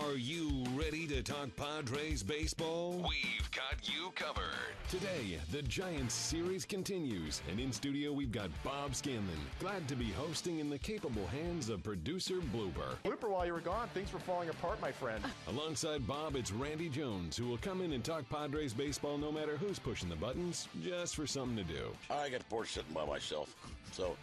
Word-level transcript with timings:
Are 0.00 0.14
you 0.14 0.64
ready 0.74 1.06
to 1.08 1.22
talk 1.22 1.54
Padres 1.54 2.22
baseball? 2.22 2.92
We've 2.92 3.50
got 3.50 3.86
you 3.86 4.10
covered. 4.14 4.44
Today, 4.88 5.38
the 5.50 5.60
Giants 5.60 6.14
series 6.14 6.64
continues, 6.64 7.42
and 7.50 7.60
in 7.60 7.72
studio 7.72 8.10
we've 8.10 8.32
got 8.32 8.48
Bob 8.64 8.94
Scanlan. 8.94 9.26
Glad 9.60 9.86
to 9.88 9.94
be 9.94 10.10
hosting 10.12 10.60
in 10.60 10.70
the 10.70 10.78
capable 10.78 11.26
hands 11.26 11.68
of 11.68 11.82
producer 11.82 12.36
Blooper. 12.36 12.96
Blooper, 13.04 13.28
while 13.28 13.44
you 13.44 13.52
were 13.52 13.60
gone, 13.60 13.86
things 13.88 14.14
were 14.14 14.18
falling 14.18 14.48
apart, 14.48 14.80
my 14.80 14.92
friend. 14.92 15.22
Alongside 15.48 16.06
Bob, 16.06 16.36
it's 16.36 16.52
Randy 16.52 16.88
Jones, 16.88 17.36
who 17.36 17.46
will 17.46 17.58
come 17.58 17.82
in 17.82 17.92
and 17.92 18.02
talk 18.02 18.26
Padres 18.30 18.72
baseball 18.72 19.18
no 19.18 19.30
matter 19.30 19.58
who's 19.58 19.78
pushing 19.78 20.08
the 20.08 20.16
buttons, 20.16 20.68
just 20.82 21.16
for 21.16 21.26
something 21.26 21.56
to 21.56 21.64
do. 21.64 21.88
I 22.08 22.30
got 22.30 22.38
the 22.38 22.46
porch 22.46 22.72
sitting 22.72 22.94
by 22.94 23.04
myself. 23.04 23.54
So, 23.92 24.16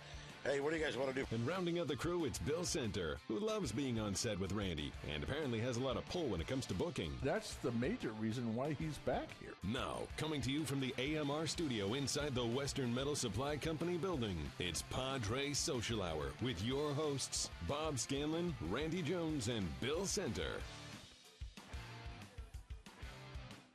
hey, 0.50 0.59
what 0.59 0.71
do 0.71 0.79
you 0.79 0.84
guys 0.84 0.97
want 0.97 1.13
to 1.13 1.16
do? 1.16 1.25
And 1.31 1.45
rounding 1.45 1.79
out 1.79 1.88
the 1.88 1.95
crew, 1.95 2.25
it's 2.25 2.39
Bill 2.39 2.63
Center, 2.63 3.18
who 3.27 3.38
loves 3.38 3.71
being 3.71 4.00
on 4.00 4.15
set 4.15 4.39
with 4.39 4.52
Randy, 4.52 4.91
and 5.14 5.23
apparently 5.23 5.59
has 5.59 5.77
a 5.77 5.79
lot 5.79 5.95
of 5.95 6.07
pull 6.09 6.25
when 6.25 6.41
it 6.41 6.47
comes 6.47 6.65
to 6.68 6.73
booking. 6.73 7.11
That's 7.23 7.54
the 7.55 7.71
major 7.74 8.10
reason 8.19 8.55
why 8.55 8.74
he's 8.74 8.97
back 9.00 9.27
here. 9.39 9.54
Now, 9.64 10.00
coming 10.18 10.41
to 10.41 10.51
you 10.51 10.64
from 10.65 10.79
the 10.79 10.93
AMR 10.97 11.46
studio 11.46 11.93
inside 11.93 12.33
the 12.33 12.46
Western 12.46 12.93
Metal 12.93 13.15
Supply 13.15 13.57
Company 13.57 13.97
building, 13.97 14.38
it's 14.57 14.82
Padre 14.89 15.54
Social 15.54 16.01
Hour 16.01 16.32
with 16.41 16.63
your 16.63 16.93
hosts, 16.93 17.52
Bob 17.68 18.00
Scanlan, 18.00 18.55
Randy 18.69 19.04
Jones, 19.04 19.50
and 19.50 19.68
Bill 19.82 20.05
Center. 20.07 20.54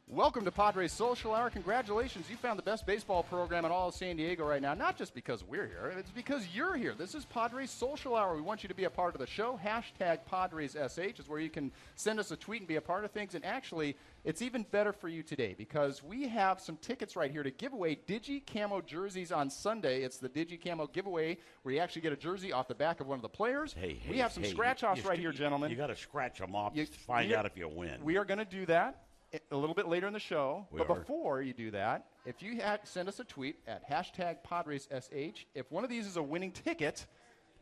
Welcome 0.07 0.45
to 0.45 0.53
Padres 0.53 0.93
Social 0.93 1.35
Hour. 1.35 1.49
Congratulations. 1.49 2.29
You 2.29 2.37
found 2.37 2.59
the 2.59 2.63
best 2.63 2.87
baseball 2.87 3.23
program 3.23 3.65
in 3.65 3.73
all 3.73 3.89
of 3.89 3.95
San 3.95 4.17
Diego 4.17 4.45
right 4.47 4.61
now. 4.61 4.75
Not 4.75 4.99
just 4.99 5.15
because 5.15 5.43
we're 5.43 5.67
here, 5.67 5.95
it's 5.99 6.11
because 6.11 6.47
you're 6.55 6.77
here. 6.77 6.95
This 6.95 7.15
is 7.15 7.25
Padres 7.25 7.71
Social 7.71 8.15
Hour. 8.15 8.37
We 8.37 8.43
want 8.43 8.63
you 8.63 8.69
to 8.69 8.75
be 8.75 8.85
a 8.85 8.91
part 8.91 9.15
of 9.15 9.21
the 9.21 9.27
show. 9.27 9.59
Hashtag 9.65 10.19
PadresSH 10.31 11.19
is 11.19 11.27
where 11.29 11.41
you 11.41 11.49
can 11.49 11.73
send 11.97 12.21
us 12.21 12.31
a 12.31 12.37
tweet 12.37 12.61
and 12.61 12.69
be 12.69 12.77
a 12.77 12.83
part 12.83 13.07
of 13.07 13.13
things. 13.13 13.35
And 13.35 13.45
actually, 13.47 13.97
it's 14.25 14.43
even 14.43 14.67
better 14.71 14.93
for 14.93 15.09
you 15.09 15.23
today 15.23 15.55
because 15.57 16.03
we 16.03 16.29
have 16.29 16.61
some 16.61 16.77
tickets 16.77 17.17
right 17.17 17.31
here 17.31 17.43
to 17.43 17.51
give 17.51 17.73
away 17.73 17.97
Digi 18.07 18.43
Camo 18.47 18.83
jerseys 18.83 19.33
on 19.33 19.49
Sunday. 19.49 20.03
It's 20.03 20.19
the 20.19 20.29
Digi 20.29 20.63
Camo 20.63 20.87
giveaway 20.87 21.39
where 21.63 21.75
you 21.75 21.81
actually 21.81 22.03
get 22.03 22.13
a 22.13 22.17
jersey 22.17 22.53
off 22.53 22.69
the 22.69 22.75
back 22.75 23.01
of 23.01 23.07
one 23.07 23.17
of 23.17 23.23
the 23.23 23.29
players. 23.31 23.73
Hey, 23.73 24.03
we 24.09 24.19
have 24.19 24.33
some 24.33 24.43
hey, 24.43 24.51
scratch 24.51 24.85
offs 24.85 25.01
right 25.01 25.13
st- 25.15 25.21
here, 25.21 25.33
gentlemen. 25.33 25.71
You 25.71 25.77
got 25.77 25.87
to 25.87 25.97
scratch 25.97 26.39
them 26.39 26.55
off 26.55 26.73
You- 26.77 26.85
to 26.85 26.93
find 26.93 27.33
out 27.33 27.47
if 27.47 27.57
you 27.57 27.69
win. 27.69 28.05
We 28.05 28.19
are 28.19 28.27
going 28.27 28.39
to 28.39 28.45
do 28.45 28.67
that 28.67 29.04
a 29.51 29.57
little 29.57 29.75
bit 29.75 29.89
later 29.89 30.07
in 30.07 30.13
the 30.13 30.19
show. 30.21 30.67
We 30.71 30.79
but 30.79 30.91
are. 30.91 30.99
before 30.99 31.43
you 31.43 31.53
do 31.53 31.71
that, 31.73 32.07
if 32.25 32.43
you 32.43 32.61
ha- 32.63 32.79
send 32.85 33.09
us 33.09 33.21
a 33.21 33.25
tweet 33.25 33.57
at 33.67 33.89
hashtag 33.89 34.39
PadresSH, 34.49 35.45
if 35.55 35.71
one 35.71 35.85
of 35.85 35.91
these 35.91 36.07
is 36.07 36.17
a 36.17 36.23
winning 36.23 36.53
ticket, 36.53 37.07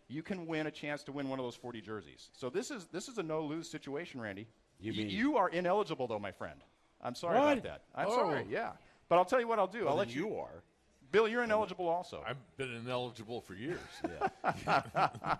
you 0.08 0.22
can 0.22 0.46
win 0.46 0.66
a 0.66 0.70
chance 0.70 1.02
to 1.04 1.12
win 1.12 1.28
one 1.28 1.38
of 1.38 1.44
those 1.44 1.56
40 1.56 1.80
jerseys. 1.80 2.30
So 2.32 2.50
this 2.50 2.70
is 2.70 2.86
this 2.92 3.08
is 3.08 3.18
a 3.18 3.22
no 3.22 3.42
lose 3.42 3.68
situation, 3.70 4.20
Randy. 4.20 4.46
You 4.80 4.92
Y- 4.92 4.98
mean- 4.98 5.10
you 5.10 5.36
are 5.36 5.48
ineligible 5.48 6.06
though, 6.06 6.18
my 6.18 6.32
friend. 6.32 6.60
I'm 7.02 7.14
sorry 7.14 7.38
What? 7.38 7.52
about 7.58 7.64
that. 7.64 7.82
I'm 7.94 8.08
Oh. 8.08 8.14
sorry. 8.16 8.46
Yeah. 8.48 8.72
But 9.08 9.16
I'll 9.16 9.24
tell 9.24 9.40
you 9.40 9.48
what 9.48 9.58
I'll 9.58 9.66
do. 9.66 9.80
Well, 9.84 9.90
I'll 9.90 9.96
let 9.96 10.14
you. 10.14 10.28
you 10.28 10.36
are. 10.38 10.62
Bill, 11.10 11.28
you're 11.28 11.42
ineligible 11.42 11.88
also. 11.88 12.24
I've 12.26 12.38
been 12.56 12.72
ineligible 12.74 13.42
for 13.42 13.54
years. 13.54 13.78
yeah. 14.04 14.82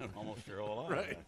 Almost 0.17 0.47
your 0.47 0.61
whole 0.61 0.83
life. 0.89 0.91
Right. 0.91 1.19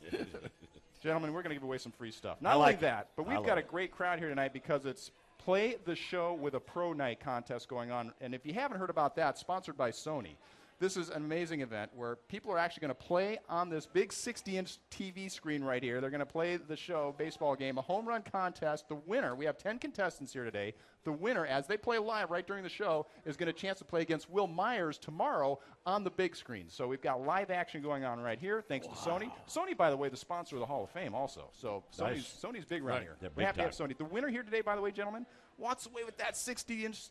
Gentlemen, 1.04 1.34
we're 1.34 1.42
going 1.42 1.50
to 1.50 1.56
give 1.56 1.64
away 1.64 1.76
some 1.76 1.92
free 1.92 2.10
stuff. 2.10 2.40
Not 2.40 2.52
I 2.52 2.54
only 2.54 2.64
like 2.64 2.76
it. 2.76 2.80
that, 2.80 3.08
but 3.14 3.26
we've 3.26 3.36
love 3.36 3.44
got 3.44 3.58
a 3.58 3.62
great 3.62 3.92
crowd 3.92 4.18
here 4.18 4.30
tonight 4.30 4.54
because 4.54 4.86
it's 4.86 5.10
Play 5.36 5.76
the 5.84 5.94
Show 5.94 6.32
with 6.32 6.54
a 6.54 6.60
Pro 6.60 6.94
Night 6.94 7.20
contest 7.20 7.68
going 7.68 7.90
on. 7.90 8.14
And 8.22 8.34
if 8.34 8.46
you 8.46 8.54
haven't 8.54 8.78
heard 8.78 8.88
about 8.88 9.14
that, 9.16 9.36
sponsored 9.36 9.76
by 9.76 9.90
Sony. 9.90 10.36
This 10.80 10.96
is 10.96 11.08
an 11.08 11.24
amazing 11.24 11.60
event 11.60 11.92
where 11.94 12.16
people 12.28 12.50
are 12.52 12.58
actually 12.58 12.82
going 12.82 12.88
to 12.88 12.94
play 13.06 13.38
on 13.48 13.70
this 13.70 13.86
big 13.86 14.12
60 14.12 14.58
inch 14.58 14.78
TV 14.90 15.30
screen 15.30 15.62
right 15.62 15.82
here. 15.82 16.00
They're 16.00 16.10
going 16.10 16.18
to 16.18 16.26
play 16.26 16.56
the 16.56 16.76
show, 16.76 17.14
baseball 17.16 17.54
game, 17.54 17.78
a 17.78 17.80
home 17.80 18.06
run 18.06 18.22
contest. 18.22 18.88
The 18.88 18.96
winner, 18.96 19.36
we 19.36 19.44
have 19.44 19.56
10 19.56 19.78
contestants 19.78 20.32
here 20.32 20.44
today. 20.44 20.74
The 21.04 21.12
winner, 21.12 21.46
as 21.46 21.66
they 21.68 21.76
play 21.76 21.98
live 21.98 22.30
right 22.30 22.46
during 22.46 22.64
the 22.64 22.68
show, 22.68 23.06
is 23.24 23.36
going 23.36 23.46
to 23.46 23.52
chance 23.52 23.78
to 23.78 23.84
play 23.84 24.02
against 24.02 24.28
Wil 24.28 24.48
Myers 24.48 24.98
tomorrow 24.98 25.60
on 25.86 26.02
the 26.02 26.10
big 26.10 26.34
screen. 26.34 26.64
So 26.68 26.88
we've 26.88 27.02
got 27.02 27.20
live 27.24 27.50
action 27.50 27.80
going 27.80 28.04
on 28.04 28.18
right 28.20 28.38
here, 28.38 28.60
thanks 28.60 28.86
to 28.88 28.94
Sony. 28.94 29.30
Sony, 29.48 29.76
by 29.76 29.90
the 29.90 29.96
way, 29.96 30.08
the 30.08 30.16
sponsor 30.16 30.56
of 30.56 30.60
the 30.60 30.66
Hall 30.66 30.82
of 30.84 30.90
Fame, 30.90 31.14
also. 31.14 31.50
So 31.52 31.84
Sony's, 31.96 32.00
Nice. 32.00 32.40
Sony's 32.42 32.64
big 32.64 32.82
around 32.82 32.96
Right. 32.96 33.02
here. 33.02 33.16
We 33.20 33.28
big 33.28 33.46
have 33.46 33.56
to 33.56 33.62
have. 33.62 33.72
Sony. 33.72 33.96
The 33.96 34.04
winner 34.04 34.28
here 34.28 34.42
today, 34.42 34.60
by 34.60 34.74
the 34.74 34.82
way, 34.82 34.90
gentlemen, 34.90 35.24
walks 35.56 35.86
away 35.86 36.02
with 36.04 36.16
that 36.18 36.36
60 36.36 36.84
inch 36.84 37.08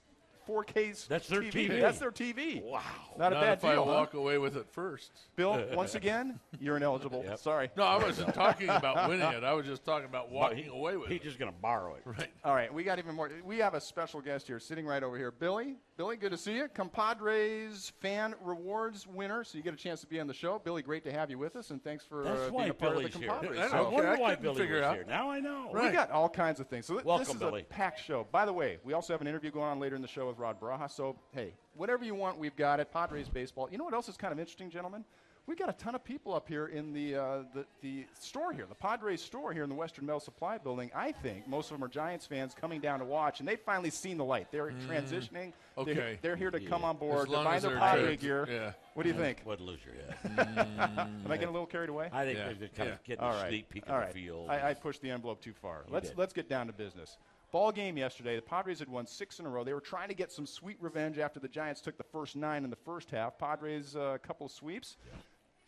4K 0.47 1.07
That's 1.07 1.27
their 1.27 1.41
TV. 1.41 1.79
That's 1.81 1.99
their 1.99 2.11
TV. 2.11 2.63
Wow. 2.63 2.81
Not 3.17 3.31
a 3.31 3.35
Not 3.35 3.41
bad 3.43 3.53
if 3.53 3.61
deal. 3.61 3.69
I 3.71 3.75
huh? 3.75 3.81
walk 3.83 4.13
away 4.13 4.37
with 4.37 4.55
it 4.57 4.67
first. 4.71 5.11
Bill, 5.35 5.63
once 5.73 5.95
again, 5.95 6.39
you're 6.59 6.77
ineligible. 6.77 7.23
Yep. 7.25 7.39
Sorry. 7.39 7.69
No, 7.77 7.83
I 7.83 7.97
wasn't 7.97 8.33
talking 8.33 8.69
about 8.69 9.09
winning 9.09 9.31
it. 9.31 9.43
I 9.43 9.53
was 9.53 9.65
just 9.65 9.83
talking 9.85 10.05
about 10.05 10.31
walking 10.31 10.65
he- 10.65 10.69
away 10.69 10.97
with 10.97 11.09
He's 11.09 11.17
it. 11.17 11.23
He's 11.23 11.31
just 11.31 11.39
going 11.39 11.51
to 11.51 11.57
borrow 11.59 11.95
it. 11.95 12.01
Right. 12.05 12.29
All 12.43 12.53
right, 12.53 12.73
we 12.73 12.83
got 12.83 12.99
even 12.99 13.15
more. 13.15 13.29
We 13.45 13.57
have 13.59 13.73
a 13.73 13.81
special 13.81 14.21
guest 14.21 14.47
here, 14.47 14.59
sitting 14.59 14.85
right 14.85 15.03
over 15.03 15.17
here. 15.17 15.31
Billy, 15.31 15.77
Billy, 15.95 16.17
good 16.17 16.31
to 16.31 16.37
see 16.37 16.55
you. 16.55 16.67
Compadres 16.73 17.93
fan 18.01 18.33
rewards 18.43 19.05
winner, 19.05 19.43
so 19.43 19.59
you 19.59 19.63
get 19.63 19.75
a 19.75 19.77
chance 19.77 20.01
to 20.01 20.07
be 20.07 20.19
on 20.19 20.25
the 20.25 20.33
show. 20.33 20.57
Billy, 20.57 20.81
great 20.81 21.03
to 21.03 21.11
have 21.11 21.29
you 21.29 21.37
with 21.37 21.55
us, 21.55 21.69
and 21.69 21.83
thanks 21.83 22.03
for 22.03 22.25
uh, 22.27 22.49
being 22.49 22.69
a 22.71 22.73
part 22.73 22.93
Billy's 22.93 23.07
of 23.07 23.13
the 23.13 23.19
here. 23.19 23.27
Compadres. 23.29 23.59
I 23.59 23.65
I. 23.65 23.69
So- 23.69 23.89
wonder 23.91 24.09
Okay, 24.13 24.21
why 24.21 24.33
Billy 24.35 24.57
figure 24.61 24.77
was 24.77 24.83
out. 24.85 24.95
here. 24.95 25.05
Now 25.07 25.29
I 25.29 25.39
know. 25.39 25.69
We 25.71 25.91
got 25.91 26.09
all 26.09 26.29
kinds 26.29 26.59
of 26.59 26.67
things. 26.67 26.87
So 26.87 26.95
th- 26.95 27.05
Welcome, 27.05 27.25
this 27.25 27.35
is 27.35 27.39
Billy. 27.39 27.61
a 27.61 27.65
packed 27.65 28.03
show. 28.03 28.25
By 28.31 28.45
the 28.45 28.53
way, 28.53 28.79
we 28.83 28.93
also 28.93 29.13
have 29.13 29.21
an 29.21 29.27
interview 29.27 29.51
going 29.51 29.67
on 29.67 29.79
later 29.79 29.95
in 29.95 30.01
the 30.01 30.07
show 30.07 30.27
with 30.27 30.39
Rod 30.39 30.59
Barajas. 30.59 30.91
So, 30.91 31.15
hey, 31.31 31.53
whatever 31.75 32.03
you 32.03 32.15
want, 32.15 32.39
we've 32.39 32.55
got 32.55 32.79
it. 32.79 32.91
Padres 32.91 33.29
baseball. 33.29 33.69
You 33.71 33.77
know 33.77 33.83
what 33.83 33.93
else 33.93 34.09
is 34.09 34.17
kind 34.17 34.33
of 34.33 34.39
interesting, 34.39 34.71
gentlemen? 34.71 35.05
We've 35.45 35.57
got 35.59 35.67
a 35.69 35.73
ton 35.73 35.93
of 35.93 36.05
people 36.05 36.33
up 36.33 36.47
here 36.47 36.67
in 36.67 36.93
the, 36.93 37.15
uh, 37.17 37.43
the 37.53 37.65
the 37.81 38.05
store 38.17 38.53
here, 38.53 38.65
the 38.65 38.75
Padres 38.75 39.21
store 39.21 39.51
here 39.51 39.63
in 39.63 39.69
the 39.69 39.75
Western 39.75 40.05
Metal 40.05 40.21
Supply 40.21 40.57
Building. 40.57 40.89
I 40.95 41.11
think 41.11 41.47
most 41.49 41.69
of 41.69 41.75
them 41.77 41.83
are 41.83 41.89
Giants 41.89 42.25
fans 42.25 42.55
coming 42.59 42.79
down 42.79 42.99
to 42.99 43.05
watch, 43.05 43.39
and 43.41 43.47
they've 43.47 43.59
finally 43.59 43.89
seen 43.89 44.17
the 44.17 44.23
light. 44.23 44.47
They're 44.51 44.71
transitioning. 44.87 45.51
They're, 45.75 45.83
Okay. 45.85 46.19
they're 46.21 46.35
here 46.37 46.49
to 46.51 46.61
come 46.61 46.85
on 46.85 46.95
board. 46.95 47.27
As 47.27 47.33
They're 47.33 47.43
buying 47.43 47.61
their 47.61 47.71
they're 47.71 47.79
Padre 47.79 48.09
good. 48.11 48.19
gear. 48.21 48.47
Yeah. 48.49 48.71
What 48.93 49.03
do 49.03 49.09
you 49.09 49.15
think? 49.15 49.41
What 49.43 49.59
loser 49.59 49.89
yet? 49.97 50.17
Am 50.39 51.25
I 51.25 51.33
getting 51.35 51.49
a 51.49 51.51
little 51.51 51.65
carried 51.65 51.89
away? 51.89 52.09
I 52.13 52.23
think 52.23 52.37
Yeah. 52.37 52.53
they're 52.57 52.67
kind 52.69 52.89
Yeah. 52.89 52.95
of 52.95 53.03
getting 53.03 53.23
All 53.25 53.33
a 53.33 53.41
right. 53.41 53.49
sneak 53.49 53.69
peek 53.69 53.89
All 53.89 53.99
of 53.99 54.07
the 54.07 54.13
field. 54.13 54.49
I, 54.49 54.69
I 54.69 54.73
pushed 54.75 55.01
the 55.01 55.09
envelope 55.11 55.41
too 55.41 55.53
far. 55.53 55.83
Let's 55.89 56.09
did. 56.09 56.17
let's 56.17 56.31
get 56.31 56.47
down 56.47 56.67
to 56.67 56.73
business. 56.73 57.17
Ball 57.51 57.71
game 57.73 57.97
yesterday. 57.97 58.35
The 58.37 58.41
Padres 58.41 58.79
had 58.79 58.87
won 58.89 59.05
six 59.05 59.39
in 59.39 59.45
a 59.45 59.49
row. 59.49 59.63
They 59.63 59.73
were 59.73 59.81
trying 59.81 60.07
to 60.07 60.15
get 60.15 60.31
some 60.31 60.45
sweet 60.45 60.77
revenge 60.79 61.19
after 61.19 61.39
the 61.39 61.47
Giants 61.49 61.81
took 61.81 61.97
the 61.97 62.03
first 62.03 62.35
nine 62.35 62.63
in 62.63 62.69
the 62.69 62.75
first 62.77 63.11
half. 63.11 63.37
Padres 63.37 63.95
uh, 63.95 64.13
a 64.15 64.19
couple 64.19 64.45
of 64.47 64.51
sweeps. 64.51 64.95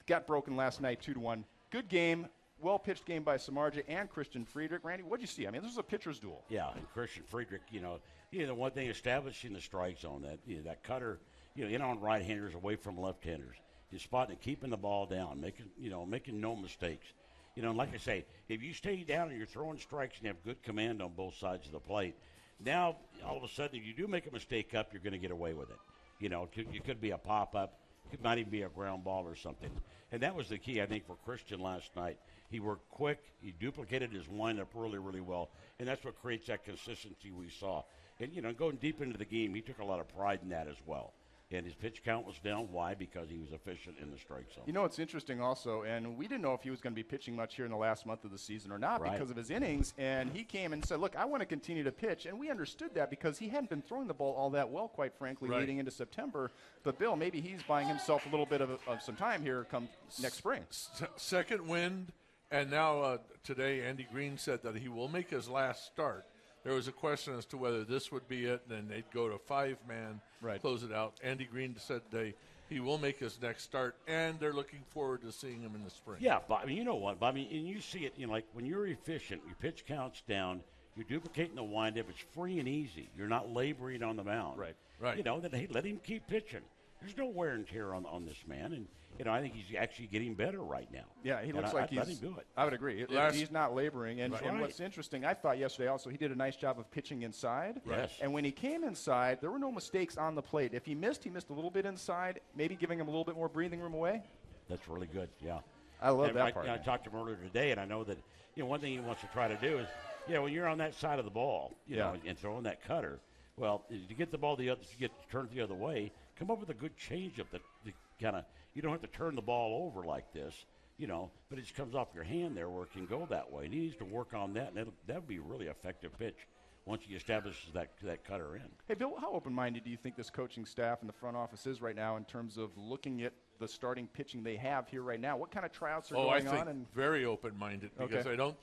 Got 0.08 0.28
broken 0.28 0.56
last 0.56 0.82
night, 0.82 1.02
two 1.02 1.14
to 1.14 1.20
one. 1.20 1.44
Good 1.72 1.90
game. 1.90 2.28
Well 2.62 2.80
pitched 2.80 3.06
game 3.06 3.24
by 3.24 3.38
Samardzija 3.38 3.84
and 3.88 4.10
Christian 4.10 4.46
Friedrich. 4.46 4.84
Randy, 4.84 5.04
what 5.04 5.20
did 5.20 5.24
you 5.24 5.28
see? 5.28 5.48
I 5.48 5.52
mean, 5.52 5.62
this 5.62 5.72
was 5.72 5.78
a 5.78 5.84
pitcher's 5.84 6.20
duel. 6.20 6.44
Yeah, 6.48 6.70
and 6.76 6.90
Christian 6.94 7.24
Friedrich, 7.28 7.62
you 7.70 7.82
know, 7.82 8.00
you 8.32 8.42
know, 8.42 8.48
the 8.48 8.56
one 8.56 8.72
thing 8.72 8.88
establishing 8.88 9.54
the 9.54 9.62
strike 9.62 10.00
zone 10.00 10.22
that 10.22 10.40
you 10.46 10.58
know, 10.58 10.64
that 10.64 10.84
cutter, 10.84 11.20
you 11.56 11.66
know, 11.66 11.72
in 11.74 11.82
on 11.82 12.00
right-handers 12.00 12.54
away 12.54 12.76
from 12.76 13.00
left-handers, 13.00 13.58
just 13.92 14.06
spotting 14.06 14.34
and 14.34 14.42
keeping 14.42 14.70
the 14.70 14.78
ball 14.78 15.06
down, 15.06 15.42
making 15.42 15.66
you 15.78 15.90
know, 15.90 16.06
making 16.06 16.40
no 16.40 16.56
mistakes. 16.56 17.08
You 17.56 17.64
know, 17.64 17.72
like 17.72 17.94
I 17.94 17.98
say, 17.98 18.26
if 18.48 18.62
you 18.62 18.74
stay 18.74 19.04
down 19.04 19.30
and 19.30 19.38
you're 19.38 19.48
throwing 19.48 19.80
strikes 19.80 20.18
and 20.18 20.26
you 20.26 20.30
have 20.30 20.44
good 20.44 20.62
command 20.62 21.02
on 21.02 21.12
both 21.16 21.36
sides 21.36 21.66
of 21.66 21.72
the 21.72 21.80
plate, 21.80 22.16
now 22.64 22.98
all 23.26 23.38
of 23.38 23.44
a 23.44 23.50
sudden, 23.50 23.78
if 23.78 23.86
you 23.86 23.94
do 23.94 24.08
make 24.08 24.28
a 24.28 24.32
mistake 24.32 24.76
up, 24.76 24.94
you're 24.94 25.02
going 25.02 25.14
to 25.14 25.20
get 25.20 25.32
away 25.32 25.54
with 25.54 25.70
it. 25.70 25.78
You 26.20 26.30
know, 26.30 26.44
it 26.44 26.52
could, 26.54 26.74
it 26.74 26.84
could 26.86 27.02
be 27.02 27.12
a 27.12 27.18
pop-up, 27.18 27.80
it 28.12 28.24
might 28.24 28.38
even 28.38 28.52
be 28.52 28.64
a 28.64 28.70
ground 28.70 29.04
ball 29.04 29.26
or 29.26 29.36
something. 29.36 29.72
And 30.12 30.22
that 30.22 30.36
was 30.36 30.50
the 30.50 30.58
key, 30.58 30.82
I 30.82 30.86
think, 30.86 31.06
for 31.06 31.16
Christian 31.26 31.60
last 31.60 31.96
night. 31.96 32.18
He 32.50 32.60
worked 32.60 32.90
quick. 32.90 33.20
He 33.42 33.52
duplicated 33.52 34.12
his 34.12 34.28
windup 34.30 34.70
really, 34.76 35.00
really 35.00 35.22
well, 35.22 35.50
and 35.80 35.88
that's 35.88 36.06
what 36.06 36.22
creates 36.22 36.48
that 36.48 36.64
consistency 36.64 37.32
we 37.32 37.50
saw. 37.50 37.84
And 38.20 38.32
you 38.32 38.42
know, 38.42 38.54
going 38.54 38.78
deep 38.78 39.02
into 39.02 39.18
the 39.18 39.26
game, 39.26 39.54
he 39.54 39.62
took 39.62 39.80
a 39.80 39.86
lot 39.86 40.00
of 40.00 40.08
pride 40.16 40.40
in 40.44 40.50
that 40.50 40.68
as 40.68 40.78
well. 40.86 41.14
And 41.52 41.64
his 41.64 41.76
pitch 41.76 42.02
count 42.04 42.26
was 42.26 42.40
down. 42.40 42.70
Why? 42.72 42.96
Because 42.96 43.30
he 43.30 43.38
was 43.38 43.52
efficient 43.52 43.98
in 44.02 44.10
the 44.10 44.18
strike 44.18 44.52
zone. 44.54 44.64
You 44.66 44.74
know, 44.74 44.84
it's 44.84 44.98
interesting 44.98 45.40
also, 45.40 45.84
and 45.84 46.18
we 46.18 46.28
didn't 46.28 46.42
know 46.42 46.56
if 46.56 46.64
he 46.64 46.72
was 46.72 46.82
going 46.82 46.94
to 46.94 46.96
be 46.96 47.04
pitching 47.04 47.36
much 47.36 47.56
here 47.56 47.66
in 47.66 47.72
the 47.72 47.78
last 47.78 48.08
month 48.08 48.24
of 48.26 48.32
the 48.32 48.38
season 48.38 48.72
or 48.72 48.80
not 48.80 49.00
Right. 49.02 49.12
because 49.14 49.30
of 49.30 49.38
his 49.38 49.52
innings. 49.52 49.94
And 50.00 50.32
he 50.32 50.44
came 50.44 50.74
and 50.74 50.84
said, 50.84 51.00
Look, 51.00 51.16
I 51.16 51.26
want 51.26 51.42
to 51.42 51.46
continue 51.46 51.84
to 51.84 51.92
pitch. 51.92 52.26
And 52.26 52.40
we 52.40 52.50
understood 52.50 52.96
that 52.96 53.12
because 53.12 53.38
he 53.38 53.48
hadn't 53.48 53.70
been 53.70 53.84
throwing 53.84 54.08
the 54.08 54.14
ball 54.16 54.34
all 54.34 54.50
that 54.52 54.72
well, 54.72 54.88
quite 54.88 55.14
frankly, 55.20 55.48
Right. 55.50 55.60
leading 55.60 55.78
into 55.78 55.92
September. 55.92 56.52
But, 56.84 56.98
Bill, 56.98 57.16
maybe 57.16 57.42
he's 57.42 57.62
buying 57.62 57.88
himself 57.88 58.26
a 58.26 58.30
little 58.30 58.48
bit 58.48 58.62
of, 58.62 58.72
of 58.88 59.04
some 59.04 59.16
time 59.16 59.44
here 59.44 59.66
come 59.70 59.88
next 60.22 60.38
spring. 60.38 60.64
S- 60.72 61.04
second 61.16 61.68
wind, 61.68 62.12
and 62.50 62.72
now 62.72 63.02
uh, 63.02 63.18
today 63.44 63.82
Andy 63.84 64.08
Green 64.12 64.40
said 64.40 64.64
that 64.64 64.76
he 64.78 64.88
will 64.88 65.10
make 65.10 65.30
his 65.30 65.48
last 65.48 65.86
start. 65.86 66.26
There 66.66 66.74
was 66.74 66.88
a 66.88 66.92
question 66.92 67.36
as 67.38 67.46
to 67.46 67.58
whether 67.58 67.84
this 67.84 68.12
would 68.12 68.28
be 68.28 68.46
it, 68.46 68.64
and 68.68 68.78
then 68.78 68.88
they'd 68.90 69.10
go 69.14 69.30
to 69.30 69.38
five 69.38 69.78
man, 69.88 70.20
Right. 70.42 70.60
close 70.60 70.84
it 70.84 70.92
out. 70.92 71.14
Andy 71.24 71.46
Green 71.46 71.76
said 71.78 72.02
they 72.12 72.34
he 72.68 72.80
will 72.80 72.98
make 72.98 73.20
his 73.20 73.40
next 73.40 73.62
start, 73.64 73.96
and 74.08 74.40
they're 74.40 74.52
looking 74.52 74.82
forward 74.90 75.22
to 75.22 75.32
seeing 75.32 75.62
him 75.62 75.76
in 75.76 75.84
the 75.84 75.90
spring. 75.92 76.18
Yeah, 76.20 76.40
but 76.50 76.56
I 76.56 76.66
mean, 76.66 76.78
you 76.78 76.84
know 76.84 76.96
what? 76.96 77.20
But, 77.20 77.28
I 77.28 77.32
mean, 77.32 77.48
and 77.52 77.68
you 77.68 77.80
see 77.80 78.00
it, 78.00 78.14
you 78.18 78.26
know, 78.26 78.34
like 78.34 78.46
when 78.54 78.66
you're 78.66 78.88
efficient, 78.88 79.44
your 79.46 79.56
pitch 79.56 79.86
counts 79.86 80.24
down, 80.28 80.62
you're 80.96 81.06
duplicating 81.06 81.56
the 81.56 81.64
windup. 81.64 82.10
It's 82.10 82.20
free 82.34 82.58
and 82.58 82.68
easy. 82.68 83.08
You're 83.16 83.28
not 83.28 83.54
laboring 83.54 84.02
on 84.02 84.16
the 84.16 84.24
mound. 84.24 84.58
Right. 84.58 84.76
Right. 85.00 85.18
You 85.18 85.24
know, 85.24 85.40
then 85.40 85.52
hey, 85.52 85.68
let 85.72 85.86
him 85.86 86.00
keep 86.04 86.26
pitching. 86.26 86.62
There's 87.02 87.18
no 87.18 87.26
wear 87.28 87.52
and 87.52 87.68
tear 87.68 87.94
on 87.94 88.06
on 88.06 88.26
this 88.26 88.38
man, 88.48 88.74
and 88.74 88.88
you 89.20 89.26
know 89.26 89.32
I 89.32 89.42
think 89.42 89.54
he's 89.56 89.76
actually 89.78 90.08
getting 90.08 90.34
better 90.34 90.60
right 90.60 90.92
now. 90.92 91.06
Yeah, 91.24 91.42
he 91.42 91.50
And 91.50 91.58
looks 91.58 91.72
I, 91.72 91.74
like 91.74 91.84
I, 91.86 91.88
he's. 91.88 92.00
I 92.00 92.04
think 92.06 92.22
do 92.22 92.36
it. 92.40 92.46
I 92.58 92.64
would 92.66 92.74
agree. 92.74 93.02
It- 93.02 93.12
Last- 93.12 93.36
he's 93.36 93.52
not 93.52 93.76
laboring, 93.76 94.22
and, 94.22 94.34
and 94.34 94.60
what's 94.62 94.80
interesting, 94.80 95.26
I 95.26 95.34
thought 95.34 95.58
yesterday 95.58 95.90
also 95.90 96.10
he 96.10 96.18
did 96.18 96.32
a 96.32 96.36
nice 96.36 96.56
job 96.56 96.80
of 96.80 96.90
pitching 96.92 97.24
inside. 97.24 97.82
Yes. 97.88 98.12
And 98.22 98.34
when 98.34 98.44
he 98.44 98.52
came 98.52 98.84
inside, 98.84 99.40
there 99.42 99.52
were 99.52 99.60
no 99.60 99.72
mistakes 99.72 100.18
on 100.18 100.36
the 100.36 100.42
plate. 100.42 100.74
If 100.74 100.86
he 100.86 100.96
missed, 100.96 101.24
he 101.24 101.30
missed 101.30 101.50
a 101.50 101.54
little 101.54 101.72
bit 101.72 101.86
inside, 101.86 102.40
maybe 102.56 102.76
giving 102.76 103.00
him 103.00 103.08
a 103.08 103.12
little 103.12 103.26
bit 103.26 103.36
more 103.36 103.50
breathing 103.50 103.80
room 103.82 103.94
away. 103.94 104.24
That's 104.70 104.88
really 104.88 105.08
good. 105.08 105.30
Yeah. 105.44 105.60
I 106.02 106.10
love 106.10 106.28
And 106.30 106.38
that 106.38 106.46
I, 106.46 106.52
part, 106.52 106.68
I 106.68 106.78
talked 106.78 107.06
to 107.06 107.10
him 107.10 107.18
earlier 107.18 107.36
today, 107.38 107.72
and 107.72 107.80
I 107.80 107.86
know 107.86 108.04
that 108.04 108.18
you 108.56 108.64
know 108.64 108.70
one 108.70 108.80
thing 108.80 108.94
he 108.94 109.00
wants 109.00 109.22
to 109.22 109.28
try 109.28 109.48
to 109.48 109.56
do 109.58 109.80
is, 109.80 109.88
yeah, 110.28 110.40
when 110.40 110.52
you're 110.52 110.68
on 110.68 110.78
that 110.80 110.94
side 110.96 111.20
of 111.20 111.26
the 111.26 111.32
ball, 111.32 111.72
you 111.88 111.98
Yeah. 111.98 112.12
know, 112.12 112.18
and 112.26 112.38
throwing 112.38 112.64
that 112.64 112.84
cutter, 112.86 113.20
well, 113.58 113.84
to 113.90 114.14
get 114.14 114.32
the 114.32 114.38
ball 114.38 114.56
the 114.58 114.70
other, 114.70 114.82
to 114.84 114.98
get 114.98 115.12
turned 115.32 115.50
the 115.52 115.62
other 115.62 115.74
way, 115.76 116.12
come 116.38 116.52
up 116.52 116.60
with 116.60 116.70
a 116.70 116.74
good 116.74 116.94
changeup 116.98 117.50
that, 117.52 117.62
that 117.86 117.94
kind 118.22 118.36
of 118.36 118.46
you 118.74 118.82
don't 118.82 118.92
have 118.92 119.02
to 119.02 119.08
turn 119.08 119.36
the 119.36 119.42
ball 119.42 119.86
over 119.88 120.06
like 120.06 120.32
this, 120.34 120.66
you 120.98 121.08
know, 121.08 121.32
but 121.50 121.58
it 121.58 121.62
just 121.64 121.76
comes 121.76 121.96
off 121.96 122.10
your 122.14 122.24
hand 122.24 122.56
there 122.58 122.70
where 122.70 122.84
it 122.84 122.92
can 122.92 123.06
go 123.06 123.26
that 123.30 123.52
way. 123.52 123.66
And 123.66 123.74
he 123.74 123.80
needs 123.82 123.96
to 123.98 124.06
work 124.06 124.34
on 124.34 124.54
that, 124.54 124.74
and 124.76 124.92
that 125.08 125.16
would 125.16 125.28
be 125.28 125.38
a 125.38 125.42
really 125.42 125.68
effective 125.68 126.18
pitch 126.20 126.48
once 126.86 127.02
he 127.08 127.16
establishes 127.16 127.72
that 127.74 127.90
that 128.04 128.24
cutter 128.24 128.56
in. 128.58 128.64
Hey, 128.88 128.94
Bill, 128.94 129.14
how 129.20 129.32
open-minded 129.32 129.84
do 129.84 129.90
you 129.90 129.98
think 129.98 130.16
this 130.16 130.30
coaching 130.30 130.66
staff 130.66 131.00
and 131.02 131.10
the 131.10 131.14
front 131.14 131.36
office 131.36 131.66
is 131.66 131.82
right 131.82 131.96
now 131.96 132.18
in 132.18 132.26
terms 132.26 132.58
of 132.58 132.78
looking 132.78 133.24
at 133.24 133.34
the 133.60 133.68
starting 133.68 134.08
pitching 134.08 134.44
they 134.44 134.58
have 134.58 134.88
here 134.88 135.02
right 135.02 135.20
now? 135.20 135.38
What 135.38 135.52
kind 135.52 135.66
of 135.66 135.72
tryouts 135.72 136.12
are 136.12 136.18
Oh, 136.18 136.30
I 136.30 136.42
think 136.42 136.54
on? 136.62 136.68
And 136.68 136.86
very 136.94 137.26
open-minded 137.26 137.92
because 137.98 138.26
Okay. 138.26 138.32
I 138.32 138.36
don't. 138.36 138.58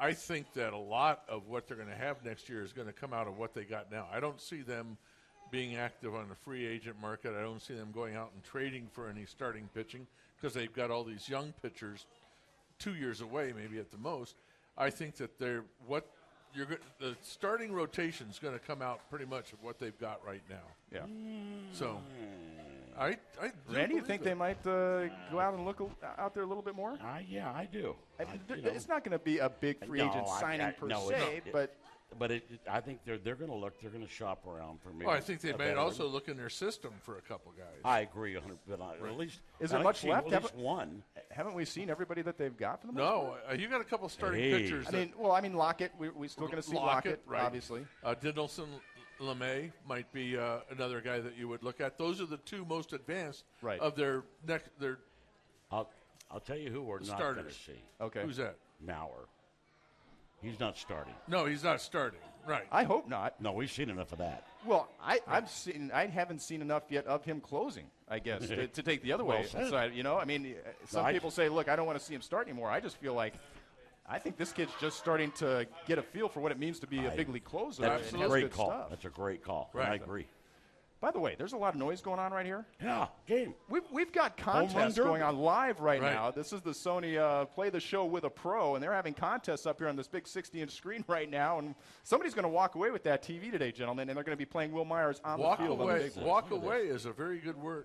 I 0.00 0.12
think 0.12 0.52
that 0.54 0.72
a 0.72 0.78
lot 0.78 1.22
of 1.28 1.48
what 1.48 1.66
they're 1.66 1.76
going 1.76 1.88
to 1.88 1.94
have 1.96 2.24
next 2.24 2.48
year 2.48 2.62
is 2.62 2.72
going 2.72 2.86
to 2.86 2.92
come 2.92 3.12
out 3.12 3.26
of 3.26 3.36
what 3.36 3.52
they 3.52 3.64
got 3.64 3.90
now. 3.90 4.06
I 4.12 4.20
don't 4.20 4.40
see 4.40 4.62
them 4.62 4.96
being 5.50 5.76
active 5.76 6.14
on 6.14 6.28
the 6.28 6.34
free 6.34 6.66
agent 6.66 6.96
market. 7.00 7.34
I 7.38 7.42
don't 7.42 7.60
see 7.62 7.74
them 7.74 7.90
going 7.92 8.16
out 8.16 8.30
and 8.34 8.42
trading 8.44 8.88
for 8.92 9.08
any 9.08 9.24
starting 9.24 9.68
pitching 9.74 10.06
because 10.36 10.54
they've 10.54 10.72
got 10.72 10.90
all 10.90 11.04
these 11.04 11.28
young 11.28 11.52
pitchers, 11.62 12.06
two 12.78 12.94
years 12.94 13.20
away 13.20 13.52
maybe 13.56 13.78
at 13.78 13.90
the 13.90 13.98
most. 13.98 14.36
I 14.76 14.90
think 14.90 15.16
that 15.16 15.38
they're 15.38 15.64
what 15.86 16.06
you're 16.54 16.66
go- 16.66 16.76
the 17.00 17.16
starting 17.22 17.72
rotation 17.72 18.28
is 18.30 18.38
going 18.38 18.54
to 18.54 18.60
come 18.60 18.80
out 18.80 19.00
pretty 19.10 19.26
much 19.26 19.52
of 19.52 19.62
what 19.62 19.78
they've 19.78 19.98
got 19.98 20.24
right 20.24 20.42
now. 20.48 20.56
yeah, 20.92 21.00
So, 21.72 22.00
I, 22.98 23.16
I 23.40 23.48
do 23.68 23.76
Randy, 23.76 23.96
you 23.96 24.00
think 24.02 24.22
it. 24.22 24.24
they 24.24 24.34
might 24.34 24.66
uh, 24.66 25.08
go 25.30 25.38
out 25.40 25.52
and 25.54 25.64
look 25.66 25.80
a- 25.80 26.20
out 26.20 26.32
there 26.34 26.42
a 26.44 26.46
little 26.46 26.62
bit 26.62 26.74
more? 26.74 26.92
Uh, 26.92 27.18
yeah, 27.28 27.50
I 27.52 27.66
do. 27.70 27.94
I 28.18 28.22
I- 28.22 28.26
mean, 28.26 28.40
th- 28.48 28.64
know. 28.64 28.70
it's 28.70 28.88
not 28.88 29.04
going 29.04 29.12
to 29.12 29.22
be 29.22 29.38
a 29.38 29.50
big 29.50 29.84
free 29.84 29.98
No, 29.98 30.08
agent 30.10 30.26
I- 30.26 30.40
signing 30.40 30.66
I- 30.66 30.70
per 30.72 30.86
no, 30.86 31.06
se, 31.08 31.42
not. 31.44 31.52
but 31.52 31.76
But 32.18 32.30
it, 32.30 32.44
it- 32.50 32.60
I 32.70 32.80
think 32.80 33.00
they're 33.04 33.18
they're 33.18 33.34
going 33.34 33.50
to 33.50 33.56
look. 33.56 33.80
They're 33.80 33.90
going 33.90 34.04
to 34.06 34.10
shop 34.10 34.46
around 34.46 34.80
for 34.80 34.90
me. 34.90 35.04
Well, 35.04 35.14
I 35.14 35.20
think 35.20 35.40
they 35.40 35.50
might 35.52 35.58
better- 35.58 35.78
also 35.78 36.06
look 36.08 36.28
in 36.28 36.36
their 36.36 36.48
system 36.48 36.92
for 37.02 37.18
a 37.18 37.20
couple 37.20 37.52
guys. 37.52 37.80
I 37.84 38.00
agree, 38.00 38.34
100. 38.34 38.58
But 38.66 38.80
I- 38.80 38.94
at 39.08 39.16
least 39.18 39.40
Is 39.60 39.70
there 39.70 39.82
much 39.82 40.00
seeing 40.00 40.14
left? 40.14 40.26
At 40.26 40.32
least 40.32 40.42
Haven't- 40.52 40.64
one. 40.64 41.02
haven't 41.30 41.54
we 41.54 41.64
seen 41.64 41.90
everybody 41.90 42.22
that 42.22 42.38
they've 42.38 42.56
got 42.56 42.80
for 42.80 42.86
the 42.86 42.92
most 42.94 42.98
No, 43.00 43.36
uh, 43.48 43.52
you 43.52 43.68
got 43.68 43.80
a 43.80 43.84
couple 43.84 44.08
starting 44.08 44.40
Hey. 44.40 44.62
pitchers. 44.62 44.86
I 44.88 44.90
mean, 44.92 45.12
well, 45.18 45.32
I 45.32 45.40
mean 45.42 45.54
Lockett. 45.54 45.92
We 45.98 46.08
we 46.08 46.28
still 46.28 46.46
going 46.46 46.56
to 46.62 46.68
see 46.68 46.76
Lockett, 46.76 47.20
right. 47.26 47.42
obviously. 47.42 47.86
Uh, 48.02 48.14
Dinelson 48.14 48.68
Lamet 49.20 49.72
might 49.86 50.10
be 50.12 50.36
uh, 50.38 50.60
another 50.70 51.00
guy 51.00 51.20
that 51.20 51.36
you 51.36 51.46
would 51.48 51.62
look 51.62 51.80
at. 51.80 51.98
Those 51.98 52.20
are 52.20 52.26
the 52.26 52.36
two 52.38 52.64
most 52.64 52.92
advanced 52.92 53.44
Right. 53.60 53.80
of 53.80 53.96
their 53.96 54.22
next. 54.46 54.70
Their 54.80 54.98
I'll 55.70 55.90
I'll 56.30 56.40
tell 56.40 56.56
you 56.56 56.70
who 56.70 56.82
we're 56.82 57.00
not 57.00 57.18
going 57.18 57.36
to 57.44 57.52
see. 57.52 57.80
Okay. 58.00 58.22
who's 58.22 58.36
that? 58.38 58.56
Maurer. 58.80 59.26
He's 60.42 60.60
not 60.60 60.76
starting. 60.76 61.14
No, 61.26 61.46
he's 61.46 61.64
not 61.64 61.80
starting. 61.80 62.20
Right. 62.46 62.64
I 62.72 62.84
hope 62.84 63.08
not. 63.08 63.40
No, 63.40 63.52
we've 63.52 63.70
seen 63.70 63.90
enough 63.90 64.12
of 64.12 64.18
that. 64.18 64.46
Well, 64.64 64.88
I, 65.02 65.20
I've 65.26 65.50
seen. 65.50 65.90
I 65.92 66.06
haven't 66.06 66.40
seen 66.40 66.62
enough 66.62 66.84
yet 66.88 67.06
of 67.06 67.24
him 67.24 67.40
closing. 67.40 67.84
I 68.08 68.20
guess 68.20 68.46
to, 68.48 68.66
to 68.68 68.82
take 68.82 69.02
the 69.02 69.12
other 69.12 69.24
way. 69.30 69.40
Well 69.40 69.48
said. 69.48 69.68
side, 69.70 69.94
you 69.94 70.02
know, 70.02 70.16
I 70.16 70.24
mean, 70.24 70.54
uh, 70.64 70.70
some 70.86 71.04
I- 71.04 71.12
people 71.12 71.30
say, 71.30 71.48
"Look, 71.50 71.68
I 71.68 71.76
don't 71.76 71.84
want 71.86 71.98
to 71.98 72.04
see 72.04 72.14
him 72.14 72.22
start 72.22 72.46
anymore." 72.48 72.70
I 72.70 72.80
just 72.80 72.96
feel 72.96 73.14
like. 73.14 73.34
I 74.10 74.18
think 74.18 74.38
this 74.38 74.52
kid's 74.52 74.72
just 74.80 74.96
starting 74.96 75.30
to 75.32 75.66
get 75.86 75.98
a 75.98 76.02
feel 76.02 76.30
for 76.30 76.40
what 76.40 76.50
it 76.50 76.58
means 76.58 76.78
to 76.78 76.86
be 76.86 77.04
a 77.04 77.12
I- 77.12 77.16
big 77.16 77.28
league 77.28 77.44
closer. 77.44 77.82
That's 77.82 78.10
a 78.10 78.16
great 78.16 78.50
call. 78.50 78.70
stuff. 78.70 78.88
That's 78.88 79.04
a 79.04 79.10
great 79.10 79.44
call. 79.44 79.68
Right. 79.74 79.90
I 79.90 79.94
agree. 79.96 80.26
By 81.00 81.12
the 81.12 81.20
way, 81.20 81.36
there's 81.38 81.52
a 81.52 81.56
lot 81.56 81.74
of 81.74 81.78
noise 81.80 82.00
going 82.00 82.18
on 82.18 82.32
right 82.32 82.44
here. 82.44 82.66
Yeah, 82.82 83.06
game. 83.26 83.54
We've, 83.68 83.84
we've 83.92 84.10
got 84.12 84.36
contests 84.36 84.96
going 84.98 85.22
on 85.22 85.36
live 85.36 85.78
right, 85.78 86.02
Right. 86.02 86.12
now. 86.12 86.32
This 86.32 86.52
is 86.52 86.60
the 86.60 86.72
Sony 86.72 87.16
uh, 87.16 87.44
Play 87.44 87.70
the 87.70 87.78
Show 87.78 88.04
with 88.04 88.24
a 88.24 88.30
Pro, 88.30 88.74
and 88.74 88.82
they're 88.82 88.92
having 88.92 89.14
contests 89.14 89.64
up 89.64 89.78
here 89.78 89.86
on 89.88 89.94
this 89.94 90.08
big 90.08 90.26
60 90.26 90.60
inch 90.60 90.72
screen 90.72 91.04
right 91.08 91.30
now. 91.30 91.60
And 91.60 91.76
somebody's 92.02 92.34
going 92.34 92.42
to 92.44 92.48
walk 92.48 92.74
away 92.74 92.90
with 92.90 93.04
that 93.04 93.22
TV 93.22 93.48
today, 93.50 93.70
gentlemen, 93.70 94.08
and 94.08 94.16
they're 94.16 94.24
going 94.24 94.36
to 94.36 94.38
be 94.38 94.44
playing 94.44 94.72
Wil 94.72 94.84
Myers 94.84 95.20
on 95.24 95.38
walk 95.38 95.58
the 95.58 95.66
field. 95.66 95.80
on 95.80 95.86
the 95.86 95.92
away. 95.94 96.02
big 96.08 96.16
one. 96.16 96.26
Walk 96.26 96.50
away 96.50 96.78
is 96.88 97.06
a 97.06 97.12
very 97.12 97.38
good 97.38 97.56
word 97.56 97.84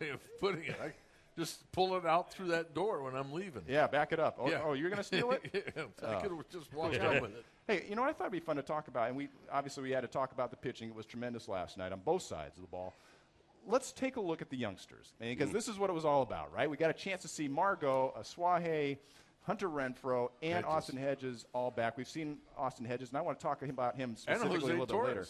way 0.00 0.10
of 0.10 0.20
putting 0.38 0.62
it. 0.64 0.76
I 0.80 0.92
just 1.36 1.70
pull 1.72 1.96
it 1.96 2.06
out 2.06 2.32
through 2.32 2.48
that 2.48 2.74
door 2.74 3.02
when 3.02 3.14
I'm 3.14 3.32
leaving. 3.32 3.62
Yeah, 3.68 3.86
back 3.86 4.12
it 4.12 4.20
up. 4.20 4.36
Oh, 4.38 4.48
Yeah. 4.48 4.62
oh 4.64 4.72
you're 4.74 4.90
going 4.90 4.98
to 4.98 5.04
steal 5.04 5.32
it? 5.32 5.42
Yeah, 5.76 5.84
I 6.08 6.20
could 6.20 6.30
have 6.30 6.48
just 6.50 6.72
walked 6.72 6.98
out 6.98 7.20
with 7.20 7.32
it. 7.32 7.44
Hey, 7.66 7.86
you 7.88 7.96
know 7.96 8.02
what 8.02 8.10
I 8.10 8.12
thought 8.12 8.30
would 8.30 8.32
be 8.32 8.40
fun 8.40 8.56
to 8.56 8.62
talk 8.62 8.88
about, 8.88 9.08
and 9.08 9.16
we 9.16 9.28
obviously 9.50 9.82
we 9.82 9.90
had 9.90 10.02
to 10.02 10.08
talk 10.08 10.32
about 10.32 10.50
the 10.50 10.56
pitching. 10.56 10.90
It 10.90 10.94
was 10.94 11.06
tremendous 11.06 11.48
last 11.48 11.78
night 11.78 11.92
on 11.92 12.00
both 12.00 12.22
sides 12.22 12.58
of 12.58 12.62
the 12.62 12.68
ball. 12.68 12.94
Let's 13.66 13.92
take 13.92 14.16
a 14.16 14.20
look 14.20 14.42
at 14.42 14.50
the 14.50 14.56
youngsters, 14.56 15.14
because 15.18 15.48
mm. 15.48 15.52
this 15.52 15.68
is 15.68 15.78
what 15.78 15.88
it 15.88 15.94
was 15.94 16.04
all 16.04 16.20
about, 16.22 16.52
right? 16.52 16.68
We 16.68 16.76
got 16.76 16.90
a 16.90 16.94
chance 16.94 17.22
to 17.22 17.28
see 17.28 17.48
Margot, 17.48 18.12
Asuaje, 18.20 18.98
Hunter 19.42 19.68
Renfroe, 19.68 20.28
and 20.42 20.52
Hedges. 20.52 20.68
Austin 20.68 20.96
Hedges 20.98 21.46
all 21.54 21.70
back. 21.70 21.96
We've 21.96 22.08
seen 22.08 22.38
Austin 22.58 22.84
Hedges, 22.84 23.08
and 23.08 23.18
I 23.18 23.22
want 23.22 23.38
to 23.38 23.42
talk 23.42 23.62
about 23.62 23.96
him 23.96 24.16
specifically 24.16 24.72
a 24.72 24.76
little 24.76 24.86
bit 24.86 24.96
later. 24.96 25.26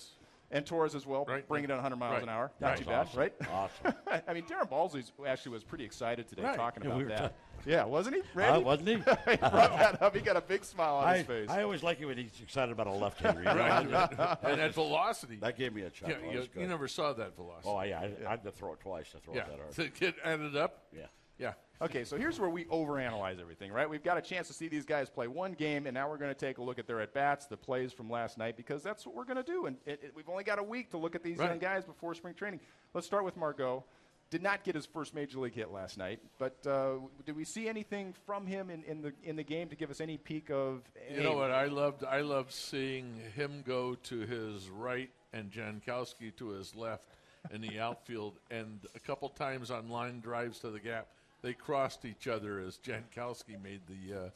Torres. 0.55 0.59
And 0.59 0.67
Torres 0.67 0.95
as 0.95 1.07
well, 1.07 1.25
Right. 1.27 1.47
bringing 1.49 1.71
it 1.71 1.75
100 1.75 1.97
miles 1.97 2.15
Right. 2.15 2.23
an 2.23 2.29
hour. 2.29 2.53
Not 2.61 2.69
Right. 2.69 2.79
too 2.79 2.85
bad, 2.85 3.07
Awesome. 3.07 3.21
right? 3.21 3.33
Awesome. 3.51 3.95
I 4.29 4.33
mean, 4.33 4.45
Darren 4.45 4.69
Balsley 4.71 5.05
actually 5.27 5.53
was 5.53 5.65
pretty 5.65 5.85
excited 5.85 6.29
today 6.29 6.43
Right. 6.43 6.57
talking 6.57 6.83
Yeah, 6.83 6.89
about 6.91 6.99
we 6.99 7.05
that. 7.05 7.19
ta- 7.19 7.31
yeah, 7.67 7.85
wasn't 7.85 8.17
he, 8.17 8.41
Uh, 8.41 8.61
wasn't 8.61 8.89
he? 8.89 8.95
he 9.31 9.37
brought 9.37 9.39
that 9.41 10.03
up. 10.03 10.15
He 10.15 10.21
got 10.21 10.37
a 10.37 10.41
big 10.41 10.65
smile 10.65 10.97
on 10.97 11.05
I, 11.09 11.17
his 11.19 11.27
face. 11.27 11.49
I 11.51 11.63
always 11.63 11.83
like 11.83 12.01
it 12.01 12.07
when 12.07 12.19
he's 12.19 12.41
excited 12.41 12.73
about 12.73 12.87
a 12.87 12.93
left-hander. 12.93 13.41
You 13.41 13.45
know? 13.47 13.57
Right. 13.57 14.39
and 14.43 14.61
that 14.61 14.75
velocity. 14.75 15.37
That 15.37 15.57
gave 15.57 15.75
me 15.75 15.83
a 15.83 15.91
chuckle. 15.91 16.17
yeah, 16.25 16.33
you, 16.33 16.49
you 16.57 16.67
never 16.67 16.89
saw 16.89 17.13
that 17.15 17.35
velocity. 17.37 17.69
Oh, 17.69 17.81
yeah. 17.83 18.01
I, 18.01 18.27
I 18.27 18.31
had 18.31 18.45
to 18.45 18.51
throw 18.51 18.73
it 18.75 18.81
twice 18.81 19.11
to 19.13 19.19
throw 19.19 19.35
yeah. 19.35 19.43
it 19.43 19.49
that 19.51 19.59
hard. 19.59 19.73
The 19.73 19.89
kid 19.89 20.15
added 20.25 20.57
up. 20.57 20.85
Yeah. 20.93 21.07
Yeah. 21.39 21.55
Okay, 21.83 22.05
so 22.05 22.17
here's 22.17 22.39
where 22.39 22.49
we 22.49 22.65
overanalyze 22.67 23.41
everything, 23.41 23.73
right? 23.73 23.89
We've 23.91 24.03
got 24.03 24.17
a 24.17 24.23
chance 24.23 24.47
to 24.47 24.55
see 24.55 24.69
these 24.69 24.85
guys 24.87 25.11
play 25.11 25.27
one 25.27 25.53
game, 25.53 25.87
and 25.87 25.95
now 25.95 26.09
we're 26.09 26.19
going 26.19 26.31
to 26.33 26.39
take 26.39 26.59
a 26.59 26.63
look 26.63 26.79
at 26.79 26.87
their 26.87 27.01
at 27.01 27.13
bats, 27.13 27.47
the 27.47 27.57
plays 27.57 27.93
from 27.93 28.09
last 28.09 28.39
night, 28.39 28.57
because 28.57 28.83
that's 28.83 29.05
what 29.05 29.15
we're 29.15 29.25
going 29.25 29.37
to 29.37 29.43
do. 29.43 29.67
And 29.67 29.77
it, 29.85 30.01
it- 30.03 30.13
we've 30.15 30.29
only 30.29 30.45
got 30.45 30.59
a 30.59 30.63
week 30.63 30.91
to 30.93 30.99
look 30.99 31.15
at 31.15 31.23
these 31.23 31.37
Right. 31.39 31.51
young 31.51 31.59
guys 31.59 31.85
before 31.85 32.15
spring 32.15 32.35
training. 32.35 32.61
Let's 32.95 33.07
start 33.07 33.25
with 33.25 33.37
Margot. 33.37 33.85
Did 34.31 34.43
not 34.43 34.65
get 34.65 34.75
his 34.75 34.87
first 34.87 35.15
major 35.15 35.39
league 35.41 35.55
hit 35.55 35.71
last 35.71 35.99
night, 35.99 36.21
but 36.39 36.57
uh, 36.67 36.95
did 37.27 37.37
we 37.37 37.45
see 37.45 37.69
anything 37.69 38.15
from 38.25 38.47
him 38.47 38.71
in, 38.71 38.83
in 38.85 39.03
the 39.03 39.13
in 39.23 39.37
the 39.37 39.45
game 39.45 39.69
to 39.69 39.77
give 39.77 39.91
us 39.91 40.01
any 40.01 40.17
peek 40.17 40.51
of? 40.51 40.83
You 41.15 41.23
know 41.23 41.35
what 41.37 41.51
I 41.51 41.67
loved? 41.67 42.03
I 42.05 42.23
loved 42.23 42.51
seeing 42.51 43.21
him 43.37 43.63
go 43.65 43.95
to 43.95 44.21
his 44.21 44.69
right 44.71 45.11
and 45.33 45.53
Jankowski 45.53 46.35
to 46.37 46.49
his 46.49 46.75
left 46.75 47.05
in 47.53 47.61
the 47.61 47.79
outfield, 47.79 48.39
and 48.51 48.81
a 48.97 48.99
couple 49.01 49.29
times 49.29 49.71
on 49.71 49.89
line 49.89 50.21
drives 50.21 50.59
to 50.61 50.71
the 50.71 50.81
gap, 50.81 51.07
they 51.45 51.53
crossed 51.53 52.05
each 52.05 52.27
other 52.27 52.59
as 52.59 52.79
Jankowski 52.79 53.63
made 53.63 53.83
the 53.87 54.17
uh, 54.27 54.29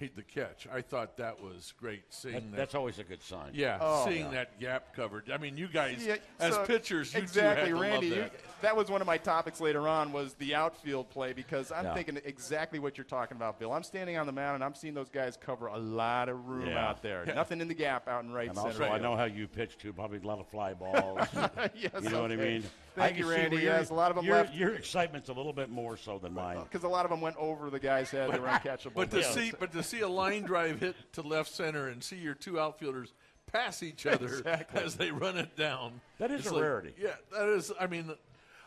made 0.00 0.12
the 0.16 0.22
catch. 0.22 0.66
I 0.72 0.80
thought 0.80 1.18
that 1.18 1.42
was 1.42 1.74
great 1.78 2.02
seeing 2.08 2.34
That, 2.34 2.50
that. 2.52 2.56
that's 2.56 2.74
always 2.74 2.98
a 2.98 3.04
good 3.04 3.22
sign. 3.22 3.50
yeah, 3.52 3.76
Oh. 3.80 4.06
seeing 4.06 4.30
that 4.30 4.58
gap 4.58 4.94
covered. 4.96 5.30
I 5.30 5.36
mean, 5.36 5.58
you 5.58 5.68
guys 5.68 6.06
Yeah, 6.06 6.16
as 6.40 6.54
so- 6.54 6.64
pitchers, 6.64 7.12
you 7.12 7.20
two 7.20 7.24
exactly, 7.24 7.68
had 7.70 7.74
to 7.76 7.80
Randy. 7.82 8.08
love 8.10 8.16
you- 8.18 8.22
that. 8.22 8.32
that 8.62 8.76
was 8.76 8.90
one 8.90 9.02
of 9.02 9.06
my 9.06 9.18
topics 9.18 9.60
later 9.60 9.86
on 9.88 10.10
was 10.12 10.32
the 10.34 10.54
outfield 10.54 11.10
play 11.10 11.34
because 11.34 11.70
I'm 11.70 11.84
Yeah. 11.84 11.94
thinking 11.94 12.18
exactly 12.24 12.78
what 12.78 12.96
you're 12.96 13.04
talking 13.04 13.36
about, 13.36 13.58
Bill. 13.58 13.70
I'm 13.72 13.82
standing 13.82 14.16
on 14.16 14.24
the 14.24 14.32
mound 14.32 14.54
and 14.54 14.64
I'm 14.64 14.74
seeing 14.74 14.94
those 14.94 15.10
guys 15.10 15.36
cover 15.36 15.66
a 15.66 15.76
lot 15.78 16.30
of 16.30 16.46
room 16.48 16.68
Yeah. 16.68 16.88
out 16.88 17.02
there. 17.02 17.26
Nothing 17.26 17.60
in 17.60 17.68
the 17.68 17.74
gap 17.74 18.08
out 18.08 18.24
in 18.24 18.32
right 18.32 18.48
And 18.48 18.56
center. 18.56 18.68
also, 18.70 18.84
I 18.84 18.98
know 18.98 19.14
how 19.14 19.24
you 19.24 19.46
pitch 19.46 19.76
too. 19.76 19.92
Probably 19.92 20.18
a 20.18 20.22
lot 20.26 20.38
of 20.38 20.46
fly 20.48 20.72
balls. 20.72 21.26
yes, 21.74 21.90
you 22.02 22.08
know 22.08 22.22
what 22.22 22.32
I 22.32 22.36
mean? 22.36 22.64
Thank 22.94 23.14
I 23.16 23.18
you, 23.18 23.30
Randy. 23.30 23.56
where 23.56 23.64
your- 23.64 23.72
Yes, 23.74 23.90
a 23.90 23.94
lot 23.94 24.10
of 24.10 24.16
them 24.16 24.24
your, 24.26 24.36
left 24.36 24.54
Your 24.54 24.74
excitement's 24.74 25.28
a 25.28 25.32
little 25.32 25.52
bit 25.52 25.70
more 25.70 25.96
so 25.96 26.18
than 26.18 26.34
mine. 26.34 26.60
because 26.62 26.84
a 26.84 26.88
lot 26.88 27.04
of 27.04 27.10
them 27.10 27.20
went 27.20 27.36
over 27.36 27.70
the 27.70 27.78
guy's 27.80 28.10
head. 28.10 28.30
They 28.32 28.38
were 28.38 28.48
uncatchable. 28.48 28.92
But 28.94 29.10
to 29.12 29.20
Yeah. 29.20 29.30
see, 29.30 29.52
but 29.58 29.72
to 29.72 29.82
see 29.82 30.00
a 30.00 30.08
line 30.08 30.42
drive 30.42 30.80
hit 30.80 30.96
to 31.14 31.22
left 31.22 31.50
center 31.50 31.88
and 31.88 32.02
see 32.04 32.16
your 32.16 32.34
two 32.34 32.58
outfielders 32.60 33.12
pass 33.50 33.82
each 33.82 34.06
other 34.06 34.26
Exactly. 34.38 34.82
as 34.82 34.96
they 34.96 35.10
run 35.10 35.36
it 35.36 35.56
down. 35.56 36.00
That 36.18 36.30
is 36.30 36.46
a 36.46 36.52
like- 36.54 36.62
rarity. 36.62 36.94
Yeah, 36.98 37.14
that 37.32 37.48
is. 37.48 37.72
I 37.80 37.86
mean, 37.86 38.12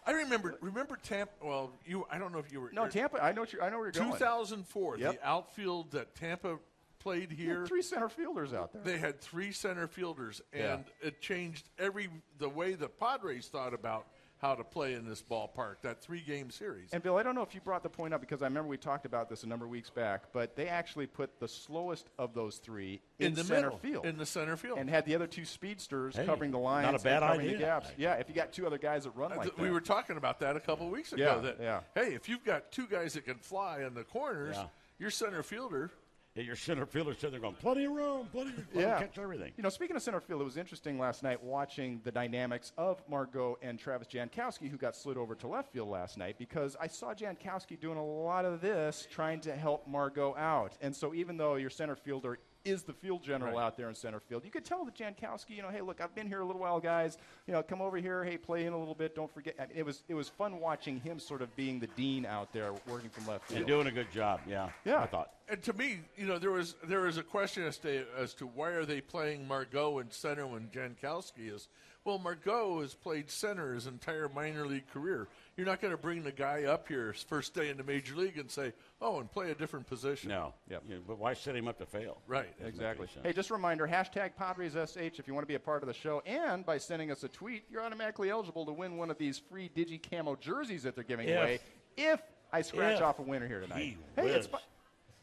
I 0.07 0.11
remember. 0.11 0.55
Remember 0.61 0.97
Tampa. 1.01 1.31
Well, 1.43 1.71
you. 1.85 2.05
I 2.11 2.17
don't 2.17 2.31
know 2.31 2.39
if 2.39 2.51
you 2.51 2.61
were. 2.61 2.71
no, 2.71 2.87
Tampa. 2.87 3.23
I 3.23 3.31
know. 3.31 3.41
What 3.41 3.53
you're, 3.53 3.63
I 3.63 3.69
know 3.69 3.77
where 3.77 3.85
you're 3.87 3.91
going. 3.91 4.11
2004. 4.11 4.97
Yep. 4.99 5.13
The 5.21 5.27
outfield 5.27 5.91
that 5.91 6.13
Tampa 6.15 6.57
played 6.99 7.31
here. 7.31 7.61
were 7.61 7.67
three 7.67 7.81
center 7.83 8.09
fielders 8.09 8.53
out 8.53 8.71
there. 8.73 8.81
They 8.83 8.97
had 8.97 9.19
three 9.21 9.51
center 9.51 9.87
fielders, 9.87 10.41
Yeah. 10.55 10.75
and 10.75 10.85
it 11.01 11.21
changed 11.21 11.69
every 11.79 12.09
the 12.39 12.49
way 12.49 12.73
the 12.73 12.87
Padres 12.89 13.47
thought 13.47 13.73
about 13.73 14.07
how 14.45 14.55
to 14.55 14.63
play 14.63 14.93
in 14.93 15.07
this 15.07 15.23
ballpark. 15.23 15.75
That 15.81 16.01
three 16.01 16.21
game 16.21 16.51
series. 16.51 16.89
And 16.93 17.01
Bill, 17.01 17.17
I 17.17 17.23
don't 17.23 17.33
know 17.35 17.41
if 17.41 17.55
you 17.55 17.61
brought 17.61 17.81
the 17.83 17.89
point 17.89 18.13
up 18.13 18.21
because 18.21 18.41
I 18.41 18.45
remember 18.45 18.69
we 18.69 18.77
talked 18.77 19.05
about 19.05 19.27
this 19.29 19.43
a 19.43 19.47
number 19.47 19.65
of 19.65 19.71
weeks 19.71 19.89
back, 19.89 20.25
but 20.33 20.55
they 20.55 20.67
actually 20.67 21.07
put 21.07 21.39
the 21.39 21.47
slowest 21.47 22.09
of 22.19 22.33
those 22.33 22.57
three 22.57 23.01
in, 23.19 23.27
in 23.27 23.33
the 23.33 23.43
center 23.43 23.63
middle, 23.67 23.77
field. 23.79 24.05
in 24.05 24.17
the 24.17 24.25
center 24.25 24.55
field. 24.55 24.77
and 24.77 24.89
had 24.89 25.05
the 25.05 25.15
other 25.15 25.27
two 25.27 25.45
speedsters 25.45 26.15
Hey, 26.15 26.25
covering 26.25 26.51
the 26.51 26.59
not 26.59 26.95
a 26.95 26.99
bad 26.99 27.21
covering 27.21 27.41
idea. 27.47 27.57
the 27.57 27.63
gaps. 27.63 27.89
Yeah, 27.97 28.13
if 28.13 28.29
you 28.29 28.35
got 28.35 28.51
two 28.53 28.67
other 28.67 28.77
guys 28.77 29.03
that 29.05 29.11
run 29.15 29.31
Uh, 29.31 29.37
like 29.37 29.43
th- 29.45 29.55
that. 29.55 29.61
we 29.61 29.71
were 29.71 29.81
talking 29.81 30.17
about 30.17 30.39
that 30.41 30.55
a 30.55 30.59
couple 30.59 30.87
weeks 30.89 31.11
ago. 31.11 31.23
Yeah, 31.23 31.37
that 31.41 31.57
yeah. 31.59 31.79
hey, 31.95 32.13
if 32.13 32.29
you've 32.29 32.43
got 32.43 32.71
two 32.71 32.85
guys 32.87 33.13
that 33.13 33.25
can 33.25 33.35
fly 33.37 33.81
in 33.81 33.93
the 33.93 34.03
corners, 34.03 34.55
Yeah. 34.57 34.67
your 34.99 35.09
center 35.09 35.41
fielder. 35.43 35.91
Yeah, 36.35 36.43
your 36.43 36.57
center 36.57 36.85
fielder 36.85 37.13
sitting 37.13 37.31
there 37.31 37.39
going, 37.39 37.55
plenty 37.55 37.85
of 37.85 37.93
room, 37.93 38.27
plenty 38.29 38.49
of 38.49 38.57
room, 38.57 38.65
yeah. 38.73 38.99
catch 38.99 39.17
everything. 39.17 39.53
You 39.55 39.63
know, 39.63 39.69
speaking 39.69 39.95
of 39.95 40.01
center 40.01 40.19
field, 40.19 40.41
it 40.41 40.43
was 40.43 40.57
interesting 40.57 40.99
last 40.99 41.23
night 41.23 41.41
watching 41.41 42.01
the 42.03 42.11
dynamics 42.11 42.73
of 42.77 43.01
Margot 43.09 43.57
and 43.61 43.79
Travis 43.79 44.09
Jankowski, 44.09 44.69
who 44.69 44.75
got 44.75 44.97
slid 44.97 45.15
over 45.15 45.33
to 45.35 45.47
left 45.47 45.71
field 45.71 45.87
last 45.87 46.17
night, 46.17 46.37
because 46.37 46.75
I 46.77 46.87
saw 46.87 47.13
Jankowski 47.13 47.79
doing 47.79 47.97
a 47.97 48.05
lot 48.05 48.43
of 48.43 48.59
this 48.59 49.07
trying 49.09 49.39
to 49.41 49.55
help 49.55 49.87
Margot 49.87 50.35
out. 50.35 50.73
And 50.81 50.93
so 50.93 51.13
even 51.13 51.37
though 51.37 51.55
your 51.55 51.69
center 51.69 51.95
fielder 51.95 52.39
is 52.65 52.83
the 52.83 52.93
field 52.93 53.23
general 53.23 53.53
Right. 53.57 53.63
out 53.63 53.77
there 53.77 53.87
in 53.89 53.95
center 53.95 54.19
field, 54.19 54.43
you 54.43 54.51
could 54.51 54.65
tell 54.65 54.83
that 54.85 54.95
Jankowski, 54.95 55.51
you 55.51 55.61
know, 55.61 55.69
hey, 55.69 55.81
look, 55.81 56.01
I've 56.01 56.13
been 56.15 56.27
here 56.27 56.41
a 56.41 56.45
little 56.45 56.61
while, 56.61 56.79
guys. 56.79 57.17
You 57.47 57.53
know, 57.53 57.61
come 57.63 57.81
over 57.81 57.97
here. 57.97 58.23
Hey, 58.23 58.37
play 58.37 58.65
in 58.65 58.73
a 58.73 58.77
little 58.77 58.95
bit. 58.95 59.15
Don't 59.15 59.31
forget. 59.31 59.55
I 59.59 59.67
mean, 59.67 59.77
it 59.77 59.85
was 59.85 60.03
it 60.09 60.15
was 60.15 60.27
fun 60.29 60.59
watching 60.59 60.99
him 60.99 61.19
sort 61.19 61.41
of 61.41 61.55
being 61.55 61.79
the 61.79 61.87
dean 61.87 62.25
out 62.25 62.51
there 62.51 62.73
working 62.87 63.09
from 63.11 63.27
left 63.27 63.45
field 63.47 63.59
And 63.59 63.67
field. 63.67 63.83
doing 63.83 63.87
a 63.87 63.95
good 63.95 64.11
job, 64.11 64.41
yeah. 64.47 64.69
Yeah. 64.83 65.01
I 65.01 65.05
thought. 65.05 65.31
And 65.47 65.61
to 65.63 65.73
me, 65.73 65.99
you 66.17 66.25
know, 66.25 66.39
there 66.39 66.51
was 66.51 66.75
there 66.83 67.01
was 67.01 67.17
a 67.17 67.23
question 67.23 67.63
as 67.63 67.77
to 67.79 68.05
as 68.17 68.33
to 68.35 68.47
why 68.47 68.69
are 68.71 68.85
they 68.85 68.99
playing 68.99 69.47
Margot 69.47 69.99
in 69.99 70.09
center 70.09 70.47
when 70.47 70.69
Jankowski 70.69 71.53
is. 71.53 71.67
Well, 72.03 72.19
Margot 72.19 72.81
has 72.81 72.93
played 72.93 73.31
center 73.31 73.73
his 73.73 73.87
entire 73.87 74.29
minor 74.29 74.65
league 74.67 74.87
career. 74.91 75.27
You're 75.57 75.65
not 75.65 75.79
going 75.79 75.91
to 75.91 75.97
bring 75.97 76.23
the 76.23 76.33
guy 76.33 76.63
up 76.63 76.87
here 76.87 77.13
his 77.13 77.23
first 77.23 77.53
day 77.53 77.69
in 77.69 77.77
the 77.77 77.83
major 77.83 78.15
league 78.15 78.37
and 78.37 78.51
say, 78.51 78.73
"Oh, 79.01 79.19
and 79.21 79.31
play 79.31 79.51
a 79.51 79.55
different 79.55 79.87
position." 79.87 80.29
No. 80.29 80.53
Yep. 80.69 80.83
You 80.87 80.95
know, 80.95 81.01
but 81.07 81.17
why 81.17 81.33
set 81.33 81.55
him 81.55 81.67
up 81.69 81.77
to 81.79 81.85
fail? 81.85 82.21
Right. 82.27 82.51
Doesn't 82.57 82.67
Exactly. 82.67 83.07
Hey, 83.23 83.31
just 83.31 83.49
a 83.51 83.53
reminder 83.53 83.87
hashtag 83.87 84.35
Padres 84.35 84.73
SH 84.73 85.19
if 85.19 85.27
you 85.27 85.33
want 85.33 85.43
to 85.43 85.47
be 85.47 85.55
a 85.55 85.59
part 85.59 85.81
of 85.81 85.87
the 85.87 85.93
show. 85.93 86.21
And 86.25 86.65
by 86.65 86.77
sending 86.77 87.09
us 87.09 87.23
a 87.23 87.29
tweet, 87.29 87.63
you're 87.69 87.81
automatically 87.81 88.29
eligible 88.29 88.65
to 88.65 88.73
win 88.73 88.97
one 88.97 89.09
of 89.09 89.17
these 89.17 89.39
free 89.39 89.69
Digi 89.73 90.01
Camo 90.01 90.35
jerseys 90.35 90.83
that 90.83 90.93
they're 90.93 91.05
giving 91.05 91.29
If. 91.29 91.37
away 91.37 91.59
if 91.95 92.21
I 92.51 92.61
scratch 92.61 92.97
If 92.97 93.03
off 93.03 93.19
a 93.19 93.21
winner 93.21 93.47
here 93.47 93.61
tonight. 93.61 93.79
He 93.79 93.97
hey, 94.15 94.29
it's 94.29 94.47
whiz. 94.51 94.61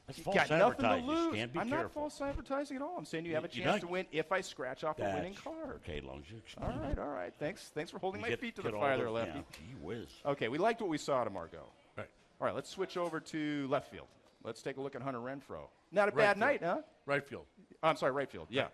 That's 0.06 0.18
you 0.18 0.24
false 0.24 0.36
got 0.36 0.50
nothing 0.50 0.84
to 0.84 0.96
lose. 1.06 1.48
I'm 1.56 1.70
not 1.70 1.92
false 1.92 2.20
advertising 2.20 2.76
at 2.76 2.82
all. 2.82 2.96
I'm 2.98 3.04
saying 3.04 3.24
you 3.24 3.34
have 3.34 3.44
a 3.44 3.48
You 3.52 3.62
chance 3.62 3.80
to 3.82 3.86
win 3.86 4.06
if 4.10 4.32
I 4.32 4.40
scratch 4.40 4.82
off 4.84 4.98
a 4.98 5.02
winning 5.04 5.34
card. 5.34 5.80
Okay, 5.88 6.00
long 6.00 6.22
as 6.24 6.30
you 6.30 6.38
explain 6.38 6.72
All 6.72 6.78
right, 6.80 6.98
all 6.98 7.08
right. 7.08 7.32
Thanks. 7.38 7.70
Thanks 7.74 7.90
for 7.90 7.98
holding 7.98 8.20
You 8.20 8.24
my 8.26 8.28
get- 8.30 8.40
feet 8.40 8.56
to 8.56 8.62
the 8.62 8.72
fire 8.72 8.96
there, 8.96 9.10
Lefty. 9.10 9.44
Gee 9.52 9.74
whiz. 9.80 10.08
Okay, 10.26 10.48
we 10.48 10.58
liked 10.58 10.80
what 10.80 10.90
we 10.90 10.98
saw 10.98 11.22
to 11.24 11.30
Margot. 11.30 11.64
Right. 11.96 12.08
All 12.40 12.46
right, 12.46 12.54
let's 12.54 12.68
switch 12.68 12.96
over 12.96 13.20
to 13.20 13.68
left 13.68 13.90
field. 13.92 14.08
Let's 14.44 14.60
take 14.60 14.76
a 14.76 14.80
look 14.80 14.96
at 14.96 15.02
Hunter 15.02 15.20
Renfroe. 15.20 15.68
Not 15.92 16.08
a 16.08 16.10
Right 16.10 16.16
bad 16.16 16.36
field. 16.36 16.40
night, 16.40 16.62
huh? 16.64 16.82
Right 17.06 17.24
field. 17.24 17.46
I'm 17.82 17.96
sorry, 17.96 18.10
right 18.12 18.28
field. 18.30 18.48
Yeah. 18.50 18.66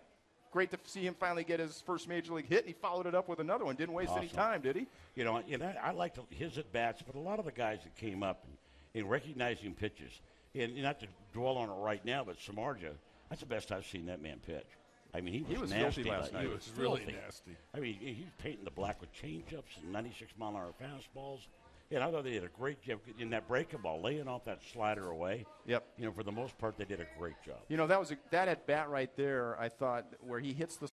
Great 0.51 0.71
to 0.71 0.79
see 0.85 1.05
him 1.05 1.13
finally 1.19 1.43
get 1.43 1.59
his 1.59 1.79
first 1.81 2.07
major 2.07 2.33
league 2.33 2.47
hit, 2.49 2.59
and 2.61 2.67
he 2.67 2.73
followed 2.73 3.05
it 3.05 3.13
up 3.13 3.27
with 3.29 3.37
another 3.39 3.65
one. 3.65 3.75
Didn't 3.75 3.93
waste 3.93 4.13
any 4.17 4.29
time, 4.29 4.61
did 4.61 4.75
he? 4.75 4.87
You 5.15 5.23
know, 5.23 5.43
you 5.47 5.59
know, 5.59 5.71
I 5.79 5.91
liked 5.91 6.17
his 6.31 6.57
at 6.57 6.71
bats, 6.71 7.03
but 7.05 7.13
a 7.15 7.19
lot 7.19 7.37
of 7.37 7.45
the 7.45 7.51
guys 7.51 7.81
that 7.83 7.95
came 7.95 8.23
up 8.23 8.43
and, 8.45 8.57
and 9.03 9.11
recognizing 9.11 9.75
pitches, 9.75 10.11
and 10.55 10.75
not 10.81 10.99
to 11.01 11.07
dwell 11.33 11.57
on 11.57 11.69
it 11.69 11.73
right 11.73 12.03
now, 12.05 12.23
but 12.23 12.37
Samardzija, 12.39 12.93
that's 13.29 13.41
the 13.41 13.47
best 13.47 13.71
I've 13.71 13.85
seen 13.85 14.05
that 14.07 14.21
man 14.21 14.39
pitch. 14.45 14.65
I 15.13 15.21
mean, 15.21 15.33
he 15.33 15.41
was, 15.41 15.49
He 15.49 15.57
was 15.57 15.71
nasty 15.71 16.03
last 16.03 16.33
night. 16.33 16.43
He 16.43 16.47
was 16.47 16.69
was 16.69 16.77
really 16.77 16.99
filthy. 17.01 17.17
nasty. 17.23 17.57
I 17.75 17.79
mean, 17.79 17.95
he 17.99 18.13
he 18.13 18.23
was 18.23 18.33
painting 18.37 18.63
the 18.63 18.71
black 18.71 19.01
with 19.01 19.11
changeups 19.13 19.81
and 19.81 19.91
96 19.91 20.33
mile 20.37 20.49
an 20.49 20.55
hour 20.57 20.73
fastballs. 20.81 21.39
And 21.91 22.03
I 22.03 22.11
thought 22.11 22.23
they 22.23 22.33
did 22.33 22.43
a 22.43 22.49
great 22.49 22.79
job 22.83 22.99
in 23.17 23.31
that 23.31 23.47
breaking 23.47 23.79
ball, 23.81 23.99
laying 23.99 24.27
off 24.27 24.45
that 24.45 24.59
slider 24.71 25.09
away. 25.09 25.47
Yep. 25.65 25.83
You 25.97 26.05
know, 26.05 26.11
for 26.11 26.21
the 26.21 26.31
most 26.31 26.55
part, 26.59 26.77
they 26.77 26.85
did 26.85 26.99
a 26.99 27.07
great 27.17 27.41
job. 27.43 27.57
You 27.67 27.77
know, 27.77 27.87
that 27.87 27.99
was 27.99 28.11
a, 28.11 28.17
that 28.29 28.47
at 28.47 28.67
bat 28.67 28.89
right 28.89 29.09
there. 29.15 29.59
I 29.59 29.69
thought 29.69 30.05
where 30.21 30.39
he 30.39 30.53
hits 30.53 30.75
the 30.77 30.87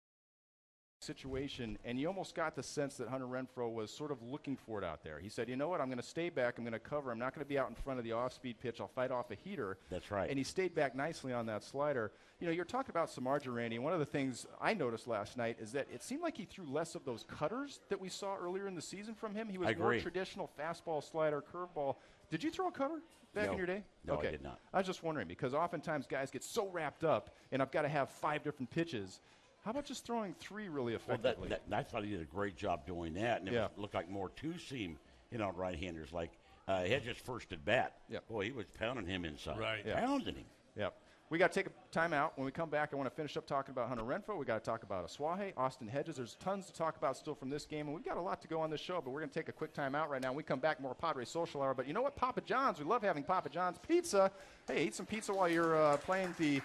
situation, 1.03 1.77
and 1.85 1.99
you 1.99 2.07
almost 2.07 2.33
got 2.35 2.55
the 2.55 2.63
sense 2.63 2.95
that 2.97 3.07
Hunter 3.07 3.27
Renfroe 3.27 3.71
was 3.71 3.91
sort 3.91 4.11
of 4.11 4.21
looking 4.23 4.55
for 4.55 4.77
it 4.79 4.83
out 4.83 5.03
there. 5.03 5.19
He 5.19 5.29
said, 5.29 5.49
"You 5.49 5.55
know 5.55 5.67
what? 5.69 5.81
I'm 5.81 5.87
going 5.87 5.97
to 5.97 6.03
stay 6.03 6.29
back. 6.29 6.57
I'm 6.57 6.63
going 6.63 6.73
to 6.73 6.79
cover. 6.79 7.11
I'm 7.11 7.19
not 7.19 7.33
going 7.35 7.45
to 7.45 7.49
be 7.49 7.59
out 7.59 7.69
in 7.69 7.75
front 7.75 7.99
of 7.99 8.05
the 8.05 8.13
off-speed 8.13 8.59
pitch. 8.59 8.81
I'll 8.81 8.87
fight 8.87 9.11
off 9.11 9.29
a 9.31 9.35
heater." 9.35 9.77
That's 9.89 10.09
right. 10.11 10.29
And 10.29 10.37
he 10.37 10.43
stayed 10.43 10.73
back 10.73 10.95
nicely 10.95 11.33
on 11.33 11.45
that 11.47 11.63
slider. 11.63 12.11
You 12.39 12.47
know, 12.47 12.53
you're 12.53 12.65
talking 12.65 12.89
about 12.89 13.09
Samardzija 13.09 13.65
and 13.73 13.83
One 13.83 13.93
of 13.93 13.99
the 13.99 14.05
things 14.05 14.45
I 14.59 14.73
noticed 14.73 15.07
last 15.07 15.37
night 15.37 15.57
is 15.61 15.71
that 15.73 15.87
it 15.93 16.03
seemed 16.03 16.21
like 16.21 16.35
he 16.35 16.45
threw 16.45 16.65
less 16.65 16.95
of 16.95 17.05
those 17.05 17.23
cutters 17.23 17.79
that 17.89 18.01
we 18.01 18.09
saw 18.09 18.35
earlier 18.35 18.67
in 18.67 18.75
the 18.75 18.81
season 18.81 19.13
from 19.15 19.33
him. 19.35 19.47
He 19.47 19.57
was 19.57 19.77
more 19.77 19.97
traditional 19.99 20.49
fastball, 20.59 21.03
slider, 21.03 21.41
curveball. 21.53 21.95
Did 22.29 22.43
you 22.43 22.49
throw 22.49 22.67
a 22.67 22.71
cutter 22.71 23.01
back 23.33 23.45
No. 23.45 23.51
in 23.53 23.57
your 23.57 23.67
day? 23.67 23.83
No, 24.05 24.17
I 24.17 24.23
did 24.23 24.41
not. 24.41 24.59
I 24.73 24.79
was 24.79 24.87
just 24.87 25.03
wondering 25.03 25.27
because 25.27 25.53
oftentimes 25.53 26.07
guys 26.07 26.31
get 26.31 26.43
so 26.43 26.67
wrapped 26.69 27.03
up, 27.03 27.35
and 27.51 27.61
I've 27.61 27.71
got 27.71 27.83
to 27.83 27.89
have 27.89 28.09
five 28.09 28.43
different 28.43 28.71
pitches. 28.71 29.19
How 29.63 29.71
about 29.71 29.85
just 29.85 30.05
throwing 30.05 30.33
three 30.39 30.67
really 30.67 30.93
Well, 30.93 31.01
that, 31.07 31.19
effectively? 31.19 31.49
that, 31.49 31.61
I 31.71 31.83
thought 31.83 32.03
he 32.03 32.11
did 32.11 32.21
a 32.21 32.25
great 32.25 32.55
job 32.57 32.85
doing 32.85 33.13
that, 33.13 33.39
and 33.39 33.47
it 33.47 33.53
Yeah. 33.53 33.67
looked 33.77 33.93
like 33.93 34.09
more 34.09 34.29
two 34.29 34.57
seam, 34.57 34.97
you 35.31 35.37
know, 35.37 35.51
right 35.51 35.77
handers. 35.77 36.11
Like 36.11 36.31
uh, 36.67 36.83
Hedges 36.83 37.17
first 37.17 37.51
at 37.53 37.63
bat. 37.65 37.97
Yep. 38.09 38.27
Boy, 38.27 38.45
he 38.45 38.51
was 38.51 38.65
pounding 38.79 39.05
him 39.05 39.25
inside. 39.25 39.59
Right. 39.59 39.83
Yeah. 39.85 39.99
Pounding 40.05 40.35
him. 40.35 40.45
Yep. 40.77 40.93
We 41.29 41.37
got 41.39 41.51
to 41.51 41.63
take 41.63 41.67
a 41.73 41.97
timeout. 41.97 42.31
When 42.35 42.45
we 42.45 42.51
come 42.51 42.69
back, 42.69 42.89
I 42.93 42.95
want 42.95 43.09
to 43.09 43.15
finish 43.15 43.35
up 43.37 43.47
talking 43.47 43.71
about 43.71 43.87
Hunter 43.89 44.03
Renfroe. 44.03 44.37
We 44.37 44.45
got 44.45 44.63
to 44.63 44.69
talk 44.69 44.83
about 44.83 45.07
Asuaje, 45.07 45.51
Austin 45.57 45.87
Hedges. 45.87 46.17
There's 46.17 46.35
tons 46.35 46.67
to 46.67 46.73
talk 46.73 46.95
about 46.95 47.17
still 47.17 47.33
from 47.33 47.49
this 47.49 47.65
game, 47.65 47.87
and 47.87 47.95
we've 47.95 48.05
got 48.05 48.17
a 48.17 48.21
lot 48.21 48.41
to 48.43 48.47
go 48.47 48.59
on 48.61 48.69
this 48.69 48.81
show. 48.81 49.01
But 49.01 49.11
we're 49.11 49.19
going 49.21 49.29
to 49.31 49.33
take 49.39 49.49
a 49.49 49.53
quick 49.53 49.73
timeout 49.73 50.09
right 50.09 50.21
now. 50.21 50.29
When 50.29 50.37
we 50.37 50.43
come 50.43 50.59
back, 50.59 50.79
more 50.79 50.93
Padre 50.93 51.25
Social 51.25 51.61
Hour. 51.63 51.73
But 51.73 51.87
you 51.87 51.93
know 51.93 52.01
what? 52.03 52.15
Papa 52.15 52.41
John's. 52.41 52.77
We 52.79 52.85
love 52.85 53.01
having 53.01 53.23
Papa 53.23 53.49
John's 53.49 53.77
pizza. 53.79 54.31
Hey, 54.67 54.85
eat 54.85 54.95
some 54.95 55.05
pizza 55.07 55.33
while 55.33 55.49
you're 55.49 55.75
uh, 55.75 55.97
playing 55.97 56.35
the 56.37 56.61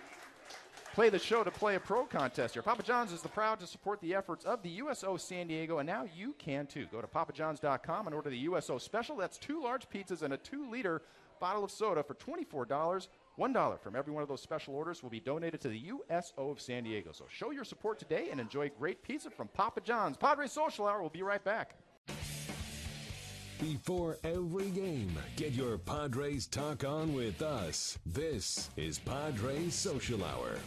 play 0.98 1.08
the 1.08 1.16
show 1.16 1.44
to 1.44 1.50
play 1.52 1.76
a 1.76 1.80
pro 1.80 2.04
contest 2.04 2.54
here. 2.54 2.62
Papa 2.64 2.82
John's 2.82 3.12
is 3.12 3.22
the 3.22 3.28
proud 3.28 3.60
to 3.60 3.68
support 3.68 4.00
the 4.00 4.16
efforts 4.16 4.44
of 4.44 4.64
the 4.64 4.68
USO 4.68 5.16
San 5.16 5.46
Diego, 5.46 5.78
and 5.78 5.86
now 5.86 6.04
you 6.12 6.34
can 6.40 6.66
too. 6.66 6.86
Go 6.90 7.00
to 7.00 7.06
papajohns.com 7.06 8.08
and 8.08 8.16
order 8.16 8.30
the 8.30 8.38
USO 8.38 8.78
special. 8.78 9.14
That's 9.14 9.38
two 9.38 9.62
large 9.62 9.88
pizzas 9.88 10.22
and 10.22 10.34
a 10.34 10.36
two 10.36 10.68
liter 10.68 11.02
bottle 11.38 11.62
of 11.62 11.70
soda 11.70 12.02
for 12.02 12.14
$24. 12.14 13.06
$1 13.38 13.80
from 13.80 13.94
every 13.94 14.12
one 14.12 14.24
of 14.24 14.28
those 14.28 14.42
special 14.42 14.74
orders 14.74 15.00
will 15.00 15.08
be 15.08 15.20
donated 15.20 15.60
to 15.60 15.68
the 15.68 15.78
USO 15.78 16.50
of 16.50 16.60
San 16.60 16.82
Diego. 16.82 17.12
So 17.12 17.26
show 17.28 17.52
your 17.52 17.62
support 17.62 18.00
today 18.00 18.30
and 18.32 18.40
enjoy 18.40 18.68
great 18.76 19.00
pizza 19.00 19.30
from 19.30 19.46
Papa 19.46 19.82
John's. 19.82 20.16
Padre 20.16 20.48
Social 20.48 20.88
Hour. 20.88 21.00
We'll 21.00 21.10
be 21.10 21.22
right 21.22 21.44
back. 21.44 21.76
Before 23.60 24.18
every 24.24 24.70
game, 24.70 25.16
get 25.36 25.52
your 25.52 25.78
Padres 25.78 26.48
talk 26.48 26.82
on 26.82 27.14
with 27.14 27.40
us. 27.40 27.98
This 28.04 28.70
is 28.76 28.98
Padres 28.98 29.76
Social 29.76 30.24
Hour. 30.24 30.58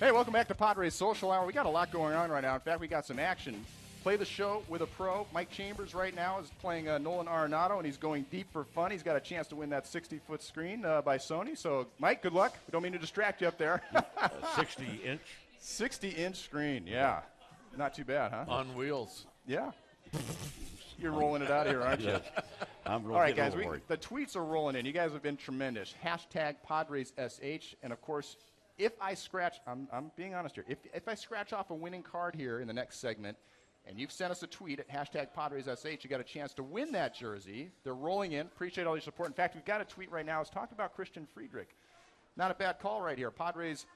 Hey, 0.00 0.12
welcome 0.12 0.32
back 0.32 0.46
to 0.46 0.54
Padres 0.54 0.94
Social 0.94 1.32
Hour. 1.32 1.44
We 1.44 1.52
got 1.52 1.66
a 1.66 1.68
lot 1.68 1.90
going 1.90 2.14
on 2.14 2.30
right 2.30 2.44
now. 2.44 2.54
In 2.54 2.60
fact, 2.60 2.78
we 2.78 2.86
got 2.86 3.04
some 3.04 3.18
action. 3.18 3.64
Play 4.04 4.14
the 4.14 4.24
show 4.24 4.62
with 4.68 4.80
a 4.82 4.86
pro. 4.86 5.26
Mike 5.34 5.50
Chambers 5.50 5.92
right 5.92 6.14
now 6.14 6.38
is 6.38 6.52
playing 6.60 6.88
uh, 6.88 6.98
Nolan 6.98 7.26
Arenado, 7.26 7.78
and 7.78 7.84
he's 7.84 7.96
going 7.96 8.24
deep 8.30 8.46
for 8.52 8.62
fun. 8.62 8.92
He's 8.92 9.02
got 9.02 9.16
a 9.16 9.20
chance 9.20 9.48
to 9.48 9.56
win 9.56 9.70
that 9.70 9.86
60-foot 9.86 10.40
screen 10.40 10.84
uh, 10.84 11.02
by 11.02 11.18
Sony. 11.18 11.58
So, 11.58 11.88
Mike, 11.98 12.22
good 12.22 12.32
luck. 12.32 12.54
We 12.68 12.70
don't 12.70 12.82
mean 12.84 12.92
to 12.92 12.98
distract 13.00 13.40
you 13.40 13.48
up 13.48 13.58
there. 13.58 13.82
60 14.54 14.84
inch. 15.04 15.20
60-inch 15.60 16.36
screen, 16.36 16.86
yeah. 16.86 17.22
Not 17.76 17.92
too 17.92 18.04
bad, 18.04 18.30
huh? 18.30 18.44
On 18.46 18.76
wheels. 18.76 19.26
Yeah. 19.48 19.72
You're 21.00 21.10
rolling 21.10 21.42
it 21.42 21.50
out 21.50 21.66
of 21.66 21.72
here, 21.72 21.82
aren't 21.82 22.02
you? 22.02 22.08
Yes. 22.86 22.94
I'm 22.94 23.02
really 23.02 23.16
All 23.16 23.20
right, 23.20 23.36
guys, 23.36 23.54
we, 23.54 23.66
the 23.88 23.98
tweets 23.98 24.34
are 24.34 24.44
rolling 24.44 24.74
in. 24.74 24.86
You 24.86 24.92
guys 24.92 25.12
have 25.12 25.22
been 25.22 25.36
tremendous. 25.36 25.92
Hashtag 26.02 26.54
PadresSH. 26.66 27.74
And 27.82 27.92
of 27.92 28.00
course, 28.00 28.36
if 28.78 28.92
I 29.00 29.14
scratch, 29.14 29.56
I'm, 29.66 29.88
I'm 29.92 30.10
being 30.16 30.34
honest 30.34 30.54
here, 30.54 30.64
if, 30.68 30.78
if 30.94 31.08
I 31.08 31.14
scratch 31.14 31.52
off 31.52 31.70
a 31.70 31.74
winning 31.74 32.02
card 32.02 32.34
here 32.34 32.60
in 32.60 32.68
the 32.68 32.72
next 32.72 32.98
segment, 33.00 33.36
and 33.86 33.98
you've 33.98 34.12
sent 34.12 34.30
us 34.30 34.42
a 34.42 34.46
tweet 34.46 34.80
at 34.80 34.88
hashtag 34.88 35.28
PadresSH, 35.36 36.04
you 36.04 36.10
got 36.10 36.20
a 36.20 36.24
chance 36.24 36.52
to 36.54 36.62
win 36.62 36.92
that 36.92 37.14
jersey. 37.14 37.70
They're 37.84 37.94
rolling 37.94 38.32
in. 38.32 38.46
Appreciate 38.46 38.86
all 38.86 38.94
your 38.94 39.00
support. 39.00 39.28
In 39.28 39.34
fact, 39.34 39.54
we've 39.54 39.64
got 39.64 39.80
a 39.80 39.84
tweet 39.84 40.10
right 40.10 40.26
now. 40.26 40.40
It's 40.40 40.50
talking 40.50 40.74
about 40.74 40.94
Christian 40.94 41.26
Friedrich. 41.26 41.74
Not 42.36 42.50
a 42.50 42.54
bad 42.54 42.78
call 42.80 43.00
right 43.02 43.16
here. 43.18 43.30
Padres 43.30 43.86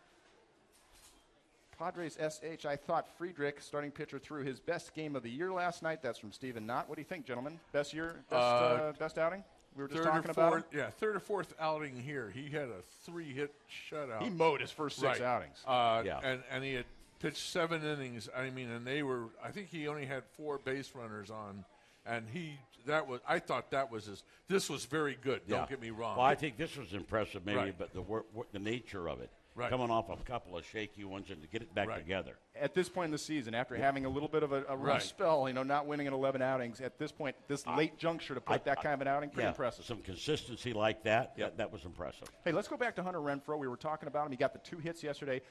Padres 1.79 2.17
SH, 2.17 2.65
I 2.65 2.77
thought 2.77 3.09
Friedrich, 3.19 3.61
starting 3.61 3.91
pitcher, 3.91 4.19
threw 4.19 4.45
his 4.45 4.61
best 4.61 4.95
game 4.95 5.17
of 5.17 5.23
the 5.23 5.31
year 5.31 5.53
last 5.53 5.83
night. 5.83 6.01
That's 6.01 6.19
from 6.19 6.31
Stephen 6.31 6.65
Knott. 6.65 6.89
What 6.89 6.95
do 6.97 7.01
you 7.01 7.07
think, 7.07 7.27
gentlemen? 7.27 7.59
Best 7.73 7.93
year, 7.93 8.23
best, 8.31 8.41
uh, 8.41 8.45
Uh, 8.45 8.93
best 8.93 9.19
outing? 9.19 9.43
We 9.77 9.83
were 9.83 9.89
just 9.89 10.03
Third 10.03 10.09
or 10.09 10.13
talking 10.13 10.31
about 10.31 10.51
fourth, 10.51 10.73
him. 10.73 10.79
yeah, 10.81 10.91
third 10.91 11.17
or 11.17 11.21
fourth 11.21 11.55
outing 11.59 11.97
here. 11.97 12.31
He 12.35 12.51
had 12.51 12.69
a 12.69 12.83
three-hit 13.07 13.55
shutout. 13.91 14.23
He 14.23 14.29
mowed 14.31 14.61
his 14.61 14.71
first 14.71 14.99
six 14.99 15.19
right. 15.19 15.27
outings. 15.27 15.57
Uh, 15.67 16.03
Yeah. 16.05 16.21
and 16.23 16.43
and 16.51 16.63
he 16.63 16.75
had 16.75 16.85
pitched 17.21 17.39
seven 17.51 17.83
innings. 17.85 18.29
I 18.37 18.51
mean, 18.51 18.71
and 18.71 18.87
they 18.87 19.03
were. 19.03 19.27
I 19.43 19.51
think 19.51 19.69
he 19.71 19.89
only 19.89 20.05
had 20.05 20.25
four 20.37 20.59
base 20.59 20.91
runners 20.95 21.31
on, 21.31 21.65
and 22.05 22.27
he 22.33 22.59
that 22.87 23.07
was. 23.09 23.21
I 23.27 23.39
thought 23.39 23.71
that 23.71 23.91
was 23.91 24.07
his. 24.07 24.23
This 24.49 24.69
was 24.69 24.85
very 24.85 25.17
good. 25.23 25.41
Don't 25.49 25.69
get 25.69 25.81
me 25.81 25.91
wrong. 25.91 26.17
Well, 26.19 26.27
I 26.27 26.35
think 26.35 26.59
this 26.59 26.77
was 26.77 26.93
impressive, 26.93 27.47
maybe, 27.47 27.57
Right. 27.59 27.75
but 27.79 27.95
the 27.95 28.03
wor- 28.03 28.27
wor- 28.35 28.47
the 28.53 28.59
nature 28.59 29.09
of 29.09 29.21
it. 29.21 29.31
Right. 29.55 29.69
coming 29.69 29.91
off 29.91 30.09
a 30.09 30.17
couple 30.25 30.57
of 30.57 30.65
shaky 30.65 31.05
ones 31.05 31.31
and 31.31 31.43
to 31.43 31.47
get 31.49 31.61
it 31.61 31.75
back 31.75 31.89
Right. 31.89 31.99
together. 31.99 32.39
At 32.55 32.73
this 32.75 32.89
point 32.89 33.07
in 33.07 33.11
the 33.11 33.19
season, 33.19 33.55
after 33.55 33.77
having 33.77 34.07
a 34.07 34.09
little 34.09 34.29
bit 34.29 34.43
of 34.43 34.53
a, 34.53 34.65
a 34.69 34.77
rough 34.77 34.95
Right. 34.95 35.03
spell, 35.03 35.47
you 35.47 35.53
know, 35.55 35.63
not 35.63 35.87
winning 35.87 36.07
in 36.07 36.15
11 36.15 36.41
outings, 36.41 36.81
at 36.81 36.99
this 36.99 37.13
point, 37.13 37.37
this 37.49 37.67
late 37.67 37.99
juncture 37.99 38.35
to 38.35 38.41
put 38.41 38.55
I- 38.55 38.65
that 38.65 38.83
kind 38.83 38.95
of 38.95 39.03
an 39.03 39.09
outing, 39.09 39.29
pretty 39.31 39.45
yeah, 39.45 39.51
impressive. 39.51 39.85
Some 39.85 40.01
consistency 40.01 40.73
like 40.73 41.03
that, 41.05 41.35
Yep. 41.37 41.51
that, 41.51 41.57
that 41.59 41.73
was 41.73 41.85
impressive. 41.85 42.29
Hey, 42.45 42.53
let's 42.53 42.69
go 42.69 42.77
back 42.79 42.97
to 42.97 43.03
Hunter 43.03 43.21
Renfroe. 43.21 43.59
We 43.59 43.69
were 43.69 43.77
talking 43.77 44.07
about 44.09 44.25
him. 44.27 44.33
He 44.33 44.39
got 44.39 44.53
the 44.55 44.59
two 44.61 44.79
hits 44.79 45.03
yesterday. 45.03 45.43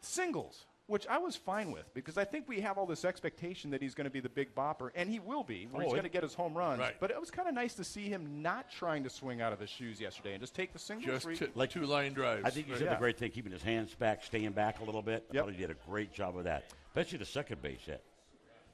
Singles, 0.00 0.66
which 0.86 1.06
I 1.06 1.16
was 1.18 1.34
fine 1.34 1.72
with 1.72 1.92
because 1.94 2.18
I 2.18 2.24
think 2.24 2.46
we 2.46 2.60
have 2.60 2.76
all 2.76 2.84
this 2.86 3.04
expectation 3.04 3.70
that 3.70 3.80
he's 3.80 3.94
going 3.94 4.04
to 4.04 4.10
be 4.10 4.20
the 4.20 4.28
big 4.28 4.54
bopper, 4.54 4.90
and 4.94 5.08
he 5.08 5.18
will 5.18 5.42
be, 5.42 5.66
where 5.70 5.82
he's 5.82 5.90
Oh, 5.90 5.94
going 5.94 6.02
to 6.04 6.10
get 6.10 6.22
his 6.22 6.34
home 6.34 6.54
runs. 6.54 6.78
Right. 6.80 6.94
But 7.00 7.10
it 7.10 7.18
was 7.18 7.30
kind 7.30 7.48
of 7.48 7.54
nice 7.54 7.74
to 7.74 7.84
see 7.84 8.08
him 8.08 8.42
not 8.42 8.70
trying 8.70 9.02
to 9.04 9.10
swing 9.10 9.40
out 9.40 9.52
of 9.52 9.60
his 9.60 9.70
shoes 9.70 10.00
yesterday 10.00 10.32
and 10.34 10.40
just 10.42 10.54
take 10.54 10.72
the 10.74 10.78
singles. 10.78 11.06
Just 11.06 11.26
where 11.26 11.34
t- 11.36 11.46
Like- 11.54 11.70
two 11.70 11.86
line 11.86 12.12
drives. 12.12 12.44
I 12.44 12.50
think 12.50 12.66
he 12.66 12.72
did 12.74 12.82
Yeah. 12.82 12.96
a 12.96 12.98
great 12.98 13.16
thing 13.16 13.30
keeping 13.30 13.52
his 13.52 13.62
hands 13.62 13.94
back, 13.94 14.22
staying 14.24 14.52
back 14.52 14.80
a 14.80 14.84
little 14.84 15.02
bit. 15.02 15.24
I 15.30 15.34
Yep. 15.34 15.44
thought 15.44 15.52
he 15.54 15.58
did 15.60 15.70
a 15.70 15.74
great 15.88 16.12
job 16.12 16.36
of 16.36 16.44
that, 16.44 16.64
especially 16.88 17.18
the 17.18 17.24
second 17.24 17.62
base 17.62 17.80
hit. 17.86 18.02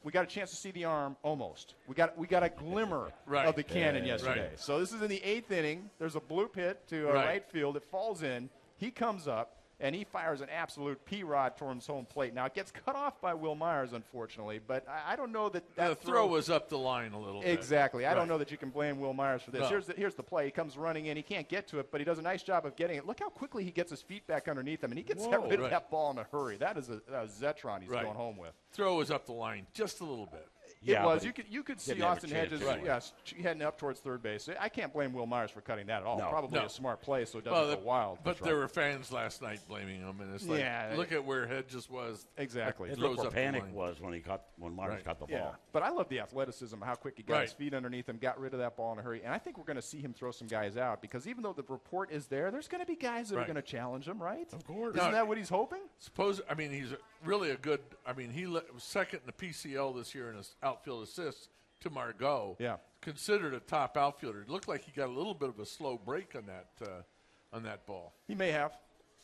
we 0.02 0.10
got 0.10 0.24
a 0.24 0.26
chance 0.26 0.48
to 0.48 0.56
see 0.56 0.70
the 0.70 0.86
arm 0.86 1.14
almost. 1.22 1.74
We 1.86 1.94
got 1.94 2.16
we 2.16 2.26
got 2.26 2.42
a 2.42 2.48
glimmer 2.48 3.12
Right. 3.26 3.46
of 3.46 3.54
the 3.54 3.62
cannon 3.62 4.04
Yeah, 4.06 4.14
yesterday. 4.14 4.48
right. 4.48 4.58
So 4.58 4.80
this 4.80 4.92
is 4.94 5.02
in 5.02 5.08
the 5.10 5.22
eighth 5.22 5.52
inning. 5.52 5.90
There's 5.98 6.16
a 6.16 6.20
bloop 6.20 6.54
hit 6.56 6.88
to 6.88 7.10
uh, 7.10 7.12
Right. 7.12 7.26
right. 7.26 7.50
field. 7.50 7.76
It 7.76 7.84
falls 7.84 8.22
in. 8.22 8.48
He 8.78 8.90
comes 8.90 9.28
up 9.28 9.58
and 9.80 9.94
he 9.94 10.04
fires 10.04 10.40
an 10.40 10.49
absolute 10.50 11.04
P 11.04 11.22
rod 11.25 11.56
towards 11.56 11.87
home 11.87 12.04
plate. 12.06 12.34
Now 12.34 12.44
it 12.46 12.54
gets 12.54 12.70
cut 12.70 12.94
off 12.96 13.20
by 13.20 13.34
Wil 13.34 13.54
Myers, 13.54 13.92
unfortunately, 13.92 14.60
but 14.64 14.87
I, 14.88 15.12
I 15.12 15.16
don't 15.16 15.32
know 15.32 15.49
that 15.49 15.64
that 15.76 15.88
the 15.88 15.94
throw 16.06 16.26
was 16.26 16.50
up 16.50 16.68
the 16.68 16.78
line 16.78 17.12
a 17.12 17.18
little 17.20 17.40
bit. 17.40 17.50
Exactly. 17.50 18.04
I 18.06 18.10
Right. 18.10 18.14
don't 18.16 18.28
know 18.28 18.38
that 18.38 18.50
you 18.50 18.56
can 18.58 18.70
blame 18.70 19.00
Wil 19.00 19.12
Myers 19.14 19.42
for 19.42 19.50
this. 19.50 19.62
No. 19.62 19.68
Here's, 19.68 19.87
the, 19.87 19.94
here's 19.94 20.14
the 20.14 20.22
play. 20.22 20.44
He 20.44 20.50
comes 20.50 20.76
running 20.76 21.06
in. 21.06 21.16
He 21.16 21.22
can't 21.22 21.49
get 21.49 21.66
to 21.68 21.78
it, 21.78 21.90
but 21.90 22.00
he 22.00 22.04
does 22.04 22.18
a 22.18 22.22
nice 22.22 22.42
job 22.42 22.66
of 22.66 22.76
getting 22.76 22.96
it. 22.96 23.06
Look 23.06 23.20
how 23.20 23.28
quickly 23.30 23.64
he 23.64 23.70
gets 23.70 23.90
his 23.90 24.02
feet 24.02 24.26
back 24.26 24.49
underneath 24.49 24.82
him, 24.84 24.90
and 24.90 24.99
he 24.99 25.04
gets 25.04 25.25
Whoa. 25.25 25.49
rid 25.49 25.60
of 25.60 25.70
that 25.70 25.90
ball 25.90 26.10
in 26.10 26.18
a 26.18 26.26
hurry. 26.30 26.56
That 26.56 26.76
is 26.76 26.88
a, 26.90 27.00
a 27.12 27.26
Zetron 27.26 27.80
he's 27.80 27.88
Right. 27.90 28.04
going 28.04 28.16
home 28.16 28.37
with. 28.37 28.52
Throw 28.72 28.96
was 28.96 29.10
up 29.10 29.26
the 29.26 29.32
line 29.32 29.66
just 29.72 30.00
a 30.00 30.04
little 30.04 30.26
bit. 30.26 30.46
Yeah, 30.82 31.02
it 31.02 31.06
was. 31.06 31.25
You 31.26 31.32
could 31.32 31.44
you 31.50 31.62
could 31.62 31.78
see 31.78 31.92
didn't 31.92 32.04
have 32.04 32.12
a 32.12 32.16
Austin 32.16 32.30
Hedges, 32.30 32.60
to 32.60 32.80
yes, 32.82 33.12
heading 33.42 33.60
up 33.62 33.78
towards 33.78 34.00
third 34.00 34.22
base. 34.22 34.49
I 34.58 34.70
can't 34.70 34.92
blame 34.94 35.12
Wil 35.12 35.26
Myers 35.26 35.50
for 35.50 35.60
cutting 35.60 35.87
that 35.88 36.00
at 36.00 36.06
all. 36.06 36.18
No. 36.18 36.28
Probably 36.30 36.58
No. 36.58 36.64
a 36.64 36.70
smart 36.70 37.02
play, 37.02 37.26
so 37.26 37.38
it 37.38 37.44
doesn't 37.44 37.52
Well, 37.52 37.75
go 37.75 37.80
the- 37.80 37.87
wild. 37.87 38.18
But 38.25 38.38
there 38.38 38.54
right. 38.54 38.60
were 38.62 38.68
fans 38.68 39.12
last 39.12 39.42
night 39.42 39.60
blaming 39.68 40.00
him, 40.00 40.20
and 40.22 40.34
it's 40.34 40.46
like, 40.46 40.60
Yeah. 40.60 40.94
look 40.96 41.12
at 41.12 41.22
where 41.22 41.46
Hedges 41.46 41.90
was. 41.90 42.26
exactly. 42.38 42.88
And 42.88 42.99
throws 42.99 43.10
look 43.10 43.18
where 43.18 43.26
up 43.28 43.34
panic 43.34 43.64
was 43.75 44.00
when 44.00 44.14
he 44.14 44.20
caught 44.20 44.42
when 44.56 44.75
Myers 44.75 44.94
Right. 44.94 45.04
caught 45.04 45.18
the 45.18 45.26
Yeah, 45.28 45.40
ball. 45.42 45.56
but 45.72 45.82
I 45.82 45.90
love 45.90 46.08
the 46.08 46.20
athleticism, 46.20 46.80
how 46.80 46.94
quick 46.94 47.18
he 47.18 47.22
got 47.25 47.42
his 47.42 47.52
feet 47.52 47.75
underneath 47.75 48.08
him, 48.08 48.16
got 48.16 48.40
rid 48.40 48.54
of 48.54 48.60
that 48.60 48.76
ball 48.76 48.92
in 48.94 48.99
a 48.99 49.02
hurry, 49.02 49.22
and 49.22 49.34
I 49.34 49.38
think 49.38 49.58
we're 49.58 49.64
going 49.64 49.76
to 49.76 49.82
see 49.82 50.00
him 50.00 50.14
throw 50.14 50.30
some 50.30 50.49
guys 50.49 50.78
out 50.78 51.02
because 51.02 51.28
even 51.28 51.42
though 51.42 51.52
the 51.52 51.64
report 51.64 52.10
is 52.10 52.26
there, 52.28 52.50
there's 52.50 52.68
going 52.68 52.80
to 52.80 52.87
be 52.87 52.96
guys 52.96 53.28
that 53.28 53.38
are 53.38 53.44
going 53.44 53.56
to 53.56 53.60
challenge 53.62 54.08
him, 54.08 54.22
right? 54.22 54.50
Of 54.54 54.64
course. 54.64 54.96
Isn't 54.96 55.08
No. 55.10 55.12
that 55.12 55.28
what 55.28 55.37
he's 55.37 55.50
hoping? 55.50 55.82
Suppose 55.99 56.40
I 56.49 56.54
mean 56.54 56.70
he's 56.70 56.94
really 57.24 57.50
a 57.50 57.56
good. 57.56 57.80
I 58.06 58.12
mean 58.12 58.30
he 58.30 58.46
le- 58.46 58.62
was 58.72 58.82
second 58.82 59.20
in 59.20 59.26
the 59.26 59.46
PCL 59.46 59.96
this 59.96 60.14
year 60.14 60.30
in 60.30 60.36
his 60.36 60.54
outfield 60.62 61.02
assists 61.02 61.48
to 61.80 61.90
Margot. 61.90 62.56
Yeah. 62.58 62.76
considered 63.00 63.54
a 63.54 63.60
top 63.60 63.96
outfielder. 63.96 64.42
It 64.42 64.50
looked 64.50 64.68
like 64.68 64.82
he 64.84 64.92
got 64.92 65.08
a 65.08 65.12
little 65.12 65.34
bit 65.34 65.48
of 65.48 65.58
a 65.58 65.66
slow 65.66 65.98
break 66.04 66.34
on 66.36 66.44
that 66.46 66.66
uh, 66.86 67.56
on 67.56 67.62
that 67.64 67.86
ball. 67.86 68.12
He 68.28 68.34
may 68.34 68.50
have. 68.52 68.72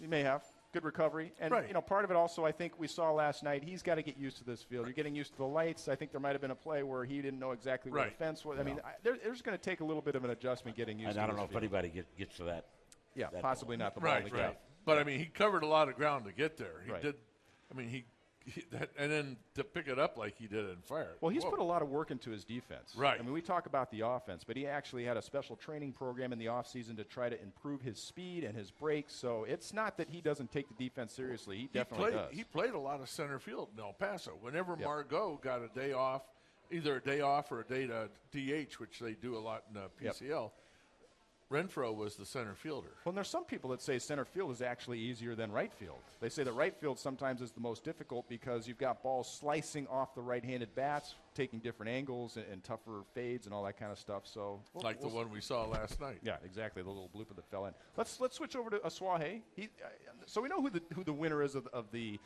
He 0.00 0.06
may 0.06 0.22
have. 0.22 0.42
Good 0.72 0.84
recovery. 0.84 1.32
And, 1.40 1.52
Right. 1.52 1.68
you 1.68 1.72
know, 1.72 1.80
part 1.80 2.04
of 2.04 2.10
it 2.10 2.16
also, 2.18 2.44
I 2.44 2.52
think 2.52 2.78
we 2.78 2.86
saw 2.86 3.10
last 3.12 3.42
night, 3.42 3.62
he's 3.64 3.82
got 3.82 3.94
to 3.94 4.02
get 4.02 4.18
used 4.18 4.36
to 4.38 4.44
this 4.44 4.62
field. 4.62 4.84
You're 4.86 4.92
getting 4.92 5.14
used 5.14 5.30
to 5.32 5.38
the 5.38 5.46
lights. 5.46 5.88
I 5.88 5.94
think 5.94 6.10
there 6.10 6.20
might 6.20 6.32
have 6.32 6.42
been 6.42 6.50
a 6.50 6.54
play 6.56 6.82
where 6.82 7.04
he 7.04 7.22
didn't 7.22 7.38
know 7.38 7.52
exactly 7.52 7.90
where 7.90 8.04
the 8.04 8.10
fence 8.10 8.44
was. 8.44 8.58
I 8.58 8.62
mean, 8.62 8.78
I, 8.84 8.90
there, 9.02 9.16
there's 9.22 9.40
going 9.40 9.56
to 9.56 9.62
take 9.62 9.80
a 9.80 9.84
little 9.84 10.02
bit 10.02 10.16
of 10.16 10.24
an 10.24 10.30
adjustment 10.30 10.76
getting 10.76 10.98
used 10.98 11.10
And 11.10 11.16
to 11.16 11.22
I 11.22 11.26
don't 11.26 11.36
this 11.36 11.44
know 11.44 11.50
if 11.50 11.56
anybody 11.56 11.88
get, 11.88 12.18
gets 12.18 12.36
to 12.38 12.44
that. 12.44 12.66
Yeah, 13.14 13.28
that 13.32 13.40
possibly 13.40 13.78
ball. 13.78 13.86
not 13.86 13.94
the 13.94 14.00
ball 14.02 14.10
Right, 14.12 14.30
the 14.30 14.36
right. 14.36 14.58
But 14.84 14.98
I 14.98 15.04
mean 15.04 15.18
he 15.18 15.26
covered 15.26 15.62
a 15.62 15.66
lot 15.66 15.88
of 15.88 15.96
ground 15.96 16.26
to 16.26 16.32
get 16.32 16.58
there. 16.58 16.82
He 16.84 16.92
Right. 16.92 17.00
did. 17.00 17.14
I 17.70 17.76
mean 17.76 17.88
he, 17.88 18.04
that, 18.70 18.90
and 18.96 19.10
then 19.10 19.36
to 19.54 19.64
pick 19.64 19.88
it 19.88 19.98
up 19.98 20.16
like 20.16 20.36
he 20.38 20.46
did 20.46 20.66
and 20.66 20.84
fire. 20.84 21.16
Well, 21.20 21.30
he's 21.30 21.42
Whoa. 21.42 21.50
put 21.50 21.58
a 21.58 21.64
lot 21.64 21.82
of 21.82 21.88
work 21.88 22.10
into 22.10 22.30
his 22.30 22.44
defense. 22.44 22.94
Right. 22.96 23.18
I 23.18 23.22
mean, 23.22 23.32
we 23.32 23.40
talk 23.40 23.66
about 23.66 23.90
the 23.90 24.02
offense, 24.02 24.44
but 24.44 24.56
he 24.56 24.66
actually 24.66 25.04
had 25.04 25.16
a 25.16 25.22
special 25.22 25.56
training 25.56 25.92
program 25.92 26.32
in 26.32 26.38
the 26.38 26.46
offseason 26.46 26.96
to 26.98 27.04
try 27.04 27.28
to 27.28 27.40
improve 27.42 27.82
his 27.82 28.00
speed 28.00 28.44
and 28.44 28.56
his 28.56 28.70
breaks. 28.70 29.14
So 29.14 29.44
it's 29.44 29.72
not 29.72 29.96
that 29.98 30.08
he 30.08 30.20
doesn't 30.20 30.52
take 30.52 30.68
the 30.68 30.84
defense 30.84 31.12
seriously. 31.12 31.56
He 31.56 31.62
he 31.62 31.68
definitely 31.68 32.12
played, 32.12 32.14
does. 32.14 32.32
He 32.32 32.44
played 32.44 32.74
a 32.74 32.78
lot 32.78 33.00
of 33.00 33.08
center 33.08 33.38
field 33.38 33.68
in 33.74 33.82
El 33.82 33.92
Paso. 33.94 34.32
Whenever 34.40 34.72
Yep. 34.78 34.84
Margot 34.86 35.40
got 35.42 35.62
a 35.62 35.68
day 35.68 35.92
off, 35.92 36.22
either 36.70 36.96
a 36.96 37.00
day 37.00 37.20
off 37.20 37.50
or 37.50 37.60
a 37.60 37.64
day 37.64 37.86
to 37.86 38.08
DH, 38.32 38.74
which 38.78 39.00
they 39.00 39.14
do 39.14 39.36
a 39.36 39.40
lot 39.40 39.64
in 39.70 39.76
uh, 39.76 39.88
Yep. 40.00 40.16
Renfroe 41.50 41.94
was 41.94 42.16
the 42.16 42.26
center 42.26 42.54
fielder. 42.54 42.88
Well, 43.04 43.10
and 43.10 43.16
there's 43.16 43.28
some 43.28 43.44
people 43.44 43.70
that 43.70 43.80
say 43.80 43.98
center 44.00 44.24
field 44.24 44.50
is 44.50 44.62
actually 44.62 44.98
easier 44.98 45.36
than 45.36 45.52
right 45.52 45.72
field. 45.72 45.98
They 46.20 46.28
say 46.28 46.42
that 46.42 46.52
right 46.52 46.74
field 46.74 46.98
sometimes 46.98 47.40
is 47.40 47.52
the 47.52 47.60
most 47.60 47.84
difficult 47.84 48.28
because 48.28 48.66
you've 48.66 48.78
got 48.78 49.00
balls 49.02 49.32
slicing 49.32 49.86
off 49.86 50.14
the 50.14 50.22
right-handed 50.22 50.74
bats, 50.74 51.14
taking 51.34 51.60
different 51.60 51.90
angles 51.90 52.36
and, 52.36 52.46
and 52.50 52.64
tougher 52.64 53.02
fades 53.14 53.46
and 53.46 53.54
all 53.54 53.62
that 53.64 53.78
kind 53.78 53.92
of 53.92 53.98
stuff. 53.98 54.22
So, 54.26 54.60
we'll- 54.74 54.82
like 54.82 55.00
the 55.00 55.06
we'll 55.06 55.16
one 55.16 55.30
we 55.30 55.40
saw 55.40 55.64
last 55.66 56.00
night. 56.00 56.18
Yeah, 56.22 56.36
exactly. 56.44 56.82
The 56.82 56.88
little 56.88 57.10
blooper 57.14 57.36
that 57.36 57.48
fell 57.48 57.66
in. 57.66 57.74
Let's 57.96 58.18
let's 58.18 58.36
switch 58.36 58.56
over 58.56 58.68
to 58.70 58.78
Asuaje. 58.78 59.42
He, 59.54 59.64
uh, 59.84 59.88
so 60.26 60.40
we 60.40 60.48
know 60.48 60.60
who 60.60 60.70
the 60.70 60.82
who 60.94 61.04
the 61.04 61.12
winner 61.12 61.42
is 61.44 61.54
of, 61.54 61.68
of 61.68 61.92
the, 61.92 62.18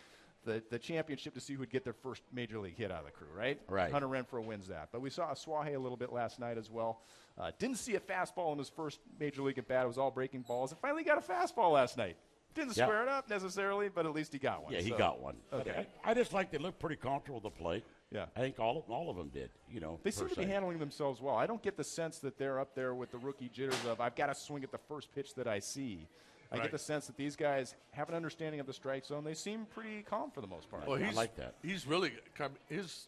the 0.45 0.63
the 0.71 0.79
championship 0.79 1.35
to 1.35 1.41
see 1.41 1.55
who'd 1.55 1.71
get 1.71 1.85
their 1.85 1.93
first 1.93 2.23
major 2.33 2.59
league 2.59 2.77
hit 2.77 2.91
out 2.91 3.01
of 3.01 3.05
the 3.07 3.11
crew, 3.13 3.29
right? 3.37 3.61
Right. 3.69 3.91
Hunter 3.93 4.09
Renfroe 4.09 4.45
wins 4.45 4.69
that. 4.69 4.89
But 4.93 5.01
we 5.01 5.11
saw 5.11 5.31
Asuaje 5.33 5.75
a 5.75 5.79
little 5.79 5.97
bit 5.97 6.13
last 6.13 6.39
night 6.41 6.59
as 6.59 6.71
well. 6.71 7.03
Uh, 7.39 7.51
didn't 7.59 7.77
see 7.79 7.95
a 7.95 8.01
fastball 8.01 8.53
in 8.53 8.59
his 8.59 8.69
first 8.69 9.01
major 9.19 9.43
league 9.43 9.59
at 9.59 9.69
bat. 9.69 9.85
It 9.85 9.89
was 9.89 9.99
all 9.99 10.11
breaking 10.11 10.43
balls. 10.43 10.73
And 10.73 10.81
finally 10.81 11.05
got 11.05 11.19
a 11.19 11.21
fastball 11.21 11.73
last 11.73 11.97
night. 11.97 12.17
Didn't 12.55 12.77
Yeah. 12.77 12.87
square 12.87 13.03
it 13.05 13.09
up 13.09 13.31
necessarily, 13.31 13.89
but 13.89 14.07
at 14.07 14.13
least 14.13 14.33
he 14.33 14.39
got 14.41 14.65
one. 14.65 14.73
Yeah, 14.73 14.81
he 14.81 14.91
So, 14.91 14.99
got 14.99 15.21
one. 15.21 15.37
Okay. 15.53 15.87
I, 16.05 16.11
I 16.11 16.15
just 16.15 16.33
like 16.33 16.51
they 16.51 16.59
look 16.59 16.79
pretty 16.81 16.97
comfortable 16.97 17.41
with 17.41 17.55
the 17.55 17.59
plate. 17.63 17.85
Yeah. 18.11 18.27
I 18.35 18.41
think 18.41 18.59
all 18.59 18.79
of, 18.79 18.91
all 18.91 19.09
of 19.09 19.17
them 19.17 19.29
did. 19.29 19.51
You 19.71 19.79
know, 19.79 20.01
They 20.03 20.11
seem 20.11 20.29
to 20.29 20.35
be 20.35 20.47
handling 20.47 20.81
themselves 20.81 21.21
well. 21.21 21.37
I 21.37 21.47
don't 21.47 21.63
get 21.63 21.77
the 21.77 21.85
sense 21.85 22.19
that 22.19 22.39
they're 22.39 22.59
up 22.59 22.75
there 22.75 22.93
with 22.93 23.13
the 23.13 23.19
rookie 23.19 23.49
jitters 23.49 23.85
of 23.87 24.01
I've 24.01 24.17
got 24.17 24.27
to 24.27 24.35
swing 24.35 24.65
at 24.65 24.73
the 24.73 24.79
first 24.79 25.15
pitch 25.15 25.35
that 25.37 25.47
I 25.47 25.61
see. 25.61 26.09
I 26.53 26.57
Right. 26.57 26.63
get 26.65 26.73
the 26.73 26.79
sense 26.79 27.07
that 27.07 27.17
these 27.17 27.37
guys 27.37 27.77
have 27.93 28.09
an 28.09 28.15
understanding 28.15 28.61
of 28.61 28.67
the 28.67 28.73
strike 28.73 29.05
zone. 29.05 29.23
They 29.25 29.35
seem 29.35 29.67
pretty 29.67 30.03
calm 30.03 30.31
for 30.33 30.41
the 30.41 30.47
most 30.49 30.69
part. 30.71 30.87
Well, 30.87 31.01
I 31.01 31.07
he's, 31.07 31.17
like 31.17 31.37
that. 31.37 31.55
He's 31.63 31.87
really 31.87 32.13
come, 32.35 32.53
his 32.69 33.07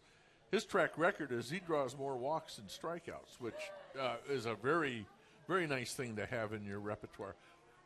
his 0.52 0.64
track 0.64 0.92
record 0.98 1.33
is 1.33 1.48
he 1.50 1.59
draws 1.61 1.96
more 1.96 2.16
walks 2.16 2.57
than 2.57 2.66
strikeouts, 2.66 3.40
which 3.40 3.70
uh, 3.98 4.16
is 4.28 4.46
a 4.46 4.55
very 4.55 5.07
very 5.48 5.66
nice 5.66 5.92
thing 5.94 6.14
to 6.16 6.26
have 6.26 6.52
in 6.52 6.64
your 6.64 6.78
repertoire. 6.78 7.35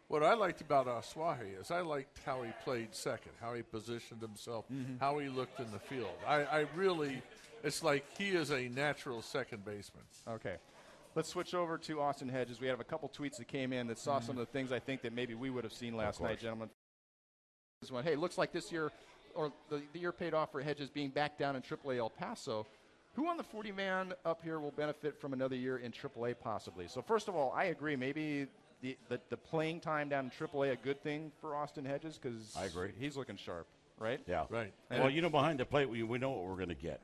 What 0.09 0.23
I 0.23 0.35
liked 0.35 0.61
about 0.61 0.87
Asuaje 0.87 1.59
is 1.61 1.71
I 1.71 1.81
liked 1.81 2.21
how 2.25 2.42
he 2.42 2.53
played 2.62 2.95
second, 2.95 3.33
how 3.40 3.55
he 3.55 3.62
positioned 3.62 4.21
himself, 4.21 4.66
Mm-hmm. 4.73 4.99
how 5.01 5.19
he 5.19 5.29
looked 5.29 5.59
in 5.59 5.71
the 5.73 5.79
field. 5.81 6.14
I, 6.27 6.42
I 6.45 6.66
really, 6.77 7.23
it's 7.64 7.83
like 7.83 8.05
he 8.19 8.29
is 8.29 8.51
a 8.51 8.69
natural 8.69 9.23
second 9.23 9.64
baseman. 9.64 10.05
Okay. 10.29 10.57
Let's 11.16 11.31
switch 11.31 11.55
over 11.55 11.79
to 11.79 12.02
Austin 12.02 12.29
Hedges. 12.29 12.61
We 12.61 12.66
have 12.66 12.79
a 12.79 12.85
couple 12.85 13.09
tweets 13.09 13.38
that 13.38 13.48
came 13.48 13.72
in 13.72 13.87
that 13.87 13.98
saw 13.98 14.18
mm-hmm. 14.18 14.26
some 14.26 14.38
of 14.38 14.46
the 14.46 14.52
things 14.52 14.70
I 14.70 14.79
think 14.79 15.00
that 15.00 15.14
maybe 15.14 15.35
we 15.35 15.48
would 15.48 15.64
have 15.64 15.72
seen 15.72 15.96
last 15.96 16.20
night, 16.20 16.38
gentlemen. 16.38 16.68
This 17.81 17.90
one, 17.90 18.05
hey, 18.05 18.16
looks 18.16 18.37
like 18.37 18.52
this 18.52 18.70
year, 18.70 18.92
or 19.35 19.50
the, 19.70 19.81
the 19.94 19.98
year 19.98 20.12
paid 20.12 20.35
off 20.35 20.52
for 20.52 20.61
Hedges 20.61 20.90
being 20.90 21.09
back 21.09 21.38
down 21.38 21.57
in 21.57 21.62
AAA 21.62 21.96
El 21.96 22.11
Paso. 22.11 22.66
Who 23.14 23.29
on 23.29 23.38
the 23.38 23.42
40 23.42 23.72
man 23.72 24.12
up 24.26 24.42
here 24.44 24.61
will 24.61 24.72
benefit 24.72 25.18
from 25.18 25.33
another 25.33 25.57
year 25.57 25.79
in 25.79 25.90
AAA 25.90 26.35
possibly? 26.38 26.87
So, 26.87 27.00
first 27.00 27.29
of 27.29 27.35
all, 27.35 27.50
I 27.57 27.64
agree. 27.64 27.96
Maybe 27.96 28.46
the, 28.83 28.98
the, 29.09 29.18
the 29.31 29.38
playing 29.38 29.81
time 29.81 30.11
down 30.11 30.26
in 30.26 30.31
AAA 30.31 30.68
a 30.68 30.72
a 30.72 30.76
good 30.76 31.02
thing 31.02 31.33
for 31.40 31.57
Austin 31.57 31.87
Hedges 31.87 32.20
because 32.22 32.55
I 32.61 32.66
agree. 32.66 32.90
He's 32.98 33.16
looking 33.16 33.38
sharp, 33.38 33.66
right? 33.98 34.20
Yeah. 34.26 34.44
Right. 34.50 34.74
Well, 34.90 35.09
you 35.09 35.22
know, 35.22 35.31
behind 35.31 35.61
the 35.61 35.64
plate, 35.64 35.88
we, 35.88 36.02
we 36.02 36.18
know 36.18 36.29
what 36.33 36.44
we're 36.44 36.57
going 36.57 36.68
to 36.68 36.74
get, 36.74 37.00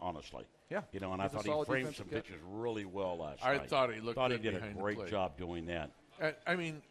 honestly. 0.00 0.44
Yeah. 0.70 0.82
You 0.92 1.00
know, 1.00 1.12
and 1.12 1.20
I 1.22 1.26
He's 1.28 1.34
a 1.34 1.42
thought 1.42 1.58
he 1.60 1.64
framed 1.64 1.94
some 1.94 2.06
catcher. 2.06 2.22
pitches 2.22 2.40
really 2.50 2.84
well 2.84 3.16
last 3.18 3.42
year. 3.42 3.52
I 3.52 3.56
night. 3.58 3.68
thought 3.70 3.92
he 3.94 4.00
looked 4.00 4.16
Thought 4.16 4.32
he 4.32 4.38
did 4.38 4.54
a 4.54 4.60
great 4.78 5.06
job 5.08 5.36
doing 5.38 5.66
that. 5.66 5.90
And, 6.20 6.34
I 6.46 6.56
mean, 6.56 6.82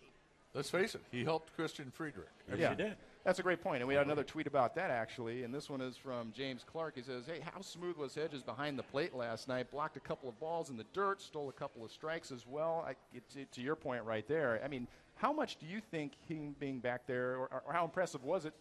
let's 0.54 0.70
face 0.70 0.96
it, 0.96 1.02
he 1.12 1.24
helped 1.24 1.56
Christian 1.56 1.92
Friedrich. 1.92 2.28
Yes, 2.50 2.60
Yeah. 2.60 2.70
he 2.72 2.76
did. 2.76 2.96
That's 3.24 3.40
a 3.40 3.44
great 3.44 3.62
point. 3.62 3.82
And 3.82 3.88
we 3.90 3.94
had 3.94 4.06
another 4.06 4.24
tweet 4.24 4.48
about 4.48 4.74
that, 4.76 4.90
actually. 4.90 5.44
And 5.44 5.54
this 5.54 5.70
one 5.70 5.82
is 5.82 5.98
from 5.98 6.32
James 6.32 6.64
Clark. 6.64 6.96
He 6.96 7.02
says, 7.02 7.26
Hey, 7.26 7.42
how 7.42 7.60
smooth 7.60 7.98
was 7.98 8.16
Hedges 8.16 8.42
behind 8.42 8.80
the 8.80 8.84
plate 8.84 9.14
last 9.14 9.50
night? 9.50 9.70
Blocked 9.70 9.98
a 9.98 10.00
couple 10.00 10.30
of 10.30 10.40
balls 10.40 10.70
in 10.70 10.78
the 10.78 10.86
dirt, 10.94 11.22
stole 11.22 11.50
a 11.50 11.54
couple 11.54 11.84
of 11.84 11.92
strikes 11.92 12.32
as 12.32 12.48
well. 12.48 12.86
I, 12.88 12.92
it, 13.14 13.30
to- 13.32 13.46
to 13.46 13.62
your 13.62 13.76
point 13.76 14.04
right 14.06 14.26
there, 14.30 14.62
I 14.64 14.70
mean, 14.70 14.88
how 15.16 15.34
much 15.34 15.58
do 15.60 15.66
you 15.66 15.82
think 15.92 16.14
him 16.30 16.56
being 16.60 16.80
back 16.80 17.06
there, 17.06 17.36
or, 17.36 17.62
or 17.68 17.74
how 17.74 17.84
impressive 17.84 18.24
was 18.24 18.46
it 18.46 18.54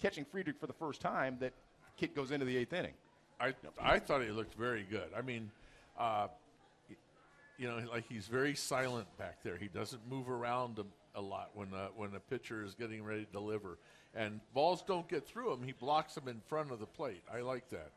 catching 0.00 0.24
Friedrich 0.24 0.56
for 0.58 0.66
the 0.68 0.72
first 0.72 1.00
time 1.02 1.36
that 1.40 1.52
kid 1.98 2.14
goes 2.14 2.30
into 2.30 2.46
the 2.46 2.56
eighth 2.56 2.72
inning? 2.72 2.94
I 3.40 3.54
I 3.80 3.98
thought 3.98 4.22
he 4.22 4.30
looked 4.30 4.54
very 4.54 4.84
good. 4.88 5.08
I 5.16 5.22
mean, 5.22 5.50
uh, 5.98 6.28
you 7.56 7.68
know, 7.68 7.80
like 7.90 8.04
he's 8.08 8.26
very 8.26 8.54
silent 8.54 9.06
back 9.18 9.42
there. 9.42 9.56
He 9.56 9.68
doesn't 9.68 10.00
move 10.08 10.28
around 10.30 10.78
a, 10.78 11.18
a 11.18 11.20
lot 11.20 11.50
when 11.54 11.70
the, 11.70 11.88
when 11.96 12.12
the 12.12 12.20
pitcher 12.20 12.64
is 12.64 12.74
getting 12.74 13.02
ready 13.04 13.24
to 13.24 13.32
deliver, 13.32 13.78
and 14.14 14.40
balls 14.54 14.82
don't 14.86 15.08
get 15.08 15.26
through 15.26 15.52
him. 15.52 15.62
He 15.62 15.72
blocks 15.72 16.14
them 16.14 16.28
in 16.28 16.40
front 16.48 16.70
of 16.72 16.78
the 16.78 16.86
plate. 16.86 17.22
I 17.32 17.40
like 17.40 17.68
that. 17.70 17.90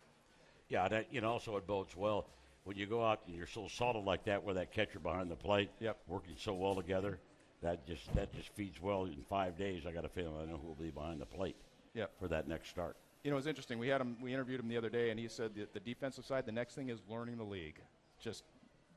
Yeah, 0.69 0.87
that 0.87 1.07
you 1.11 1.21
know 1.21 1.31
also 1.31 1.57
it 1.57 1.67
bodes 1.67 1.95
well 1.95 2.25
when 2.63 2.77
you 2.77 2.85
go 2.85 3.03
out 3.03 3.21
and 3.27 3.35
you're 3.35 3.47
so 3.47 3.67
solid 3.67 4.05
like 4.05 4.23
that 4.25 4.43
with 4.43 4.55
that 4.55 4.71
catcher 4.71 4.99
behind 4.99 5.29
the 5.31 5.35
plate, 5.35 5.69
Yep. 5.79 5.97
working 6.07 6.35
so 6.37 6.53
well 6.53 6.75
together. 6.75 7.17
that 7.63 7.85
just 7.87 8.13
that 8.15 8.33
just 8.33 8.49
feeds 8.55 8.81
well. 8.81 9.05
In 9.05 9.23
five 9.29 9.57
days, 9.57 9.85
I 9.87 9.91
got 9.91 10.05
a 10.05 10.09
feeling 10.09 10.35
I 10.41 10.45
know 10.45 10.57
who 10.61 10.67
will 10.67 10.75
be 10.75 10.89
behind 10.91 11.19
the 11.21 11.25
plate 11.25 11.55
Yep. 11.93 12.11
for 12.19 12.27
that 12.29 12.47
next 12.47 12.69
start. 12.69 12.95
You 13.23 13.29
know, 13.29 13.35
it 13.35 13.39
was 13.39 13.47
interesting. 13.47 13.77
We 13.77 13.87
had 13.87 14.01
him. 14.01 14.17
We 14.21 14.33
interviewed 14.33 14.59
him 14.59 14.67
the 14.67 14.77
other 14.77 14.89
day, 14.89 15.09
and 15.11 15.19
he 15.19 15.27
said 15.27 15.55
that 15.55 15.73
the 15.73 15.79
defensive 15.79 16.25
side. 16.25 16.45
The 16.45 16.51
next 16.51 16.73
thing 16.73 16.89
is 16.89 16.99
learning 17.09 17.37
the 17.37 17.43
league, 17.43 17.79
just 18.19 18.43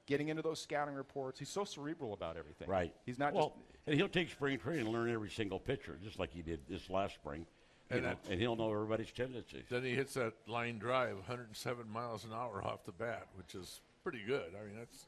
getting 0.06 0.28
into 0.28 0.42
those 0.42 0.60
scouting 0.60 0.94
reports. 0.94 1.38
He's 1.38 1.48
so 1.48 1.64
cerebral 1.64 2.12
about 2.12 2.36
everything. 2.36 2.68
Right. 2.68 2.94
He's 3.04 3.18
not 3.18 3.34
well, 3.34 3.48
just. 3.48 3.86
and 3.86 3.96
he'll 3.96 4.08
take 4.08 4.30
spring 4.30 4.58
training 4.58 4.86
and 4.86 4.92
learn 4.94 5.10
every 5.10 5.30
single 5.30 5.58
pitcher, 5.58 5.98
just 6.02 6.18
like 6.18 6.32
he 6.32 6.42
did 6.42 6.60
this 6.68 6.88
last 6.90 7.14
spring. 7.14 7.46
And 7.90 8.02
know, 8.02 8.14
and 8.30 8.40
he'll 8.40 8.56
know 8.56 8.72
everybody's 8.72 9.12
tendencies. 9.12 9.64
Then 9.68 9.84
he 9.84 9.94
hits 9.94 10.14
that 10.14 10.32
line 10.48 10.78
drive, 10.78 11.16
107 11.16 11.88
miles 11.90 12.24
an 12.24 12.30
hour 12.32 12.64
off 12.64 12.84
the 12.84 12.92
bat, 12.92 13.26
which 13.36 13.54
is 13.54 13.80
pretty 14.02 14.22
good. 14.26 14.54
I 14.58 14.66
mean, 14.66 14.78
that's 14.78 15.06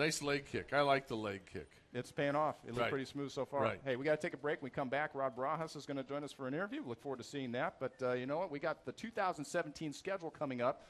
nice 0.00 0.22
leg 0.22 0.46
kick. 0.50 0.72
I 0.72 0.80
like 0.80 1.06
the 1.08 1.16
leg 1.16 1.42
kick. 1.52 1.70
It's 1.92 2.10
paying 2.10 2.34
off. 2.36 2.56
It 2.64 2.68
looks 2.68 2.80
Right. 2.80 2.90
pretty 2.90 3.04
smooth 3.04 3.30
so 3.30 3.44
far. 3.44 3.62
Right. 3.62 3.80
Hey, 3.84 3.96
we 3.96 4.04
got 4.04 4.20
to 4.20 4.26
take 4.26 4.34
a 4.34 4.38
break. 4.38 4.62
When 4.62 4.66
we 4.66 4.70
come 4.70 4.88
back. 4.88 5.14
Rod 5.14 5.36
Barajas 5.36 5.76
is 5.76 5.86
going 5.86 5.96
to 5.98 6.02
join 6.04 6.24
us 6.24 6.32
for 6.32 6.46
an 6.46 6.54
interview. 6.54 6.82
Look 6.86 7.00
forward 7.02 7.18
to 7.18 7.24
seeing 7.24 7.52
that. 7.52 7.76
But 7.78 7.94
uh, 8.02 8.12
you 8.12 8.26
know 8.26 8.38
what? 8.38 8.50
We 8.50 8.58
got 8.58 8.86
the 8.86 8.92
2017 8.92 9.92
schedule 9.92 10.30
coming 10.30 10.62
up. 10.62 10.86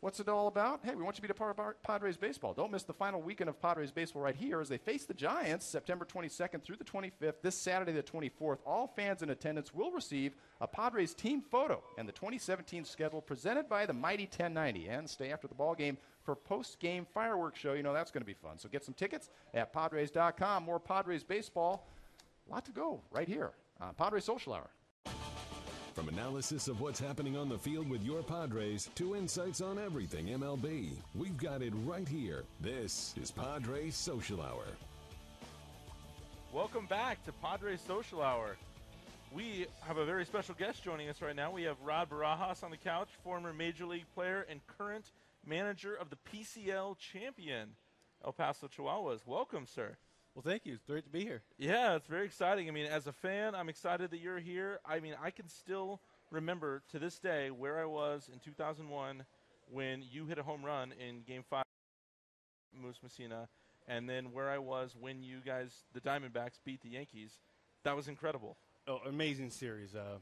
What's 0.00 0.18
it 0.18 0.30
all 0.30 0.46
about? 0.46 0.80
Hey, 0.82 0.94
we 0.94 1.02
want 1.02 1.16
you 1.16 1.20
to 1.20 1.28
be 1.28 1.30
a 1.30 1.34
part 1.34 1.58
of 1.58 1.82
Padres 1.82 2.16
baseball. 2.16 2.54
Don't 2.54 2.72
miss 2.72 2.84
the 2.84 2.94
final 2.94 3.20
weekend 3.20 3.50
of 3.50 3.60
Padres 3.60 3.90
baseball 3.92 4.22
right 4.22 4.34
here 4.34 4.58
as 4.62 4.70
they 4.70 4.78
face 4.78 5.04
the 5.04 5.12
Giants 5.12 5.66
September 5.66 6.06
22nd 6.06 6.62
through 6.62 6.76
the 6.76 6.84
25th. 6.84 7.42
This 7.42 7.54
Saturday, 7.54 7.92
the 7.92 8.02
24th, 8.02 8.60
all 8.64 8.86
fans 8.96 9.20
in 9.20 9.28
attendance 9.28 9.74
will 9.74 9.90
receive 9.90 10.32
a 10.62 10.66
Padres 10.66 11.12
team 11.12 11.42
photo 11.42 11.82
and 11.98 12.08
the 12.08 12.12
2017 12.12 12.86
schedule 12.86 13.20
presented 13.20 13.68
by 13.68 13.84
the 13.84 13.92
Mighty 13.92 14.24
1090. 14.24 14.88
And 14.88 15.10
stay 15.10 15.32
after 15.32 15.46
the 15.48 15.54
ball 15.54 15.74
game 15.74 15.98
for 16.30 16.36
post-game 16.36 17.04
fireworks 17.12 17.58
show. 17.58 17.72
You 17.72 17.82
know 17.82 17.92
that's 17.92 18.12
going 18.12 18.20
to 18.20 18.26
be 18.26 18.34
fun. 18.34 18.56
So 18.56 18.68
get 18.68 18.84
some 18.84 18.94
tickets 18.94 19.30
at 19.52 19.72
Padres.com. 19.72 20.62
More 20.62 20.78
Padres 20.78 21.24
baseball. 21.24 21.88
A 22.48 22.52
lot 22.52 22.64
to 22.66 22.70
go 22.70 23.00
right 23.10 23.26
here 23.26 23.50
on 23.80 23.94
Padres 23.94 24.24
Social 24.24 24.52
Hour. 24.52 24.70
From 25.92 26.08
analysis 26.08 26.68
of 26.68 26.80
what's 26.80 27.00
happening 27.00 27.36
on 27.36 27.48
the 27.48 27.58
field 27.58 27.90
with 27.90 28.04
your 28.04 28.22
Padres 28.22 28.88
to 28.94 29.16
insights 29.16 29.60
on 29.60 29.76
everything 29.76 30.26
MLB, 30.26 30.90
we've 31.16 31.36
got 31.36 31.62
it 31.62 31.72
right 31.84 32.06
here. 32.06 32.44
This 32.60 33.12
is 33.20 33.32
Padres 33.32 33.96
Social 33.96 34.40
Hour. 34.40 34.66
Welcome 36.52 36.86
back 36.86 37.24
to 37.24 37.32
Padres 37.32 37.80
Social 37.80 38.22
Hour. 38.22 38.56
We 39.32 39.66
have 39.80 39.96
a 39.96 40.04
very 40.04 40.24
special 40.24 40.54
guest 40.54 40.84
joining 40.84 41.08
us 41.08 41.20
right 41.20 41.34
now. 41.34 41.50
We 41.50 41.64
have 41.64 41.76
Rod 41.84 42.08
Barajas 42.08 42.62
on 42.62 42.70
the 42.70 42.76
couch, 42.76 43.08
former 43.24 43.52
Major 43.52 43.86
League 43.86 44.06
player 44.14 44.46
and 44.48 44.60
current 44.78 45.10
manager 45.46 45.94
of 45.94 46.10
the 46.10 46.16
PCL 46.16 46.98
champion, 46.98 47.70
El 48.24 48.32
Paso 48.32 48.68
Chihuahuas. 48.68 49.26
Welcome, 49.26 49.66
sir. 49.66 49.96
Well, 50.34 50.42
thank 50.42 50.64
you. 50.64 50.74
It's 50.74 50.84
great 50.84 51.04
to 51.04 51.10
be 51.10 51.22
here. 51.22 51.42
Yeah, 51.58 51.96
it's 51.96 52.06
very 52.06 52.24
exciting. 52.24 52.68
I 52.68 52.70
mean, 52.70 52.86
as 52.86 53.06
a 53.06 53.12
fan, 53.12 53.54
I'm 53.54 53.68
excited 53.68 54.10
that 54.10 54.20
you're 54.20 54.38
here. 54.38 54.78
I 54.84 55.00
mean, 55.00 55.14
I 55.22 55.30
can 55.30 55.48
still 55.48 56.00
remember 56.30 56.82
to 56.92 56.98
this 56.98 57.18
day 57.18 57.50
where 57.50 57.80
I 57.80 57.84
was 57.84 58.30
in 58.32 58.38
2001 58.38 59.24
when 59.70 60.02
you 60.08 60.26
hit 60.26 60.38
a 60.38 60.42
home 60.42 60.64
run 60.64 60.92
in 60.92 61.22
Game 61.26 61.42
Five, 61.48 61.64
Moose 62.72 63.00
Mussina, 63.04 63.48
and 63.88 64.08
then 64.08 64.32
where 64.32 64.50
I 64.50 64.58
was 64.58 64.94
when 64.98 65.22
you 65.22 65.38
guys, 65.44 65.84
the 65.92 66.00
Diamondbacks, 66.00 66.60
beat 66.64 66.80
the 66.82 66.90
Yankees. 66.90 67.38
That 67.82 67.96
was 67.96 68.08
incredible. 68.08 68.56
Oh, 68.86 69.00
amazing 69.06 69.50
series. 69.50 69.94
Uh, 69.94 70.18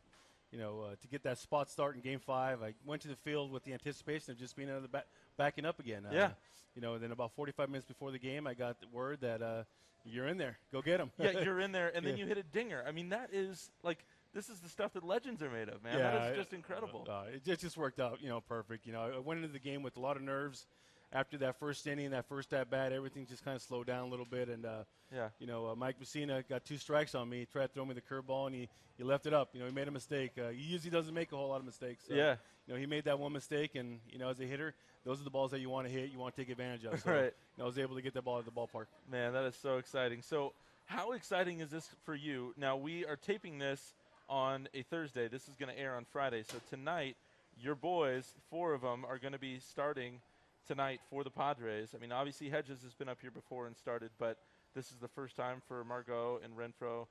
you 0.51 0.59
know, 0.59 0.81
uh, 0.83 0.95
to 1.01 1.09
get 1.09 1.23
that 1.25 1.39
spot 1.39 1.71
start 1.71 1.95
in 1.97 2.01
Game 2.01 2.21
Five, 2.21 2.63
I 2.63 2.75
went 2.85 3.03
to 3.03 3.09
the 3.09 3.17
field 3.17 3.53
with 3.53 3.65
the 3.65 3.73
anticipation 3.73 4.33
of 4.33 4.39
just 4.39 4.57
being 4.57 4.69
another 4.69 4.89
back, 4.89 5.07
backing 5.37 5.65
up 5.65 5.79
again. 5.81 6.05
Uh, 6.07 6.11
Yeah. 6.15 6.31
You 6.75 6.83
know, 6.83 6.97
then 6.99 7.11
about 7.11 7.33
45 7.35 7.71
minutes 7.71 7.87
before 7.87 8.13
the 8.13 8.19
game, 8.21 8.47
I 8.47 8.55
got 8.55 8.81
the 8.81 8.87
word 8.93 9.23
that 9.23 9.43
uh, 9.43 9.65
you're 10.05 10.29
in 10.29 10.39
there. 10.39 10.59
Go 10.71 10.81
get 10.81 10.99
them. 10.99 11.11
yeah, 11.19 11.33
you're 11.41 11.59
in 11.59 11.73
there, 11.73 11.91
and 11.95 12.07
then 12.07 12.17
Yeah. 12.17 12.23
you 12.23 12.27
hit 12.29 12.39
a 12.39 12.43
dinger. 12.45 12.85
I 12.87 12.93
mean, 12.93 13.09
that 13.09 13.31
is 13.33 13.71
like 13.83 14.05
this 14.33 14.49
is 14.49 14.61
the 14.61 14.69
stuff 14.69 14.93
that 14.93 15.03
legends 15.03 15.43
are 15.43 15.51
made 15.51 15.69
of, 15.69 15.83
man. 15.83 15.99
Yeah, 15.99 16.11
that 16.13 16.31
is 16.33 16.37
just 16.37 16.53
incredible. 16.53 17.07
Uh, 17.11 17.25
it 17.35 17.45
just, 17.45 17.63
just 17.63 17.77
worked 17.77 17.99
out, 17.99 18.21
you 18.23 18.29
know, 18.29 18.41
perfect. 18.41 18.87
You 18.87 18.93
know, 18.93 19.01
I 19.17 19.19
went 19.19 19.39
into 19.39 19.53
the 19.53 19.59
game 19.59 19.83
with 19.83 19.97
a 19.97 20.01
lot 20.01 20.17
of 20.17 20.23
nerves. 20.23 20.67
After 21.13 21.39
that 21.39 21.59
first 21.59 21.87
inning, 21.87 22.11
that 22.11 22.29
first 22.29 22.53
at 22.53 22.69
bat, 22.71 22.93
everything 22.93 23.25
just 23.27 23.43
kind 23.45 23.57
of 23.57 23.63
slowed 23.63 23.87
down 23.87 24.07
a 24.07 24.11
little 24.11 24.27
bit. 24.27 24.49
And, 24.49 24.67
uh, 24.67 24.85
Yeah. 25.11 25.31
you 25.39 25.47
know, 25.47 25.69
uh, 25.69 25.75
Mike 25.75 25.99
Mussina 25.99 26.47
got 26.49 26.67
two 26.67 26.77
strikes 26.77 27.15
on 27.15 27.31
me. 27.31 27.41
He 27.41 27.47
tried 27.47 27.69
to 27.69 27.73
throw 27.73 27.87
me 27.87 27.95
the 27.95 28.03
curveball, 28.03 28.47
and 28.47 28.55
he, 28.55 28.69
he 28.99 29.05
left 29.05 29.25
it 29.25 29.33
up. 29.33 29.49
You 29.55 29.61
know, 29.61 29.67
he 29.67 29.73
made 29.73 29.89
a 29.89 29.91
mistake. 29.91 30.33
Uh, 30.39 30.49
he 30.51 30.63
usually 30.63 30.91
doesn't 30.91 31.15
make 31.15 31.33
a 31.33 31.37
whole 31.37 31.49
lot 31.49 31.61
of 31.61 31.65
mistakes. 31.67 32.05
So, 32.09 32.15
Yeah. 32.15 32.37
You 32.67 32.75
know, 32.75 32.81
he 32.81 32.85
made 32.85 33.05
that 33.05 33.19
one 33.19 33.33
mistake, 33.33 33.75
and, 33.77 34.01
you 34.11 34.19
know, 34.19 34.29
as 34.29 34.39
a 34.41 34.45
hitter, 34.45 34.75
those 35.05 35.19
are 35.19 35.25
the 35.25 35.31
balls 35.31 35.51
that 35.53 35.61
you 35.61 35.71
want 35.71 35.87
to 35.87 35.93
hit, 35.93 36.11
you 36.11 36.19
want 36.19 36.37
to 36.37 36.43
take 36.43 36.51
advantage 36.51 36.85
of. 36.85 37.01
So, 37.03 37.11
Right. 37.11 37.25
you 37.25 37.33
know, 37.57 37.65
I 37.65 37.67
was 37.67 37.79
able 37.79 37.97
to 37.97 38.03
get 38.03 38.13
that 38.13 38.23
ball 38.27 38.39
at 38.39 38.45
the 38.45 38.51
ballpark. 38.51 38.89
Man, 39.11 39.33
that 39.33 39.45
is 39.47 39.57
so 39.57 39.79
exciting. 39.79 40.21
So, 40.21 40.53
how 40.85 41.13
exciting 41.13 41.61
is 41.61 41.71
this 41.71 41.89
for 42.05 42.15
you? 42.15 42.53
Now, 42.59 42.77
we 42.77 43.07
are 43.07 43.17
taping 43.17 43.59
this 43.59 43.95
on 44.29 44.69
a 44.75 44.83
Thursday. 44.83 45.29
This 45.29 45.49
is 45.49 45.55
going 45.55 45.75
to 45.75 45.79
air 45.81 45.97
on 45.97 46.05
Friday. 46.05 46.43
So, 46.43 46.59
tonight, 46.69 47.17
your 47.59 47.75
boys, 47.75 48.35
four 48.51 48.75
of 48.75 48.83
them, 48.83 49.07
are 49.07 49.17
going 49.19 49.33
to 49.33 49.39
be 49.39 49.59
starting 49.61 50.21
tonight 50.69 51.01
for 51.11 51.25
the 51.25 51.31
Padres. 51.31 51.95
I 51.97 51.99
mean, 51.99 52.13
obviously, 52.13 52.51
Hedges 52.51 52.83
has 52.83 52.95
been 52.95 53.09
up 53.09 53.19
here 53.21 53.31
before 53.31 53.67
and 53.67 53.77
started, 53.77 54.11
but 54.19 54.37
this 54.75 54.91
is 54.93 54.99
the 55.01 55.09
first 55.09 55.35
time 55.35 55.63
for 55.67 55.83
Margot 55.83 56.41
and 56.45 56.53
Renfroe. 56.55 57.07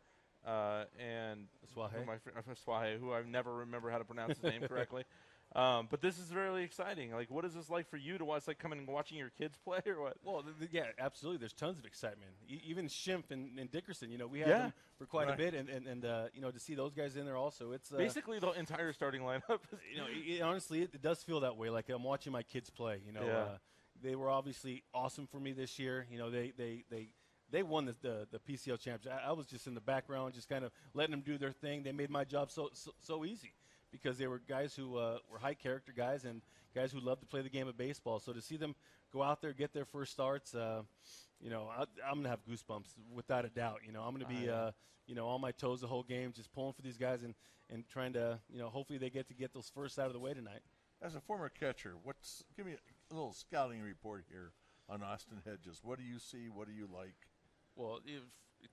Uh, 0.46 0.86
and 0.98 1.48
Swahe. 1.76 1.92
who 2.00 2.06
my 2.06 2.18
fr- 2.20 2.30
uh, 2.38 2.54
Swahe, 2.54 3.00
who 3.00 3.12
I 3.12 3.24
never 3.24 3.56
remember 3.56 3.90
how 3.90 3.98
to 3.98 4.06
pronounce 4.06 4.38
his 4.38 4.44
name 4.44 4.62
correctly. 4.68 5.04
Um, 5.56 5.88
but 5.90 6.02
this 6.02 6.20
is 6.20 6.34
really 6.36 6.64
exciting. 6.64 7.12
Like, 7.12 7.32
what 7.32 7.46
is 7.46 7.54
this 7.54 7.70
like 7.70 7.90
for 7.90 7.98
you 7.98 8.18
to 8.18 8.26
watch? 8.26 8.48
Like 8.48 8.60
coming 8.60 8.80
and 8.80 8.88
watching 8.88 9.18
your 9.18 9.30
kids 9.30 9.58
play, 9.64 9.80
or 9.88 10.02
what? 10.02 10.18
Well, 10.24 10.44
th- 10.44 10.58
th- 10.60 10.70
yeah, 10.74 10.88
absolutely. 11.00 11.40
There's 11.40 11.54
tons 11.54 11.80
of 11.80 11.86
excitement. 11.86 12.32
E- 12.50 12.62
even 12.66 12.88
Schimpf 12.88 13.32
and, 13.32 13.58
and 13.58 13.72
Dickerson, 13.72 14.12
you 14.12 14.18
know, 14.18 14.28
we 14.28 14.40
had 14.40 14.50
Yeah. 14.50 14.58
them 14.60 14.74
for 14.98 15.06
quite 15.06 15.28
Right. 15.28 15.34
a 15.36 15.38
bit, 15.38 15.54
and, 15.54 15.70
and, 15.70 15.88
and 15.88 16.06
uh, 16.06 16.26
you 16.34 16.42
know, 16.42 16.52
to 16.52 16.60
see 16.60 16.76
those 16.76 16.94
guys 16.94 17.16
in 17.16 17.26
there 17.26 17.38
also, 17.38 17.72
it's 17.72 17.92
uh, 17.94 17.98
Basically, 17.98 18.40
the 18.40 18.52
entire 18.52 18.92
starting 18.94 19.22
lineup. 19.22 19.60
You 19.92 19.98
know, 19.98 20.06
it, 20.10 20.32
it- 20.38 20.42
honestly, 20.42 20.82
it, 20.82 20.94
it 20.94 21.02
does 21.02 21.24
feel 21.24 21.40
that 21.40 21.56
way. 21.58 21.70
Like 21.70 21.90
I'm 21.90 22.04
watching 22.04 22.34
my 22.34 22.44
kids 22.44 22.70
play. 22.70 23.02
You 23.06 23.14
know, 23.14 23.26
Yeah. 23.26 23.38
uh, 23.38 23.58
they 24.04 24.16
were 24.16 24.30
obviously 24.30 24.84
awesome 24.94 25.28
for 25.28 25.40
me 25.40 25.54
this 25.54 25.80
year. 25.80 26.06
You 26.12 26.18
know, 26.20 26.30
they 26.30 26.52
they 26.58 26.84
they. 26.90 27.10
They 27.50 27.64
won 27.64 27.86
the, 27.86 27.96
the, 28.02 28.28
the 28.30 28.40
PCL 28.40 28.78
championship. 28.82 29.22
I, 29.26 29.30
I 29.30 29.32
was 29.32 29.46
just 29.48 29.68
in 29.68 29.74
the 29.74 29.80
background, 29.80 30.34
just 30.34 30.50
kind 30.50 30.66
of 30.66 30.72
letting 30.94 31.12
them 31.12 31.22
do 31.22 31.38
their 31.38 31.54
thing. 31.54 31.82
They 31.82 31.94
made 31.94 32.10
my 32.10 32.26
job 32.26 32.52
so 32.52 32.72
so, 32.74 32.92
so 33.00 33.24
easy 33.24 33.54
because 34.02 34.18
they 34.18 34.28
were 34.28 34.42
guys 34.48 34.76
who 34.76 34.98
uh, 34.98 35.18
were 35.32 35.40
high 35.40 35.54
character 35.54 35.94
guys 35.96 36.26
and 36.26 36.42
guys 36.74 36.92
who 36.92 37.00
loved 37.00 37.22
to 37.22 37.28
play 37.28 37.42
the 37.42 37.50
game 37.50 37.68
of 37.68 37.78
baseball. 37.78 38.20
So 38.20 38.34
to 38.34 38.42
see 38.42 38.58
them 38.58 38.76
go 39.14 39.24
out 39.24 39.42
there, 39.42 39.54
get 39.54 39.74
their 39.74 39.86
first 39.86 40.12
starts, 40.12 40.54
uh, 40.54 40.84
you 41.42 41.50
know, 41.50 41.70
I, 41.76 41.84
I'm 42.10 42.18
gonna 42.18 42.30
have 42.30 42.46
goosebumps 42.46 42.94
without 43.14 43.46
a 43.46 43.50
doubt. 43.50 43.82
You 43.86 43.94
know, 43.94 44.02
I'm 44.02 44.14
gonna 44.14 44.26
be, 44.26 44.50
uh, 44.50 44.72
you 45.06 45.16
know, 45.16 45.28
on 45.28 45.42
my 45.42 45.52
toes 45.52 45.82
the 45.82 45.88
whole 45.88 46.04
game, 46.04 46.32
just 46.34 46.52
pulling 46.52 46.74
for 46.74 46.82
these 46.82 46.98
guys 46.98 47.24
and, 47.24 47.34
and 47.70 47.88
trying 47.88 48.14
to, 48.14 48.40
you 48.52 48.60
know, 48.60 48.70
hopefully 48.70 49.00
they 49.00 49.10
get 49.10 49.28
to 49.28 49.34
get 49.34 49.54
those 49.54 49.72
first 49.74 50.00
out 50.00 50.08
of 50.08 50.14
the 50.14 50.20
way 50.20 50.34
tonight. 50.34 50.62
As 51.02 51.16
a 51.16 51.22
former 51.22 51.50
catcher, 51.50 51.96
what's 52.04 52.44
give 52.56 52.66
me 52.66 52.74
a 52.74 53.14
little 53.14 53.34
scouting 53.34 53.82
report 53.82 54.26
here 54.30 54.52
on 54.90 55.04
Austin 55.04 55.42
Hedges. 55.46 55.82
What 55.84 56.00
do 56.00 56.04
you 56.04 56.20
see? 56.20 56.50
What 56.50 56.68
do 56.68 56.74
you 56.74 56.88
like? 56.92 57.16
Well, 57.76 58.00
if, 58.06 58.24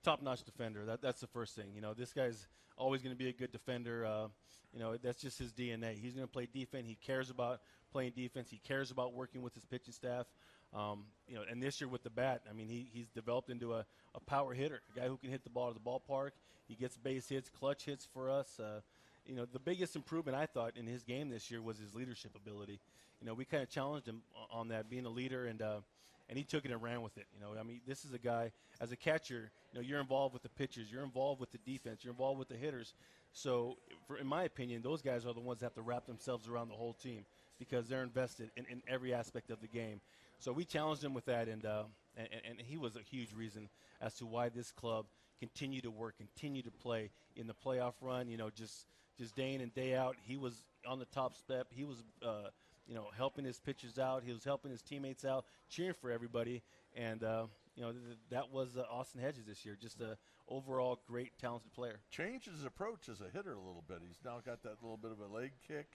top-notch 0.02 0.42
defender. 0.44 0.84
That, 0.84 1.02
that's 1.02 1.20
the 1.20 1.26
first 1.26 1.54
thing. 1.54 1.66
You 1.74 1.80
know, 1.80 1.94
this 1.94 2.12
guy's 2.12 2.46
always 2.76 3.02
going 3.02 3.14
to 3.14 3.18
be 3.18 3.28
a 3.28 3.32
good 3.32 3.52
defender. 3.52 4.06
Uh, 4.06 4.28
you 4.72 4.80
know, 4.80 4.96
that's 4.96 5.20
just 5.20 5.38
his 5.38 5.52
DNA. 5.52 5.96
He's 5.96 6.14
going 6.14 6.26
to 6.26 6.32
play 6.32 6.48
defense. 6.52 6.86
He 6.88 6.96
cares 6.96 7.30
about 7.30 7.60
playing 7.92 8.12
defense. 8.16 8.50
He 8.50 8.60
cares 8.66 8.90
about 8.90 9.14
working 9.14 9.42
with 9.42 9.54
his 9.54 9.64
pitching 9.64 9.92
staff. 9.92 10.26
Um, 10.74 11.04
you 11.28 11.36
know, 11.36 11.42
and 11.48 11.62
this 11.62 11.80
year 11.80 11.88
with 11.88 12.02
the 12.02 12.10
bat, 12.10 12.42
I 12.50 12.52
mean, 12.52 12.68
he, 12.68 12.88
he's 12.92 13.08
developed 13.08 13.50
into 13.50 13.74
a, 13.74 13.86
a 14.14 14.20
power 14.20 14.52
hitter, 14.52 14.80
a 14.94 15.00
guy 15.00 15.06
who 15.06 15.16
can 15.16 15.30
hit 15.30 15.44
the 15.44 15.50
ball 15.50 15.72
to 15.72 15.74
the 15.74 15.80
ballpark. 15.80 16.30
He 16.66 16.74
gets 16.74 16.96
base 16.96 17.28
hits, 17.28 17.48
clutch 17.48 17.84
hits 17.84 18.08
for 18.12 18.28
us. 18.28 18.58
Uh, 18.58 18.80
you 19.26 19.36
know, 19.36 19.46
the 19.50 19.60
biggest 19.60 19.94
improvement 19.94 20.36
I 20.36 20.46
thought 20.46 20.76
in 20.76 20.86
his 20.86 21.04
game 21.04 21.30
this 21.30 21.50
year 21.50 21.62
was 21.62 21.78
his 21.78 21.94
leadership 21.94 22.32
ability. 22.34 22.80
You 23.20 23.26
know, 23.26 23.34
we 23.34 23.44
kind 23.44 23.62
of 23.62 23.70
challenged 23.70 24.08
him 24.08 24.22
on 24.50 24.68
that, 24.68 24.90
being 24.90 25.06
a 25.06 25.10
leader, 25.10 25.46
and 25.46 25.62
uh, 25.62 25.80
and 26.28 26.38
he 26.38 26.44
took 26.44 26.64
it 26.64 26.70
and 26.70 26.82
ran 26.82 27.02
with 27.02 27.16
it. 27.18 27.26
You 27.34 27.40
know, 27.40 27.58
I 27.58 27.62
mean, 27.62 27.80
this 27.86 28.04
is 28.04 28.12
a 28.12 28.18
guy 28.18 28.52
as 28.80 28.92
a 28.92 28.96
catcher. 28.96 29.50
You 29.72 29.80
know, 29.80 29.86
you're 29.86 30.00
involved 30.00 30.32
with 30.32 30.42
the 30.42 30.48
pitchers, 30.48 30.90
you're 30.90 31.02
involved 31.04 31.40
with 31.40 31.50
the 31.52 31.58
defense, 31.58 32.04
you're 32.04 32.12
involved 32.12 32.38
with 32.38 32.48
the 32.48 32.56
hitters. 32.56 32.94
So, 33.32 33.78
for, 34.06 34.16
in 34.16 34.26
my 34.26 34.44
opinion, 34.44 34.82
those 34.82 35.02
guys 35.02 35.26
are 35.26 35.34
the 35.34 35.40
ones 35.40 35.60
that 35.60 35.66
have 35.66 35.74
to 35.74 35.82
wrap 35.82 36.06
themselves 36.06 36.48
around 36.48 36.68
the 36.68 36.74
whole 36.74 36.94
team 36.94 37.24
because 37.58 37.88
they're 37.88 38.02
invested 38.02 38.50
in, 38.56 38.64
in 38.70 38.82
every 38.88 39.12
aspect 39.12 39.50
of 39.50 39.60
the 39.60 39.66
game. 39.66 40.00
So 40.38 40.52
we 40.52 40.64
challenged 40.64 41.02
him 41.02 41.14
with 41.14 41.24
that, 41.26 41.48
and, 41.48 41.64
uh, 41.64 41.84
and 42.16 42.28
and 42.48 42.60
he 42.60 42.76
was 42.76 42.96
a 42.96 43.00
huge 43.00 43.32
reason 43.32 43.68
as 44.00 44.14
to 44.16 44.26
why 44.26 44.48
this 44.48 44.70
club 44.70 45.06
continued 45.38 45.84
to 45.84 45.90
work, 45.90 46.16
continued 46.18 46.64
to 46.66 46.70
play 46.70 47.10
in 47.36 47.46
the 47.46 47.54
playoff 47.54 47.94
run. 48.00 48.28
You 48.28 48.36
know, 48.36 48.50
just 48.50 48.86
just 49.18 49.34
day 49.36 49.54
in 49.54 49.60
and 49.60 49.74
day 49.74 49.94
out, 49.94 50.16
he 50.26 50.36
was 50.36 50.64
on 50.86 50.98
the 50.98 51.06
top 51.06 51.36
step. 51.36 51.68
He 51.70 51.84
was, 51.84 52.02
uh, 52.24 52.48
you 52.86 52.94
know, 52.94 53.08
helping 53.16 53.44
his 53.44 53.58
pitchers 53.58 53.98
out. 53.98 54.22
He 54.24 54.32
was 54.32 54.44
helping 54.44 54.70
his 54.70 54.82
teammates 54.82 55.24
out, 55.24 55.44
cheering 55.68 55.94
for 55.94 56.10
everybody, 56.10 56.62
and 56.94 57.22
uh, 57.22 57.46
you 57.76 57.82
know 57.82 57.92
th- 57.92 58.18
that 58.30 58.50
was 58.52 58.76
uh, 58.76 58.84
Austin 58.90 59.20
Hedges 59.20 59.44
this 59.46 59.64
year. 59.64 59.76
Just 59.80 60.00
an 60.00 60.16
overall 60.48 61.00
great, 61.06 61.32
talented 61.38 61.72
player. 61.72 62.00
Changed 62.10 62.48
his 62.48 62.64
approach 62.64 63.08
as 63.08 63.20
a 63.20 63.28
hitter 63.32 63.52
a 63.52 63.58
little 63.58 63.84
bit. 63.86 63.98
He's 64.06 64.20
now 64.24 64.40
got 64.44 64.62
that 64.62 64.82
little 64.82 64.98
bit 64.98 65.10
of 65.12 65.20
a 65.20 65.34
leg 65.34 65.52
kick. 65.66 65.86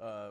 Uh, 0.00 0.30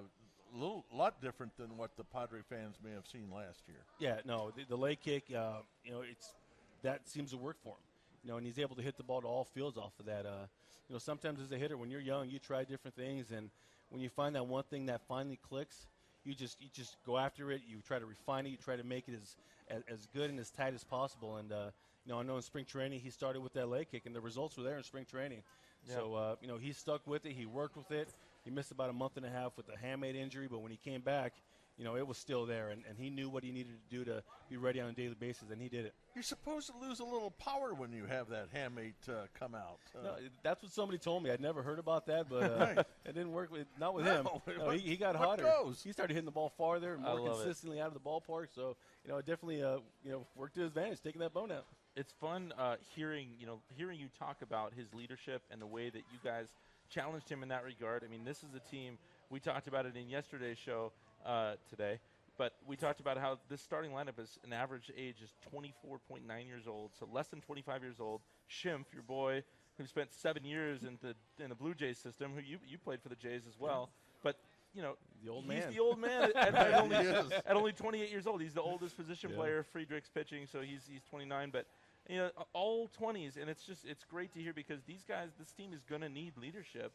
a 0.53 0.57
little 0.57 0.85
lot 0.93 1.21
different 1.21 1.55
than 1.57 1.77
what 1.77 1.97
the 1.97 2.03
Padre 2.03 2.39
fans 2.49 2.77
may 2.83 2.91
have 2.91 3.05
seen 3.05 3.29
last 3.33 3.63
year. 3.67 3.83
Yeah, 3.99 4.21
no, 4.25 4.51
the, 4.55 4.63
the 4.63 4.77
leg 4.77 4.99
kick, 5.03 5.25
uh, 5.35 5.57
you 5.83 5.91
know, 5.91 6.01
it's 6.09 6.35
that 6.83 7.07
seems 7.07 7.31
to 7.31 7.37
work 7.37 7.57
for 7.61 7.69
him. 7.69 7.83
You 8.23 8.31
know, 8.31 8.37
and 8.37 8.45
he's 8.45 8.59
able 8.59 8.75
to 8.75 8.81
hit 8.81 8.97
the 8.97 9.03
ball 9.03 9.21
to 9.21 9.27
all 9.27 9.45
fields 9.45 9.77
off 9.77 9.93
of 9.99 10.05
that. 10.05 10.25
Uh, 10.25 10.47
you 10.87 10.93
know, 10.93 10.99
sometimes 10.99 11.41
as 11.41 11.51
a 11.51 11.57
hitter, 11.57 11.77
when 11.77 11.89
you're 11.89 12.01
young, 12.01 12.29
you 12.29 12.39
try 12.39 12.63
different 12.63 12.95
things, 12.95 13.31
and 13.31 13.49
when 13.89 14.01
you 14.01 14.09
find 14.09 14.35
that 14.35 14.47
one 14.47 14.63
thing 14.63 14.85
that 14.87 15.01
finally 15.07 15.39
clicks, 15.49 15.87
you 16.27 16.35
just 16.35 16.61
you 16.61 16.67
just 16.73 16.97
go 17.05 17.17
after 17.17 17.51
it. 17.51 17.61
You 17.67 17.77
try 17.87 17.99
to 17.99 18.05
refine 18.05 18.45
it. 18.45 18.49
You 18.49 18.57
try 18.57 18.75
to 18.75 18.83
make 18.83 19.07
it 19.07 19.15
as 19.15 19.35
as, 19.69 19.83
as 19.91 20.07
good 20.13 20.29
and 20.29 20.39
as 20.39 20.49
tight 20.51 20.73
as 20.73 20.83
possible. 20.83 21.37
And 21.37 21.51
uh, 21.51 21.69
you 22.05 22.11
know, 22.11 22.19
I 22.19 22.23
know 22.23 22.35
in 22.35 22.41
spring 22.41 22.65
training 22.65 22.99
he 22.99 23.09
started 23.09 23.41
with 23.41 23.53
that 23.53 23.69
leg 23.69 23.87
kick, 23.89 24.05
and 24.05 24.15
the 24.15 24.21
results 24.21 24.57
were 24.57 24.63
there 24.63 24.77
in 24.77 24.83
spring 24.83 25.05
training. 25.09 25.41
Yeah. 25.87 25.95
So 25.95 26.15
uh, 26.15 26.35
you 26.41 26.47
know, 26.47 26.57
he 26.57 26.73
stuck 26.73 27.07
with 27.07 27.25
it. 27.25 27.31
He 27.31 27.45
worked 27.45 27.77
with 27.77 27.91
it. 27.91 28.09
He 28.43 28.51
missed 28.51 28.71
about 28.71 28.89
a 28.89 28.93
month 28.93 29.17
and 29.17 29.25
a 29.25 29.29
half 29.29 29.57
with 29.57 29.67
a 29.69 29.85
hamate 29.85 30.15
injury, 30.15 30.47
but 30.49 30.59
when 30.59 30.71
he 30.71 30.77
came 30.77 31.01
back, 31.01 31.33
you 31.77 31.83
know, 31.85 31.95
it 31.95 32.07
was 32.07 32.17
still 32.17 32.45
there, 32.45 32.69
and, 32.69 32.83
and 32.89 32.97
he 32.97 33.09
knew 33.09 33.29
what 33.29 33.43
he 33.43 33.51
needed 33.51 33.73
to 33.89 33.95
do 33.97 34.03
to 34.05 34.23
be 34.49 34.57
ready 34.57 34.81
on 34.81 34.89
a 34.89 34.93
daily 34.93 35.13
basis, 35.19 35.49
and 35.51 35.61
he 35.61 35.69
did 35.69 35.85
it. 35.85 35.93
You're 36.15 36.23
supposed 36.23 36.67
to 36.71 36.73
lose 36.81 36.99
a 36.99 37.03
little 37.03 37.31
power 37.31 37.73
when 37.73 37.91
you 37.91 38.05
have 38.05 38.29
that 38.29 38.47
hamate 38.53 38.93
uh, 39.07 39.27
come 39.37 39.53
out. 39.53 39.77
Uh, 39.95 40.03
No, 40.03 40.15
that's 40.43 40.63
what 40.63 40.71
somebody 40.71 40.97
told 40.97 41.21
me. 41.23 41.29
I'd 41.29 41.39
never 41.41 41.61
heard 41.61 41.77
about 41.77 42.07
that, 42.07 42.27
but 42.29 42.43
uh, 42.43 42.83
it 43.05 43.13
didn't 43.13 43.31
work 43.31 43.51
with 43.51 43.67
not 43.79 43.93
with 43.93 44.05
him. 44.05 44.25
No, 44.25 44.41
No, 44.57 44.65
what- 44.65 44.79
he, 44.79 44.89
he 44.89 44.95
got 44.97 45.15
hotter. 45.15 45.43
goes? 45.43 45.83
He 45.83 45.91
started 45.91 46.13
hitting 46.13 46.25
the 46.25 46.31
ball 46.31 46.51
farther 46.57 46.95
and 46.95 47.03
more 47.03 47.19
love 47.19 47.27
it. 47.27 47.43
consistently 47.43 47.79
out 47.79 47.87
of 47.87 47.93
the 47.93 47.99
ballpark. 47.99 48.47
So 48.55 48.75
you 49.05 49.11
know, 49.11 49.17
it 49.17 49.25
definitely 49.27 49.61
uh, 49.61 49.77
you 50.03 50.11
know 50.11 50.25
worked 50.35 50.55
to 50.55 50.61
his 50.61 50.69
advantage, 50.69 51.01
taking 51.01 51.21
that 51.21 51.33
bone 51.33 51.51
out. 51.51 51.65
it's 51.95 52.11
fun 52.19 52.53
uh, 52.57 52.77
hearing 52.95 53.29
you 53.39 53.45
know 53.45 53.59
hearing 53.75 53.99
you 53.99 54.07
talk 54.17 54.41
about 54.41 54.73
his 54.75 54.91
leadership 54.95 55.43
and 55.51 55.61
the 55.61 55.67
way 55.67 55.89
that 55.91 56.01
you 56.11 56.17
guys 56.23 56.47
challenged 56.89 57.29
him 57.29 57.43
in 57.43 57.49
that 57.49 57.63
regard. 57.63 58.03
I 58.03 58.07
mean, 58.07 58.23
this 58.25 58.37
is 58.37 58.49
a 58.55 58.71
team 58.71 58.97
we 59.29 59.39
talked 59.41 59.67
about 59.67 59.85
it 59.85 59.95
in 59.95 60.07
yesterday's 60.09 60.57
show 60.57 60.91
uh, 61.27 61.53
today, 61.69 61.99
but 62.37 62.53
we 62.65 62.75
talked 62.75 62.99
about 62.99 63.17
how 63.17 63.37
this 63.49 63.61
starting 63.61 63.91
lineup 63.91 64.19
is 64.19 64.39
an 64.43 64.53
average 64.53 64.91
age 64.97 65.17
is 65.23 65.33
24.9 65.53 66.47
years 66.47 66.67
old, 66.67 66.91
so 66.97 67.07
less 67.11 67.27
than 67.27 67.41
25 67.41 67.83
years 67.83 67.99
old. 67.99 68.21
Schimpf, 68.49 68.85
your 68.93 69.03
boy, 69.03 69.43
who 69.77 69.85
spent 69.85 70.11
seven 70.13 70.45
years 70.45 70.83
in 70.83 70.97
the 71.01 71.15
in 71.43 71.49
the 71.49 71.55
Blue 71.55 71.73
Jays 71.73 71.97
system, 71.97 72.31
who 72.33 72.41
you 72.41 72.57
you 72.67 72.77
played 72.77 73.01
for 73.01 73.09
the 73.09 73.15
Jays 73.15 73.43
as 73.47 73.59
well, 73.59 73.89
but. 74.23 74.37
You 74.75 74.83
know, 74.83 74.95
The 75.23 75.31
old 75.31 75.45
he's 75.45 75.63
man. 75.63 75.73
the 75.73 75.79
old 75.79 75.97
man 75.97 76.31
at, 76.35 76.53
at 76.53 76.73
only, 76.75 76.97
at 76.97 77.55
only 77.55 77.71
28 77.71 78.11
years 78.11 78.27
old. 78.27 78.41
He's 78.41 78.53
the 78.53 78.61
oldest 78.61 78.95
position 78.95 79.31
Yeah. 79.31 79.35
player. 79.37 79.63
Friedrich's 79.63 80.09
pitching, 80.09 80.45
so 80.45 80.61
he's 80.61 80.81
he's 80.91 81.01
29. 81.09 81.49
But 81.51 81.65
you 82.07 82.17
know, 82.17 82.29
all 82.53 82.87
20s, 83.01 83.37
and 83.41 83.49
it's 83.49 83.63
just 83.63 83.85
it's 83.85 84.03
great 84.03 84.33
to 84.33 84.39
hear 84.39 84.53
because 84.53 84.83
these 84.83 85.03
guys, 85.07 85.29
this 85.39 85.51
team 85.51 85.73
is 85.73 85.83
going 85.83 86.01
to 86.01 86.09
need 86.09 86.37
leadership, 86.37 86.91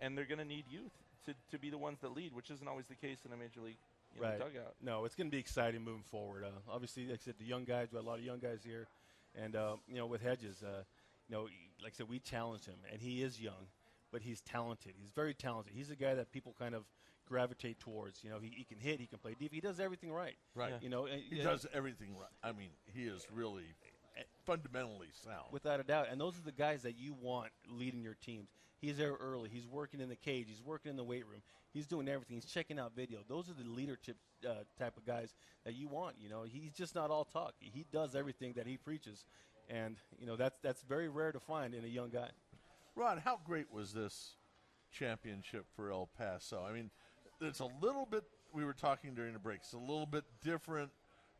and 0.00 0.16
they're 0.16 0.24
going 0.24 0.38
to 0.38 0.46
need 0.46 0.64
youth 0.70 0.92
to, 1.24 1.34
to 1.50 1.58
be 1.58 1.70
the 1.70 1.78
ones 1.78 2.00
that 2.00 2.14
lead, 2.14 2.32
which 2.34 2.50
isn't 2.50 2.68
always 2.68 2.86
the 2.86 2.94
case 2.94 3.18
in 3.24 3.32
a 3.32 3.36
major 3.36 3.60
league 3.60 3.78
you 4.14 4.20
know, 4.20 4.28
right. 4.28 4.38
dugout. 4.38 4.74
No, 4.82 5.04
it's 5.04 5.14
going 5.14 5.28
to 5.28 5.34
be 5.34 5.38
exciting 5.40 5.82
moving 5.82 6.04
forward. 6.10 6.44
Uh, 6.44 6.72
obviously, 6.72 7.06
like 7.06 7.20
I 7.22 7.24
said, 7.24 7.34
the 7.38 7.44
young 7.44 7.64
guys. 7.64 7.88
We 7.92 7.96
got 7.96 8.04
a 8.04 8.08
lot 8.08 8.18
of 8.18 8.24
young 8.24 8.38
guys 8.38 8.60
here, 8.64 8.86
and 9.34 9.56
uh, 9.56 9.76
you 9.88 9.96
know, 9.96 10.06
with 10.06 10.22
Hedges, 10.22 10.62
uh, 10.62 10.82
you 11.28 11.34
know, 11.34 11.42
like 11.82 11.92
I 11.94 11.96
said, 11.96 12.08
we 12.08 12.18
challenged 12.18 12.66
him, 12.66 12.76
and 12.92 13.00
he 13.00 13.22
is 13.22 13.40
young, 13.40 13.68
but 14.12 14.22
he's 14.22 14.40
talented. 14.40 14.94
He's 14.98 15.10
very 15.10 15.34
talented. 15.34 15.72
He's 15.74 15.90
a 15.90 15.96
guy 15.96 16.14
that 16.14 16.32
people 16.32 16.54
kind 16.58 16.74
of 16.74 16.84
gravitate 17.26 17.80
towards. 17.80 18.22
You 18.22 18.30
know, 18.30 18.38
he, 18.40 18.52
he 18.56 18.64
can 18.64 18.78
hit, 18.78 19.00
he 19.00 19.06
can 19.06 19.18
play 19.18 19.34
deep, 19.38 19.52
he 19.52 19.60
does 19.60 19.80
everything 19.80 20.12
right. 20.12 20.36
Right. 20.54 20.70
Yeah. 20.70 20.78
You 20.80 20.88
know, 20.88 21.06
and- 21.06 21.20
He 21.20 21.40
and 21.40 21.44
does 21.44 21.66
everything 21.74 22.16
right. 22.16 22.30
I 22.42 22.52
mean, 22.52 22.70
he 22.86 23.02
is 23.02 23.26
really 23.32 23.64
fundamentally 24.46 25.08
sound. 25.24 25.46
without 25.50 25.80
a 25.80 25.82
doubt. 25.82 26.06
And 26.10 26.20
those 26.20 26.38
are 26.38 26.42
the 26.42 26.52
guys 26.52 26.82
that 26.82 26.96
you 26.96 27.14
want 27.20 27.50
leading 27.68 28.02
your 28.02 28.14
teams. 28.14 28.48
He's 28.80 28.98
there 28.98 29.14
early. 29.14 29.48
He's 29.50 29.66
working 29.66 30.00
in 30.00 30.08
the 30.08 30.16
cage. 30.16 30.46
He's 30.48 30.62
working 30.62 30.90
in 30.90 30.96
the 30.96 31.04
weight 31.04 31.26
room. 31.26 31.40
He's 31.72 31.86
doing 31.86 32.08
everything. 32.08 32.36
He's 32.36 32.44
checking 32.44 32.78
out 32.78 32.92
video. 32.94 33.20
Those 33.28 33.48
are 33.48 33.54
the 33.54 33.68
leadership 33.68 34.16
uh, 34.46 34.64
type 34.78 34.96
of 34.96 35.06
guys 35.06 35.34
that 35.64 35.74
you 35.74 35.88
want. 35.88 36.16
You 36.20 36.28
know, 36.28 36.44
he's 36.44 36.72
just 36.72 36.94
not 36.94 37.10
all 37.10 37.24
talk. 37.24 37.54
He 37.58 37.86
does 37.92 38.14
everything 38.14 38.54
that 38.54 38.66
he 38.66 38.76
preaches, 38.76 39.24
and 39.68 39.96
you 40.18 40.26
know 40.26 40.36
that's 40.36 40.58
that's 40.62 40.82
very 40.82 41.08
rare 41.08 41.32
to 41.32 41.40
find 41.40 41.74
in 41.74 41.84
a 41.84 41.88
young 41.88 42.10
guy. 42.10 42.28
Ron, 42.94 43.18
how 43.18 43.40
great 43.44 43.70
was 43.70 43.92
this 43.92 44.36
championship 44.90 45.66
for 45.74 45.90
El 45.90 46.08
Paso? 46.18 46.64
I 46.66 46.72
mean, 46.72 46.90
it's 47.40 47.60
a 47.60 47.68
little 47.82 48.06
bit. 48.10 48.24
We 48.52 48.64
were 48.64 48.72
talking 48.72 49.14
during 49.14 49.32
the 49.32 49.38
break. 49.38 49.58
It's 49.58 49.74
a 49.74 49.78
little 49.78 50.06
bit 50.06 50.24
different 50.42 50.90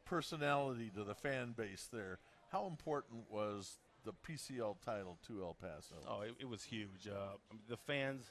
personality 0.05 0.91
to 0.95 1.05
the 1.05 1.15
fan 1.15 1.55
base 1.57 1.89
there. 1.93 2.19
How 2.57 2.67
important 2.67 3.25
was 3.31 3.77
the 4.07 4.13
PCL 4.27 4.77
title 4.83 5.19
to 5.27 5.43
El 5.43 5.55
Paso? 5.61 5.97
Oh, 6.09 6.23
it, 6.23 6.33
it 6.41 6.49
was 6.49 6.65
huge. 6.65 7.07
Uh, 7.07 7.35
I 7.51 7.53
mean, 7.53 7.61
the 7.69 7.77
fans, 7.77 8.31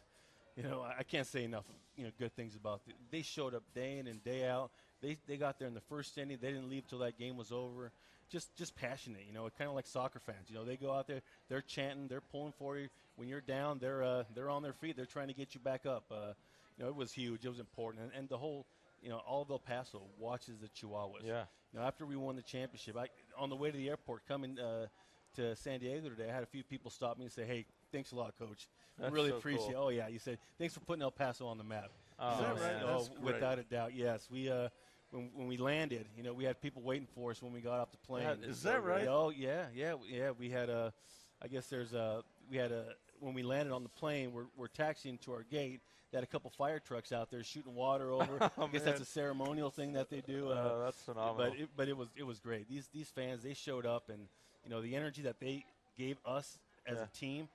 you 0.57 0.63
know, 0.63 0.81
I, 0.81 1.01
I 1.01 1.03
can't 1.03 1.27
say 1.27 1.43
enough, 1.43 1.65
you 1.95 2.05
know, 2.05 2.09
good 2.17 2.35
things 2.35 2.55
about 2.55 2.81
it. 2.88 2.95
They 3.11 3.21
showed 3.21 3.53
up 3.53 3.61
day 3.75 3.99
in 3.99 4.07
and 4.07 4.23
day 4.23 4.47
out. 4.47 4.71
They, 5.03 5.17
they 5.27 5.38
got 5.38 5.59
there 5.59 5.67
in 5.67 5.75
the 5.75 5.81
first 5.81 6.17
inning. 6.17 6.39
They 6.41 6.47
didn't 6.47 6.71
leave 6.71 6.88
till 6.88 6.97
that 6.99 7.19
game 7.19 7.38
was 7.38 7.51
over. 7.51 7.91
Just 8.31 8.55
just 8.55 8.75
passionate, 8.75 9.21
you 9.27 9.33
know, 9.33 9.47
kind 9.59 9.69
of 9.69 9.75
like 9.75 9.85
soccer 9.85 10.19
fans. 10.19 10.49
You 10.49 10.55
know, 10.55 10.65
they 10.65 10.75
go 10.75 10.91
out 10.91 11.05
there, 11.05 11.21
they're 11.47 11.61
chanting, 11.61 12.07
they're 12.07 12.19
pulling 12.19 12.53
for 12.57 12.79
you. 12.79 12.88
When 13.17 13.29
you're 13.29 13.41
down, 13.41 13.77
they're 13.77 14.01
uh, 14.01 14.23
they're 14.33 14.49
on 14.49 14.63
their 14.63 14.73
feet. 14.73 14.95
They're 14.95 15.05
trying 15.05 15.27
to 15.27 15.35
get 15.35 15.53
you 15.53 15.59
back 15.59 15.85
up. 15.85 16.05
Uh, 16.09 16.33
you 16.79 16.83
know, 16.83 16.89
it 16.89 16.95
was 16.95 17.11
huge. 17.11 17.45
It 17.45 17.49
was 17.49 17.59
important, 17.59 18.05
and, 18.05 18.11
and 18.17 18.27
the 18.27 18.38
whole, 18.38 18.65
you 19.03 19.09
know, 19.09 19.17
all 19.17 19.43
of 19.43 19.51
El 19.51 19.59
Paso 19.59 20.01
watches 20.17 20.55
the 20.59 20.67
Chihuahuas. 20.69 21.23
Yeah. 21.23 21.43
Know, 21.75 21.81
after 21.81 22.05
we 22.05 22.15
won 22.15 22.35
the 22.38 22.41
championship, 22.41 22.95
I, 22.97 23.07
on 23.38 23.49
the 23.49 23.55
way 23.55 23.69
to 23.69 23.77
the 23.77 23.89
airport 23.89 24.25
coming 24.27 24.57
uh, 24.57 24.88
to 25.35 25.55
San 25.57 25.79
Diego 25.79 26.07
today, 26.07 26.29
I 26.29 26.33
had 26.33 26.43
a 26.43 26.47
few 26.47 26.63
people 26.63 26.89
stop 26.89 27.17
me 27.17 27.25
and 27.25 27.31
say, 27.31 27.45
"Hey, 27.45 27.65
thanks 27.91 28.13
a 28.13 28.15
lot, 28.15 28.33
Coach. 28.39 28.69
That's 28.97 29.11
really 29.11 29.31
so 29.31 29.38
appreciate." 29.38 29.73
cool. 29.73 29.85
Oh 29.85 29.89
yeah, 29.89 30.07
you 30.07 30.19
said 30.19 30.38
thanks 30.57 30.73
for 30.73 30.79
putting 30.79 31.01
El 31.01 31.11
Paso 31.11 31.45
on 31.47 31.57
the 31.57 31.65
map. 31.65 31.91
Oh, 32.17 32.33
Is 32.33 32.39
that 32.39 32.61
right? 32.61 32.83
Oh, 32.83 33.07
without 33.21 33.59
a 33.59 33.63
doubt, 33.63 33.93
yes. 33.93 34.29
We 34.31 34.49
uh, 34.49 34.69
when 35.11 35.29
when 35.33 35.47
we 35.47 35.57
landed, 35.57 36.07
you 36.15 36.23
know, 36.23 36.33
we 36.33 36.45
had 36.45 36.61
people 36.61 36.81
waiting 36.81 37.07
for 37.13 37.31
us 37.31 37.41
when 37.41 37.51
we 37.51 37.59
got 37.59 37.79
off 37.81 37.91
the 37.91 37.97
plane. 37.97 38.23
That 38.23 38.43
Is 38.43 38.63
that 38.63 38.81
right? 38.83 39.07
Oh 39.07 39.31
yeah, 39.35 39.65
yeah, 39.73 39.95
yeah. 40.09 40.31
We 40.31 40.49
had 40.49 40.69
a, 40.69 40.93
I 41.41 41.49
guess 41.49 41.67
there's 41.67 41.93
a, 41.93 42.23
we 42.49 42.55
had 42.55 42.71
a 42.71 42.93
when 43.19 43.34
we 43.34 43.43
landed 43.43 43.73
on 43.73 43.84
the 43.84 43.89
plane, 43.89 44.32
we're, 44.34 44.45
we're 44.56 44.67
taxiing 44.67 45.17
to 45.19 45.34
our 45.34 45.43
gate. 45.43 45.82
They 46.12 46.17
had 46.17 46.23
a 46.23 46.28
couple 46.28 46.49
fire 46.51 46.80
trucks 46.80 47.12
out 47.12 47.30
there 47.32 47.43
shooting 47.43 47.75
water 47.75 48.12
over. 48.12 48.49
I 48.58 48.67
guess 48.67 48.84
that's 48.84 49.01
a 49.01 49.06
ceremonial 49.06 49.69
thing 49.69 49.93
that 49.93 50.10
they 50.10 50.21
do. 50.21 50.49
Uh, 50.51 50.71
Oh, 50.73 50.82
that's 50.86 51.01
phenomenal. 51.01 51.36
but 51.51 51.60
it, 51.60 51.69
but 51.75 51.88
it 51.89 51.97
was 51.97 52.10
it 52.15 52.23
was 52.23 52.39
great. 52.39 52.69
These 52.69 52.88
these 52.93 53.10
fans 53.10 53.43
they 53.43 53.54
showed 53.54 53.86
up 53.86 54.10
and 54.10 54.28
you 54.63 54.69
know 54.69 54.82
the 54.82 54.95
energy 54.95 55.23
that 55.23 55.39
they 55.39 55.65
gave 55.97 56.17
us 56.25 56.58
as 56.88 56.97
Yeah. 56.97 57.04
a 57.04 57.08
team, 57.08 57.49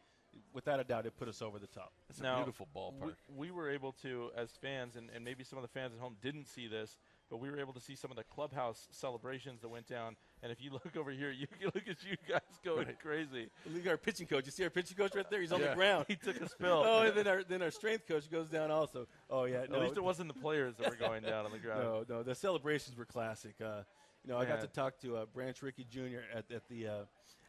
without 0.52 0.80
a 0.80 0.84
doubt, 0.84 1.06
it 1.06 1.16
put 1.16 1.28
us 1.28 1.40
over 1.42 1.58
the 1.58 1.66
top. 1.68 1.92
It's 2.08 2.20
Now, 2.20 2.34
a 2.34 2.38
beautiful 2.38 2.66
ballpark. 2.74 3.14
We, 3.28 3.46
we 3.46 3.50
were 3.50 3.70
able 3.70 3.92
to, 4.02 4.30
as 4.36 4.50
fans, 4.60 4.96
and, 4.96 5.08
and 5.14 5.24
maybe 5.24 5.44
some 5.44 5.58
of 5.58 5.62
the 5.62 5.68
fans 5.68 5.92
at 5.94 6.00
home 6.00 6.16
didn't 6.22 6.46
see 6.48 6.66
this, 6.66 6.96
but 7.30 7.36
we 7.38 7.50
were 7.50 7.58
able 7.60 7.72
to 7.74 7.80
see 7.80 7.94
some 7.94 8.10
of 8.10 8.16
the 8.16 8.24
clubhouse 8.24 8.88
celebrations 8.90 9.60
that 9.62 9.68
went 9.68 9.86
down. 9.86 10.16
And 10.42 10.50
if 10.50 10.62
you 10.62 10.70
look 10.72 10.96
over 10.96 11.10
here, 11.10 11.30
you 11.30 11.46
can 11.46 11.58
look 11.74 11.86
at 11.88 12.02
you 12.02 12.16
guys 12.28 12.40
going 12.64 12.86
crazy. 13.02 13.48
Look 13.66 13.84
at 13.84 13.90
our 13.90 13.96
pitching 13.98 14.26
coach. 14.26 14.46
You 14.46 14.52
see 14.52 14.64
our 14.64 14.70
pitching 14.70 14.96
coach 14.96 15.14
right 15.14 15.28
there? 15.30 15.40
He's 15.40 15.52
on 15.52 15.60
Yeah. 15.60 15.68
the 15.70 15.74
ground. 15.74 16.06
He 16.08 16.16
took 16.16 16.40
a 16.40 16.48
spill. 16.48 16.82
oh, 16.86 17.02
and 17.02 17.16
then 17.16 17.26
our 17.26 17.42
then 17.44 17.60
our 17.62 17.70
strength 17.70 18.06
coach 18.08 18.30
goes 18.30 18.48
down 18.48 18.70
also. 18.70 19.06
Oh 19.28 19.44
yeah, 19.44 19.66
no, 19.68 19.76
At 19.76 19.82
least 19.82 19.96
it 19.96 20.04
wasn't 20.04 20.32
the 20.32 20.40
players 20.40 20.76
that 20.76 20.88
were 20.88 20.96
going 20.96 21.22
down 21.22 21.44
on 21.44 21.52
the 21.52 21.58
ground. 21.66 21.82
No, 21.82 22.04
no, 22.16 22.22
the 22.22 22.34
celebrations 22.34 22.96
were 22.96 23.04
classic. 23.04 23.54
Uh, 23.60 23.82
you 24.24 24.30
know, 24.32 24.38
I 24.38 24.44
got 24.44 24.60
to 24.60 24.66
talk 24.66 24.98
to 25.00 25.16
uh, 25.16 25.26
Branch 25.26 25.60
Rickey 25.62 25.84
Jr. 25.90 26.20
at, 26.34 26.50
at 26.50 26.68
the 26.68 26.86
uh, 26.86 26.92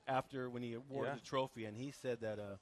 after 0.08 0.49
when 0.49 0.62
he 0.63 0.73
awarded 0.73 1.13
Yeah. 1.13 1.19
the 1.19 1.25
trophy, 1.25 1.65
and 1.65 1.75
he 1.77 1.91
said 1.91 2.21
that 2.21 2.39
uh, 2.39 2.56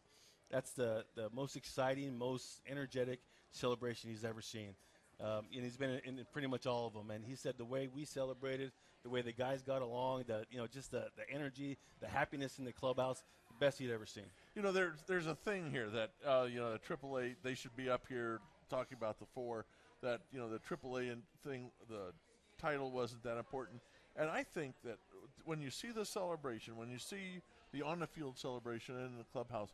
that's 0.52 0.72
the 0.72 1.06
the 1.16 1.30
most 1.32 1.56
exciting, 1.56 2.18
most 2.18 2.62
energetic 2.68 3.20
celebration 3.52 4.10
he's 4.12 4.26
ever 4.26 4.42
seen. 4.42 4.76
Um, 5.22 5.48
and 5.54 5.64
he's 5.64 5.76
been 5.76 6.00
in, 6.06 6.20
in 6.20 6.26
pretty 6.32 6.48
much 6.48 6.66
all 6.66 6.88
of 6.88 6.94
them. 6.94 7.12
And 7.12 7.26
he 7.26 7.36
said 7.36 7.56
the 7.58 7.66
way 7.66 7.90
we 7.94 8.06
celebrated, 8.06 8.72
the 9.04 9.10
way 9.10 9.22
the 9.22 9.32
guys 9.32 9.62
got 9.62 9.82
along, 9.82 10.24
the 10.28 10.46
you 10.52 10.58
know 10.58 10.68
just 10.68 10.92
the, 10.92 11.06
the 11.16 11.30
energy, 11.34 11.78
the 12.02 12.08
happiness 12.08 12.60
in 12.60 12.66
the 12.66 12.74
clubhouse, 12.74 13.24
the 13.50 13.66
best 13.66 13.80
he'd 13.80 13.92
ever 13.92 14.06
seen. 14.06 14.26
You 14.56 14.62
know, 14.62 14.72
there's 14.72 15.04
there's 15.08 15.28
a 15.28 15.36
thing 15.36 15.72
here 15.72 15.90
that 15.90 16.12
uh, 16.26 16.48
you 16.50 16.60
know 16.60 16.74
the 16.74 16.80
AAA 16.80 17.36
they 17.44 17.56
should 17.56 17.76
be 17.76 17.90
up 17.90 18.04
here 18.08 18.40
talking 18.70 18.98
about 18.98 19.20
the 19.20 19.26
four. 19.34 19.66
That 20.02 20.22
you 20.32 20.40
know 20.40 20.50
the 20.50 20.60
AAA 20.60 21.12
and 21.12 21.24
thing, 21.44 21.72
the 21.90 22.14
title 22.60 22.92
wasn't 22.92 23.24
that 23.24 23.38
important, 23.38 23.82
and 24.16 24.30
I 24.30 24.44
think 24.44 24.76
that 24.86 24.98
when 25.46 25.62
you 25.62 25.70
see 25.70 25.92
the 25.92 26.06
celebration, 26.06 26.78
when 26.78 26.90
you 26.90 27.00
see 27.00 27.42
the 27.74 27.82
on 27.82 28.00
the 28.00 28.08
field 28.08 28.38
celebration 28.38 28.96
in 28.96 29.18
the 29.18 29.26
clubhouse, 29.32 29.74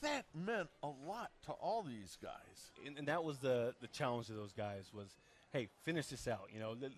that 0.00 0.24
meant 0.34 0.68
a 0.82 0.88
lot 0.88 1.30
to 1.46 1.52
all 1.52 1.82
these 1.82 2.16
guys. 2.22 2.72
and, 2.86 2.98
and 2.98 3.08
that 3.08 3.24
was 3.24 3.38
the 3.38 3.74
the 3.80 3.88
challenge 3.88 4.30
of 4.30 4.36
those 4.36 4.52
guys 4.52 4.90
was 4.94 5.16
hey 5.52 5.68
finish 5.82 6.06
this 6.08 6.28
out 6.28 6.48
you 6.52 6.60
know 6.60 6.74
let, 6.80 6.90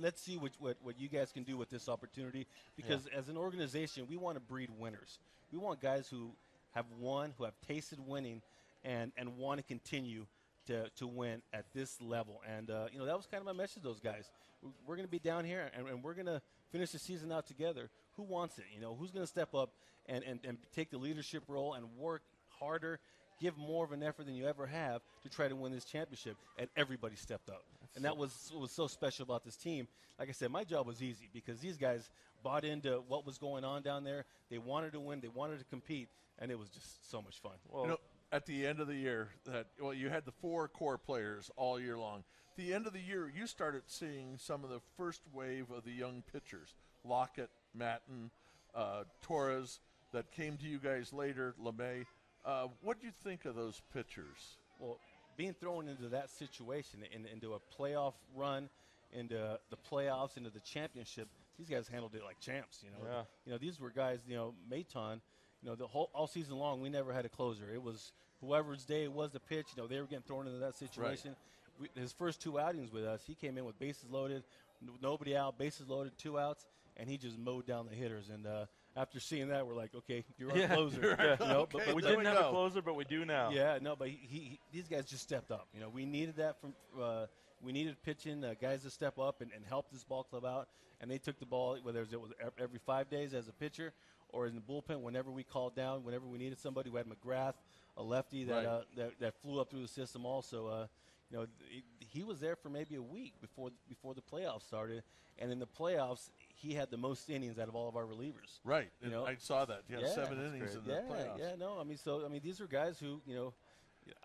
let's 0.00 0.20
see 0.22 0.36
what, 0.36 0.52
what 0.58 0.76
what 0.82 0.98
you 0.98 1.08
guys 1.08 1.32
can 1.32 1.42
do 1.42 1.56
with 1.56 1.70
this 1.70 1.88
opportunity. 1.88 2.46
Because 2.76 3.06
as 3.16 3.28
an 3.28 3.36
organization 3.36 4.06
we 4.08 4.16
want 4.16 4.36
to 4.36 4.40
breed 4.40 4.70
winners. 4.78 5.18
We 5.52 5.58
want 5.58 5.80
guys 5.80 6.08
who 6.08 6.32
have 6.74 6.86
won 6.98 7.32
who 7.38 7.44
have 7.44 7.54
tasted 7.66 7.98
winning 8.06 8.42
and 8.84 9.12
and 9.16 9.36
want 9.38 9.58
to 9.58 9.64
continue 9.64 10.26
to, 10.66 10.88
to 10.96 11.06
win 11.06 11.42
at 11.52 11.64
this 11.72 12.00
level. 12.00 12.40
And 12.56 12.70
uh, 12.70 12.86
you 12.92 12.98
know 12.98 13.06
that 13.06 13.16
was 13.16 13.26
kind 13.26 13.40
of 13.40 13.46
my 13.46 13.52
message 13.52 13.82
to 13.82 13.88
those 13.88 14.00
guys. 14.00 14.30
We- 14.62 14.70
we're 14.86 14.96
going 14.96 15.06
to 15.06 15.10
be 15.10 15.18
down 15.20 15.44
here 15.44 15.70
and, 15.76 15.86
and 15.86 16.02
we're 16.02 16.14
going 16.14 16.26
to 16.26 16.42
finish 16.72 16.90
the 16.90 16.98
season 16.98 17.30
out 17.30 17.46
together. 17.46 17.88
Who 18.16 18.24
wants 18.24 18.58
it? 18.58 18.64
You 18.74 18.80
know 18.80 18.94
who's 18.94 19.10
going 19.12 19.22
to 19.24 19.30
step 19.30 19.54
up 19.54 19.70
and, 20.06 20.24
and, 20.24 20.40
and 20.44 20.58
take 20.74 20.90
the 20.90 20.98
leadership 20.98 21.44
role 21.48 21.74
and 21.74 21.86
work 21.96 22.22
harder 22.58 22.98
give 23.40 23.56
more 23.56 23.84
of 23.84 23.92
an 23.92 24.02
effort 24.02 24.26
than 24.26 24.34
you 24.34 24.46
ever 24.46 24.66
have 24.66 25.02
to 25.22 25.28
try 25.28 25.48
to 25.48 25.56
win 25.56 25.72
this 25.72 25.84
championship, 25.84 26.36
and 26.58 26.68
everybody 26.76 27.16
stepped 27.16 27.48
up. 27.48 27.62
and 27.94 28.04
that 28.04 28.16
was 28.16 28.50
what 28.52 28.62
was 28.62 28.72
so 28.72 28.86
special 28.86 29.22
about 29.24 29.44
this 29.44 29.56
team. 29.56 29.88
Like 30.18 30.28
I 30.28 30.32
said, 30.32 30.50
my 30.50 30.64
job 30.64 30.86
was 30.86 31.02
easy 31.02 31.28
because 31.32 31.60
these 31.60 31.76
guys 31.76 32.10
bought 32.42 32.64
into 32.64 33.02
what 33.08 33.26
was 33.26 33.38
going 33.38 33.64
on 33.64 33.82
down 33.82 34.04
there. 34.04 34.24
They 34.50 34.58
wanted 34.58 34.92
to 34.92 35.00
win. 35.00 35.20
They 35.20 35.28
wanted 35.28 35.58
to 35.58 35.64
compete, 35.64 36.08
and 36.38 36.50
it 36.50 36.58
was 36.58 36.68
just 36.70 37.10
so 37.10 37.20
much 37.22 37.40
fun. 37.40 37.52
Well, 37.68 37.82
you 37.84 37.88
know, 37.90 37.98
at 38.32 38.46
the 38.46 38.66
end 38.66 38.80
of 38.80 38.86
the 38.86 38.94
year, 38.94 39.28
that 39.46 39.66
well, 39.80 39.94
you 39.94 40.08
had 40.08 40.24
the 40.24 40.32
four 40.32 40.68
core 40.68 40.98
players 40.98 41.50
all 41.56 41.78
year 41.80 41.96
long. 41.98 42.24
At 42.50 42.56
the 42.64 42.72
end 42.72 42.86
of 42.86 42.92
the 42.92 43.00
year, 43.00 43.30
you 43.34 43.46
started 43.46 43.82
seeing 43.86 44.36
some 44.38 44.64
of 44.64 44.70
the 44.70 44.80
first 44.96 45.20
wave 45.32 45.70
of 45.70 45.84
the 45.84 45.92
young 45.92 46.22
pitchers: 46.32 46.74
Lockett, 47.04 47.50
Maton, 47.76 48.30
uh, 48.74 49.04
Torres, 49.22 49.80
that 50.12 50.30
came 50.32 50.56
to 50.58 50.66
you 50.66 50.78
guys 50.78 51.12
later. 51.12 51.54
Lamet. 51.62 52.06
Uh, 52.46 52.68
what 52.82 53.00
do 53.00 53.06
you 53.06 53.12
think 53.24 53.44
of 53.44 53.54
those 53.56 53.82
pitchers? 53.92 54.56
Well, 54.78 54.98
being 55.36 55.52
thrown 55.52 55.88
into 55.88 56.08
that 56.10 56.30
situation, 56.30 57.00
in, 57.12 57.26
into 57.26 57.54
a 57.54 57.58
playoff 57.78 58.14
run, 58.34 58.68
into 59.12 59.58
the 59.70 59.76
playoffs, 59.90 60.36
into 60.36 60.50
the 60.50 60.60
championship, 60.60 61.28
these 61.58 61.68
guys 61.68 61.88
handled 61.88 62.14
it 62.14 62.22
like 62.22 62.38
champs. 62.40 62.82
You 62.84 62.90
know, 62.90 63.10
Yeah. 63.10 63.22
you 63.44 63.52
know 63.52 63.58
these 63.58 63.80
were 63.80 63.90
guys. 63.90 64.20
You 64.28 64.36
know, 64.36 64.54
Maton. 64.70 65.20
You 65.62 65.70
know, 65.70 65.74
the 65.74 65.86
whole 65.86 66.10
all 66.14 66.26
season 66.26 66.56
long, 66.56 66.80
we 66.80 66.88
never 66.88 67.12
had 67.12 67.24
a 67.24 67.28
closer. 67.28 67.64
It 67.74 67.82
was 67.82 68.12
whoever's 68.40 68.84
day 68.84 69.04
it 69.04 69.12
was 69.12 69.32
to 69.32 69.40
pitch. 69.40 69.66
You 69.74 69.82
know, 69.82 69.88
they 69.88 69.98
were 69.98 70.06
getting 70.06 70.22
thrown 70.22 70.46
into 70.46 70.58
that 70.58 70.76
situation. 70.76 71.34
We, 71.80 71.88
his 72.00 72.12
first 72.12 72.40
two 72.40 72.58
outings 72.60 72.92
with 72.92 73.04
us, 73.04 73.22
he 73.26 73.34
came 73.34 73.58
in 73.58 73.64
with 73.64 73.78
bases 73.78 74.08
loaded, 74.10 74.44
n- 74.82 74.90
nobody 75.02 75.36
out, 75.36 75.58
bases 75.58 75.88
loaded, 75.88 76.16
two 76.18 76.38
outs, 76.38 76.66
and 76.96 77.08
he 77.08 77.16
just 77.18 77.38
mowed 77.38 77.66
down 77.66 77.86
the 77.88 77.94
hitters. 77.94 78.28
And 78.28 78.46
uh, 78.46 78.66
after 78.96 79.20
seeing 79.20 79.48
that, 79.48 79.66
we're 79.66 79.74
like, 79.74 79.94
okay, 79.94 80.24
you're 80.38 80.50
our 80.50 80.58
Yeah, 80.58 80.68
closer. 80.74 81.36
You 81.40 81.46
know, 81.46 81.66
but, 81.70 81.82
Okay, 81.82 81.84
but 81.86 81.94
we 81.94 82.02
didn't 82.02 82.18
we 82.20 82.24
have 82.24 82.36
a 82.38 82.50
closer, 82.50 82.80
but 82.82 82.94
we 82.94 83.04
do 83.04 83.24
now. 83.24 83.50
yeah, 83.50 83.78
no, 83.80 83.94
but 83.94 84.08
he, 84.08 84.18
he, 84.22 84.38
he- 84.38 84.60
these 84.72 84.88
guys 84.88 85.04
just 85.04 85.22
stepped 85.22 85.50
up. 85.50 85.68
You 85.74 85.80
know, 85.80 85.88
we 85.88 86.06
needed 86.06 86.36
that 86.36 86.60
from. 86.60 86.74
Uh, 87.00 87.26
we 87.62 87.72
needed 87.72 87.96
pitching 88.02 88.44
uh, 88.44 88.54
guys 88.60 88.82
to 88.82 88.90
step 88.90 89.18
up 89.18 89.40
and, 89.40 89.50
and 89.54 89.64
help 89.64 89.90
this 89.90 90.04
ball 90.04 90.24
club 90.24 90.44
out, 90.44 90.68
and 91.00 91.10
they 91.10 91.18
took 91.18 91.38
the 91.38 91.46
ball 91.46 91.78
whether 91.82 92.00
it 92.02 92.20
was 92.20 92.30
every 92.58 92.78
five 92.84 93.08
days 93.08 93.32
as 93.34 93.48
a 93.48 93.52
pitcher 93.52 93.92
or 94.28 94.46
in 94.46 94.54
the 94.54 94.60
bullpen 94.60 95.00
whenever 95.00 95.30
we 95.30 95.42
called 95.42 95.74
down, 95.74 96.04
whenever 96.04 96.26
we 96.26 96.36
needed 96.38 96.58
somebody. 96.58 96.90
We 96.90 96.98
had 96.98 97.06
McGrath, 97.06 97.54
a 97.96 98.02
lefty 98.02 98.44
that 98.44 98.54
Right. 98.54 98.66
uh, 98.66 98.80
that, 98.96 99.10
that 99.20 99.34
flew 99.42 99.58
up 99.60 99.70
through 99.70 99.82
the 99.82 99.88
system. 99.88 100.26
Also, 100.26 100.66
uh, 100.66 100.86
you 101.30 101.38
know, 101.38 101.46
he, 101.70 101.82
he 101.98 102.22
was 102.24 102.40
there 102.40 102.56
for 102.56 102.68
maybe 102.68 102.96
a 102.96 103.02
week 103.02 103.32
before 103.40 103.70
before 103.88 104.12
the 104.14 104.20
playoffs 104.22 104.66
started, 104.66 105.02
and 105.38 105.50
in 105.50 105.58
the 105.58 105.66
playoffs 105.66 106.28
he 106.56 106.74
had 106.74 106.90
the 106.90 106.96
most 106.96 107.28
innings 107.28 107.58
out 107.58 107.68
of 107.68 107.74
all 107.74 107.88
of 107.88 107.96
our 107.96 108.04
relievers. 108.04 108.60
Right. 108.64 108.90
You 109.00 109.06
and 109.06 109.12
know? 109.12 109.26
I 109.26 109.36
saw 109.38 109.64
that. 109.66 109.82
Yeah, 109.88 110.06
seven 110.06 110.38
innings 110.38 110.74
great. 110.74 110.84
in 110.84 110.90
yeah, 110.90 111.00
the 111.08 111.14
playoffs. 111.14 111.38
Yeah, 111.38 111.54
no, 111.58 111.78
I 111.78 111.84
mean, 111.84 111.98
so 111.98 112.24
I 112.24 112.28
mean, 112.28 112.40
these 112.42 112.60
are 112.60 112.66
guys 112.66 112.98
who 112.98 113.20
you 113.26 113.34
know, 113.34 113.54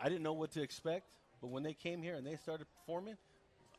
I 0.01 0.09
didn't 0.09 0.23
know 0.23 0.33
what 0.33 0.51
to 0.51 0.61
expect, 0.61 1.11
but 1.41 1.47
when 1.47 1.63
they 1.63 1.73
came 1.73 2.01
here 2.01 2.15
and 2.15 2.25
they 2.25 2.35
started 2.37 2.67
performing, 2.79 3.17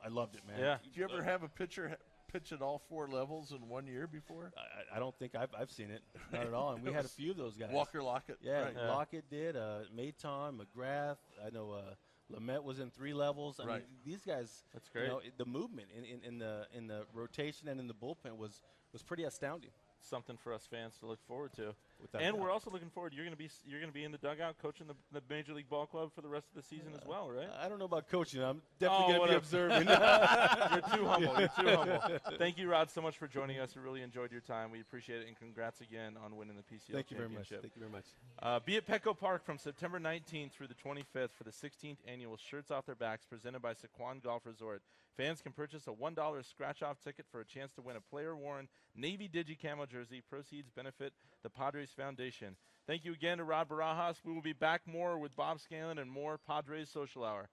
I 0.04 0.08
loved 0.08 0.34
it, 0.34 0.42
man. 0.46 0.58
Yeah. 0.60 0.76
Did 0.82 0.96
you 0.96 1.04
ever 1.04 1.22
have 1.22 1.42
a 1.42 1.48
pitcher 1.48 1.96
pitch 2.32 2.52
at 2.52 2.62
all 2.62 2.82
four 2.88 3.08
levels 3.08 3.52
in 3.52 3.68
one 3.68 3.86
year 3.86 4.06
before? 4.06 4.52
I, 4.56 4.96
I 4.96 4.98
don't 4.98 5.16
think 5.18 5.34
I've, 5.34 5.50
I've 5.58 5.70
seen 5.70 5.90
it, 5.90 6.02
not 6.32 6.46
at 6.46 6.54
all. 6.54 6.72
And 6.74 6.82
we 6.84 6.92
had 6.92 7.04
a 7.04 7.08
few 7.16 7.30
of 7.30 7.36
those 7.36 7.56
guys. 7.56 7.70
Walker 7.72 8.02
Lockett. 8.02 8.38
yeah, 8.42 8.62
Right. 8.62 8.74
Yeah. 8.76 8.90
Lockett 8.90 9.30
did. 9.30 9.56
Uh, 9.56 9.80
Maton, 9.96 10.58
McGrath. 10.58 11.18
I 11.44 11.50
know 11.50 11.72
uh, 11.72 11.94
Lamet 12.32 12.62
was 12.64 12.78
in 12.80 12.90
three 12.90 13.12
levels. 13.14 13.60
I 13.60 13.66
Right. 13.66 13.80
mean, 13.82 13.98
these 14.04 14.22
guys. 14.24 14.64
That's 14.72 14.88
You 14.94 15.00
great. 15.00 15.08
know, 15.08 15.20
the 15.36 15.44
movement 15.46 15.88
in, 15.96 16.04
in, 16.04 16.20
in 16.24 16.38
the 16.38 16.66
in 16.74 16.86
the 16.86 17.04
rotation 17.12 17.68
and 17.68 17.78
in 17.80 17.86
the 17.86 17.94
bullpen 17.94 18.36
was 18.36 18.62
was 18.92 19.02
pretty 19.02 19.24
astounding. 19.24 19.70
Something 20.00 20.36
for 20.36 20.52
us 20.52 20.66
fans 20.66 20.96
to 20.98 21.06
look 21.06 21.22
forward 21.26 21.52
to. 21.54 21.74
And 22.14 22.34
doubt. 22.34 22.38
we're 22.38 22.50
also 22.50 22.70
looking 22.70 22.90
forward. 22.90 23.12
You're 23.14 23.24
going 23.24 23.36
to 23.36 23.38
be 23.38 23.50
you're 23.66 23.80
going 23.80 23.90
to 23.90 23.94
be 23.94 24.04
in 24.04 24.12
the 24.12 24.18
dugout 24.18 24.56
coaching 24.60 24.86
the, 24.86 24.94
the 25.12 25.22
Major 25.28 25.52
League 25.54 25.68
Ball 25.68 25.86
Club 25.86 26.10
for 26.14 26.20
the 26.20 26.28
rest 26.28 26.46
of 26.54 26.62
the 26.62 26.66
season 26.68 26.92
as 26.94 27.06
well, 27.06 27.30
right? 27.30 27.48
I 27.60 27.68
don't 27.68 27.78
know 27.78 27.84
about 27.84 28.08
coaching. 28.08 28.42
I'm 28.42 28.62
definitely 28.78 29.14
Oh, 29.14 29.18
going 29.18 29.28
to 29.28 29.34
be 29.34 29.38
observing. 29.38 29.86
You're 29.88 30.96
too 30.96 31.06
humble. 31.06 31.38
You're 31.38 31.48
too 31.48 31.76
humble. 31.76 32.18
Thank 32.38 32.58
you, 32.58 32.68
Rod, 32.70 32.90
so 32.90 33.00
much 33.00 33.16
for 33.18 33.26
joining 33.28 33.58
us. 33.58 33.74
We 33.74 33.82
really 33.82 34.02
enjoyed 34.02 34.32
your 34.32 34.40
time. 34.40 34.70
We 34.70 34.80
appreciate 34.80 35.22
it, 35.22 35.28
and 35.28 35.36
congrats 35.36 35.80
again 35.80 36.16
on 36.24 36.36
winning 36.36 36.56
the 36.56 36.62
PCL 36.62 36.92
Thank 36.92 37.10
you 37.10 37.16
very 37.16 37.28
much. 37.28 37.48
Thank 37.48 37.74
you 37.74 37.80
very 37.80 37.90
much. 37.90 38.04
Uh, 38.42 38.60
be 38.64 38.76
at 38.76 38.86
Petco 38.86 39.18
Park 39.18 39.44
from 39.44 39.58
September 39.58 39.98
19th 40.00 40.52
through 40.52 40.68
the 40.68 40.74
25th 40.74 41.30
for 41.36 41.44
the 41.44 41.50
16th 41.50 41.98
annual 42.06 42.36
Shirts 42.36 42.70
Off 42.70 42.86
Their 42.86 42.94
Backs 42.94 43.24
presented 43.24 43.60
by 43.62 43.72
Sycuan 43.74 44.22
Golf 44.22 44.46
Resort. 44.46 44.82
Fans 45.16 45.42
can 45.42 45.52
purchase 45.52 45.86
a 45.86 45.90
$1 45.90 46.44
scratch 46.48 46.82
off 46.82 46.98
ticket 47.04 47.26
for 47.30 47.40
a 47.40 47.44
chance 47.44 47.72
to 47.74 47.82
win 47.82 47.96
a 47.96 48.00
player 48.00 48.34
worn 48.34 48.66
Navy 48.96 49.28
Digi 49.32 49.60
Camo 49.60 49.84
jersey. 49.84 50.22
Proceeds 50.28 50.70
benefit 50.70 51.12
the 51.42 51.50
Padres 51.50 51.90
Foundation. 51.92 52.56
Thank 52.86 53.04
you 53.04 53.12
again 53.12 53.38
to 53.38 53.44
Rod 53.44 53.68
Barajas. 53.68 54.16
We 54.24 54.32
will 54.32 54.42
be 54.42 54.52
back 54.52 54.82
more 54.86 55.18
with 55.18 55.36
Bob 55.36 55.60
Scanlan 55.60 55.98
and 55.98 56.10
more 56.10 56.38
Padres 56.46 56.90
Social 56.90 57.24
Hour. 57.24 57.48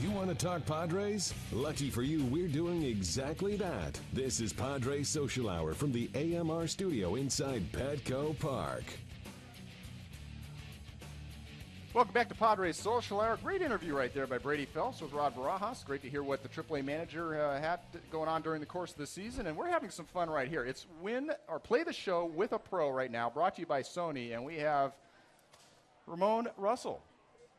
You 0.00 0.10
want 0.10 0.30
to 0.30 0.34
talk 0.34 0.64
Padres? 0.66 1.34
Lucky 1.52 1.90
for 1.90 2.02
you, 2.02 2.24
we're 2.24 2.48
doing 2.48 2.82
exactly 2.82 3.56
that. 3.56 4.00
This 4.12 4.40
is 4.40 4.52
Padres 4.52 5.08
Social 5.08 5.48
Hour 5.48 5.74
from 5.74 5.92
the 5.92 6.10
AMR 6.14 6.66
studio 6.66 7.14
inside 7.16 7.70
Petco 7.72 8.38
Park. 8.38 8.84
Welcome 11.94 12.14
back 12.14 12.30
to 12.30 12.34
Padres 12.34 12.78
Social 12.78 13.20
Hour. 13.20 13.38
Great 13.42 13.60
interview 13.60 13.94
right 13.94 14.14
there 14.14 14.26
by 14.26 14.38
Brady 14.38 14.64
Phelps 14.64 15.02
with 15.02 15.12
Rod 15.12 15.36
Barajas. 15.36 15.84
Great 15.84 16.00
to 16.00 16.08
hear 16.08 16.22
what 16.22 16.42
the 16.42 16.48
AAA 16.48 16.82
manager 16.82 17.38
uh, 17.38 17.60
had 17.60 17.80
going 18.10 18.30
on 18.30 18.40
during 18.40 18.60
the 18.60 18.66
course 18.66 18.92
of 18.92 18.96
the 18.96 19.06
season, 19.06 19.46
and 19.46 19.54
we're 19.54 19.68
having 19.68 19.90
some 19.90 20.06
fun 20.06 20.30
right 20.30 20.48
here. 20.48 20.64
It's 20.64 20.86
win 21.02 21.32
or 21.48 21.58
play 21.58 21.82
the 21.82 21.92
show 21.92 22.24
with 22.24 22.52
a 22.52 22.58
pro 22.58 22.88
right 22.88 23.10
now, 23.10 23.28
brought 23.28 23.56
to 23.56 23.60
you 23.60 23.66
by 23.66 23.82
Sony, 23.82 24.32
and 24.32 24.42
we 24.42 24.56
have 24.56 24.92
Ramone 26.06 26.48
Russell, 26.56 27.02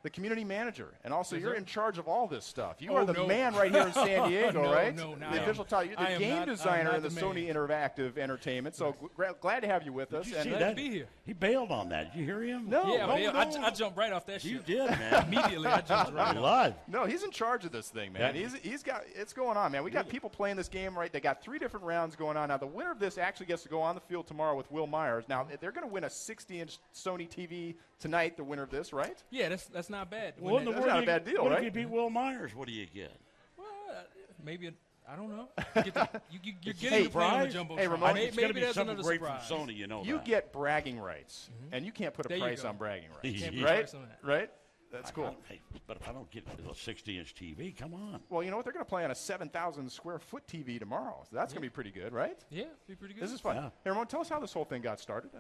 the 0.04 0.10
community 0.10 0.44
manager, 0.44 0.90
and 1.06 1.14
also 1.14 1.38
you're 1.38 1.54
in 1.54 1.64
charge 1.64 1.98
of 1.98 2.10
all 2.10 2.28
this 2.28 2.44
stuff. 2.46 2.76
You 2.82 2.92
Oh, 2.92 2.98
are 2.98 3.06
the 3.06 3.14
no. 3.14 3.26
man 3.26 3.56
right 3.56 3.72
here 3.72 3.88
in 3.88 3.94
San 3.94 4.28
Diego, 4.30 4.64
No, 4.64 4.74
right? 4.74 4.94
no, 4.96 5.16
no, 5.16 5.32
the 5.32 5.40
I 5.40 5.44
official 5.44 5.64
title. 5.64 5.88
You're 5.88 5.96
the 5.96 6.16
I 6.16 6.18
game 6.18 6.36
not- 6.40 6.48
designer 6.48 6.96
in 6.96 7.02
the, 7.04 7.10
the 7.10 7.22
Sony. 7.22 7.48
Interactive 7.54 8.18
Entertainment. 8.18 8.76
So 8.76 8.96
gra- 9.16 9.34
glad 9.40 9.62
to 9.62 9.68
have 9.68 9.84
you 9.84 9.94
with 9.94 10.14
us. 10.14 10.26
Did 10.26 10.34
you 10.34 10.40
and 10.40 10.50
Glad 10.60 10.70
to 10.72 10.76
be 10.76 10.90
here. 10.90 11.08
He 11.26 11.32
bailed 11.32 11.72
on 11.72 11.90
that. 11.90 12.12
Did 12.14 12.20
you 12.20 12.26
hear 12.26 12.42
him? 12.44 12.70
No, 12.70 12.94
yeah, 12.94 13.06
no, 13.06 13.16
man, 13.16 13.34
no. 13.34 13.40
I, 13.40 13.46
j- 13.46 13.60
I 13.60 13.70
jumped 13.70 13.98
right 13.98 14.12
off 14.12 14.26
that 14.26 14.42
shit. 14.42 14.52
You 14.52 14.58
ship. 14.58 14.66
did, 14.66 14.90
man. 14.90 15.24
Immediately, 15.28 15.68
I 15.68 15.82
jumped 15.82 16.14
right 16.16 16.36
off. 16.38 16.74
No, 16.88 17.06
he's 17.06 17.24
in 17.24 17.32
charge 17.32 17.64
of 17.64 17.72
this 17.72 17.90
thing, 17.90 18.12
man. 18.12 18.36
He's, 18.36 18.54
he's 18.56 18.84
got 18.84 19.04
it's 19.16 19.32
going 19.32 19.56
on, 19.56 19.72
man. 19.72 19.84
We 19.86 19.92
got 19.92 20.10
people 20.10 20.30
playing 20.30 20.58
this 20.58 20.68
game 20.68 20.98
right. 20.98 21.12
They 21.14 21.22
got 21.22 21.42
three 21.42 21.60
different 21.60 21.86
rounds 21.86 22.16
going 22.18 22.36
on 22.36 22.50
now. 22.50 22.58
The 22.58 22.68
winner 22.68 22.92
of 22.92 23.00
this 23.00 23.18
actually 23.18 23.46
gets 23.46 23.64
to 23.64 23.70
go 23.70 23.82
on 23.82 23.96
the 23.96 24.02
field 24.02 24.28
tomorrow 24.28 24.56
with 24.58 24.70
Wil 24.70 24.88
Myers. 24.88 25.26
Now 25.30 25.44
mm-hmm. 25.44 25.56
they're 25.62 25.72
going 25.72 25.88
to 25.88 25.94
win 25.94 26.04
a 26.04 26.08
60-inch 26.08 26.80
Sony 26.94 27.30
TV 27.30 27.76
tonight. 28.04 28.38
The 28.38 28.44
winner 28.44 28.64
of 28.64 28.70
this, 28.70 28.94
right? 28.94 29.18
Yeah, 29.32 29.50
that's 29.50 29.66
that's 29.66 29.90
not 29.90 30.12
bad. 30.12 30.36
Well, 30.40 30.58
in 30.58 30.66
the 30.66 30.72
that- 30.72 30.76
That's 30.76 30.86
world 30.88 30.96
not 30.96 31.04
a 31.04 31.20
bad 31.20 31.26
deal, 31.26 31.44
what 31.44 31.52
right? 31.54 31.60
if 31.60 31.66
you 31.66 31.72
beat 31.72 31.90
Wil 31.90 32.10
Myers? 32.10 32.54
What 32.54 32.68
do 32.68 32.74
you 32.74 32.86
get? 32.86 33.12
well, 33.58 33.66
uh, 33.90 34.02
maybe 34.44 34.68
a, 34.68 34.74
I 35.12 35.16
don't 35.16 35.30
know. 35.36 35.50
Get 35.84 35.94
the, 35.94 36.10
you, 36.32 36.40
you, 36.44 36.54
you're 36.62 36.74
getting 36.76 36.90
Hey, 37.00 37.04
to 37.08 37.10
the 37.48 37.50
jumbo. 37.52 37.76
Hey, 37.76 37.88
Ramone, 37.88 38.14
maybe, 38.14 38.28
it's 38.28 38.38
maybe 38.38 38.54
be 38.54 38.60
there's 38.62 38.76
something 38.76 38.94
another 38.94 39.08
great 39.08 39.20
surprise. 39.20 39.48
from 39.48 39.68
Sony. 39.68 39.76
You 39.76 39.88
know 39.88 40.04
You 40.04 40.16
that. 40.16 40.26
get 40.26 40.54
bragging 40.54 41.00
rights, 41.00 41.50
and 41.74 41.86
you 41.86 41.92
can't 41.92 42.14
put 42.14 42.26
a 42.26 42.30
There 42.30 42.40
price 42.40 42.64
on 42.64 42.78
bragging 42.78 43.10
rights, 43.24 43.42
Can't 43.42 43.56
put 43.56 43.64
right? 43.64 43.76
price 43.80 43.94
on 43.94 44.02
that. 44.04 44.20
Right? 44.24 44.50
That's 44.94 45.10
I 45.10 45.14
cool. 45.14 45.24
don't- 45.26 45.38
hey, 45.50 45.60
but 45.88 45.98
if 45.98 46.08
I 46.08 46.14
don't 46.14 46.30
get 46.30 46.46
a 46.48 46.72
60-inch 46.74 47.34
TV, 47.34 47.76
come 47.76 47.96
on. 47.96 48.22
Well, 48.30 48.44
you 48.44 48.52
know 48.52 48.58
what? 48.58 48.64
They're 48.66 48.74
going 48.74 48.86
to 48.86 48.90
play 48.90 49.04
on 49.04 49.10
a 49.12 49.16
7,000 49.16 49.90
square 49.92 50.20
foot 50.20 50.46
TV 50.48 50.78
tomorrow, 50.80 51.24
so 51.30 51.36
that's 51.36 51.52
going 51.52 51.62
to 51.64 51.68
be 51.68 51.74
pretty 51.74 51.90
good, 51.90 52.14
right? 52.14 52.38
Yeah, 52.52 52.66
be 52.88 52.94
pretty 52.96 53.16
good. 53.16 53.24
This 53.24 53.32
is 53.32 53.42
fun. 53.42 53.56
Yeah. 53.56 53.70
Hey, 53.84 53.90
Ramone, 53.90 54.06
tell 54.06 54.22
us 54.22 54.30
how 54.30 54.40
this 54.40 54.54
whole 54.54 54.66
thing 54.66 54.84
got 54.84 55.00
started. 55.00 55.32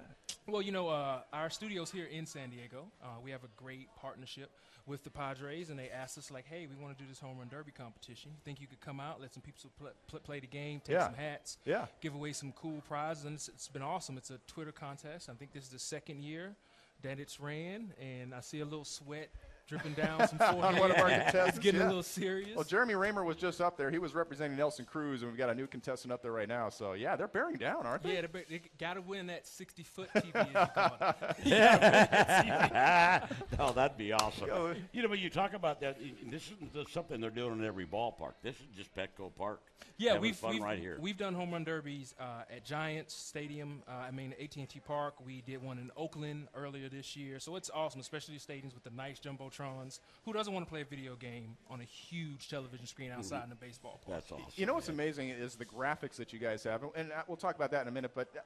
Well, 0.47 0.61
you 0.63 0.71
know, 0.71 0.89
uh, 0.89 1.21
our 1.31 1.51
studio's 1.51 1.91
here 1.91 2.05
in 2.05 2.25
San 2.25 2.49
Diego. 2.49 2.85
Uh, 3.01 3.07
we 3.23 3.29
have 3.29 3.43
a 3.43 3.49
great 3.55 3.87
partnership 3.95 4.49
with 4.87 5.03
the 5.03 5.09
Padres, 5.11 5.69
and 5.69 5.77
they 5.79 5.89
asked 5.89 6.17
us 6.17 6.29
like, 6.31 6.45
"Hey, 6.45 6.67
we 6.67 6.75
want 6.83 6.97
to 6.97 7.01
do 7.01 7.07
this 7.07 7.19
home 7.19 7.37
run 7.37 7.47
derby 7.47 7.71
competition. 7.71 8.31
You 8.31 8.41
think 8.43 8.59
you 8.59 8.67
could 8.67 8.81
come 8.81 8.99
out, 8.99 9.21
let 9.21 9.33
some 9.33 9.41
people 9.43 9.69
pl- 9.79 9.91
pl- 10.07 10.19
play 10.19 10.39
the 10.41 10.47
game, 10.47 10.81
take 10.83 10.95
Yeah. 10.95 11.05
some 11.05 11.13
hats, 11.13 11.57
Yeah. 11.63 11.85
give 12.01 12.15
away 12.15 12.33
some 12.33 12.51
cool 12.53 12.81
prizes?" 12.87 13.23
And 13.25 13.35
it's, 13.35 13.47
it's 13.49 13.67
been 13.69 13.83
awesome. 13.83 14.17
It's 14.17 14.31
a 14.31 14.39
Twitter 14.47 14.73
contest. 14.73 15.29
I 15.29 15.33
think 15.35 15.53
this 15.53 15.63
is 15.65 15.69
the 15.69 15.79
second 15.79 16.21
year 16.23 16.55
that 17.01 17.17
it's 17.19 17.39
ran, 17.39 17.93
and 17.99 18.33
I 18.35 18.41
see 18.41 18.59
a 18.59 18.65
little 18.65 18.83
sweat 18.85 19.29
dripping 19.67 19.93
down 19.93 20.27
some 20.27 20.37
forehead. 20.37 20.61
one 20.79 20.91
of 20.91 20.97
our 20.97 21.09
it's 21.09 21.23
contestants, 21.23 21.59
getting 21.59 21.81
yeah. 21.81 21.87
a 21.87 21.89
little 21.89 22.03
serious. 22.03 22.55
Well, 22.55 22.63
Jeremy 22.63 22.95
Raymer 22.95 23.23
was 23.23 23.37
just 23.37 23.61
up 23.61 23.77
there. 23.77 23.91
He 23.91 23.97
was 23.97 24.13
representing 24.13 24.57
Nelson 24.57 24.85
Cruz, 24.85 25.21
and 25.21 25.31
we've 25.31 25.37
got 25.37 25.49
a 25.49 25.55
new 25.55 25.67
contestant 25.67 26.11
up 26.11 26.21
there 26.21 26.31
right 26.31 26.47
now. 26.47 26.69
So, 26.69 26.93
yeah, 26.93 27.15
they're 27.15 27.27
bearing 27.27 27.55
down, 27.55 27.85
aren't 27.85 28.03
they? 28.03 28.15
yeah, 28.15 28.21
they, 28.21 28.43
they 28.49 28.61
got 28.77 28.95
to 28.95 29.01
win 29.01 29.27
that 29.27 29.47
60 29.47 29.83
foot 29.83 30.09
TV. 30.13 30.35
As 30.35 30.47
you 30.47 30.67
call 30.73 30.97
it. 31.45 33.23
oh, 33.59 33.71
that'd 33.73 33.97
be 33.97 34.13
awesome. 34.13 34.47
Go. 34.47 34.73
You 34.91 35.03
know, 35.03 35.09
when 35.09 35.19
you 35.19 35.29
talk 35.29 35.53
about 35.53 35.79
that, 35.81 35.97
this 36.29 36.51
isn't 36.51 36.73
just 36.73 36.93
something 36.93 37.21
they're 37.21 37.29
doing 37.29 37.59
in 37.59 37.65
every 37.65 37.85
ballpark. 37.85 38.33
This 38.41 38.55
is 38.55 38.67
just 38.75 38.95
Petco 38.95 39.33
Park. 39.35 39.61
Yeah, 39.97 40.17
we've, 40.17 40.35
fun 40.35 40.53
we've, 40.53 40.61
right 40.61 40.79
here. 40.79 40.97
we've 40.99 41.17
done 41.17 41.33
home 41.33 41.51
run 41.51 41.63
derbies 41.63 42.15
uh, 42.19 42.43
at 42.53 42.65
Giants 42.65 43.13
Stadium. 43.13 43.83
Uh, 43.87 43.91
I 44.07 44.11
mean, 44.11 44.33
AT&T 44.41 44.81
Park. 44.85 45.15
We 45.23 45.41
did 45.41 45.61
one 45.61 45.77
in 45.77 45.91
Oakland 45.95 46.47
earlier 46.55 46.89
this 46.89 47.15
year. 47.15 47.39
So 47.39 47.55
it's 47.55 47.69
awesome, 47.73 48.01
especially 48.01 48.35
stadiums 48.35 48.73
with 48.73 48.83
the 48.83 48.89
nice 48.89 49.19
jumbotrons. 49.57 49.99
Who 50.25 50.33
doesn't 50.33 50.53
want 50.53 50.65
to 50.65 50.69
play 50.69 50.81
a 50.81 50.85
video 50.85 51.15
game 51.15 51.57
on 51.69 51.81
a 51.81 51.85
huge 51.85 52.49
television 52.49 52.85
screen 52.85 53.11
outside 53.11 53.45
in 53.45 53.51
a 53.51 53.55
baseball 53.55 53.99
park? 54.05 54.19
That's 54.19 54.31
awesome. 54.31 54.45
You 54.55 54.65
know 54.65 54.73
what's 54.75 54.89
amazing 54.89 55.29
is 55.29 55.55
the 55.55 55.65
graphics 55.65 56.15
that 56.15 56.33
you 56.33 56.39
guys 56.39 56.63
have, 56.63 56.83
and 56.95 57.11
uh, 57.11 57.23
we'll 57.27 57.37
talk 57.37 57.55
about 57.55 57.71
that 57.71 57.81
in 57.83 57.87
a 57.87 57.91
minute. 57.91 58.11
But 58.15 58.29
uh, 58.35 58.39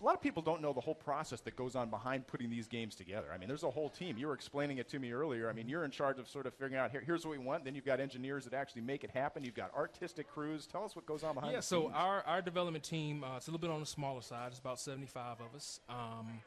a 0.00 0.04
lot 0.04 0.14
of 0.16 0.20
people 0.20 0.42
don't 0.42 0.60
know 0.60 0.72
the 0.72 0.80
whole 0.80 0.96
process 0.96 1.40
that 1.42 1.54
goes 1.54 1.76
on 1.76 1.88
behind 1.88 2.26
putting 2.26 2.50
these 2.50 2.66
games 2.66 2.96
together. 2.96 3.28
I 3.32 3.38
mean, 3.38 3.46
there's 3.46 3.62
a 3.62 3.70
whole 3.70 3.88
team. 3.88 4.18
You 4.18 4.26
were 4.26 4.34
explaining 4.34 4.78
it 4.78 4.88
to 4.88 4.98
me 4.98 5.12
earlier. 5.12 5.48
I 5.48 5.52
mean, 5.52 5.68
you're 5.68 5.84
in 5.84 5.92
charge 5.92 6.18
of 6.18 6.26
sort 6.26 6.46
of 6.46 6.54
figuring 6.54 6.74
out 6.74 6.90
here, 6.90 7.02
here's 7.06 7.24
what 7.24 7.38
we 7.38 7.44
want. 7.44 7.64
Then 7.64 7.76
you've 7.76 7.84
got 7.84 8.00
engineers 8.00 8.44
that 8.44 8.52
actually 8.54 8.82
make 8.82 9.04
it 9.04 9.10
happen. 9.10 9.44
You've 9.44 9.54
got 9.54 9.72
artistic 9.76 10.28
crews. 10.28 10.66
Tell 10.66 10.82
us 10.84 10.96
what 10.96 11.06
goes 11.06 11.22
on 11.22 11.34
behind 11.34 11.52
Yeah, 11.52 11.58
the 11.60 11.62
so 11.66 11.82
scenes. 11.82 11.92
our, 11.94 12.22
our 12.26 12.42
development 12.42 12.82
team, 12.82 13.22
uh, 13.22 13.36
it's 13.36 13.46
a 13.46 13.50
little 13.52 13.60
bit 13.60 13.70
on 13.70 13.78
the 13.78 13.86
smaller 13.86 14.22
side. 14.22 14.48
It's 14.48 14.58
about 14.58 14.80
75 14.80 15.36
of 15.40 15.54
us. 15.54 15.78
Um, 15.88 16.40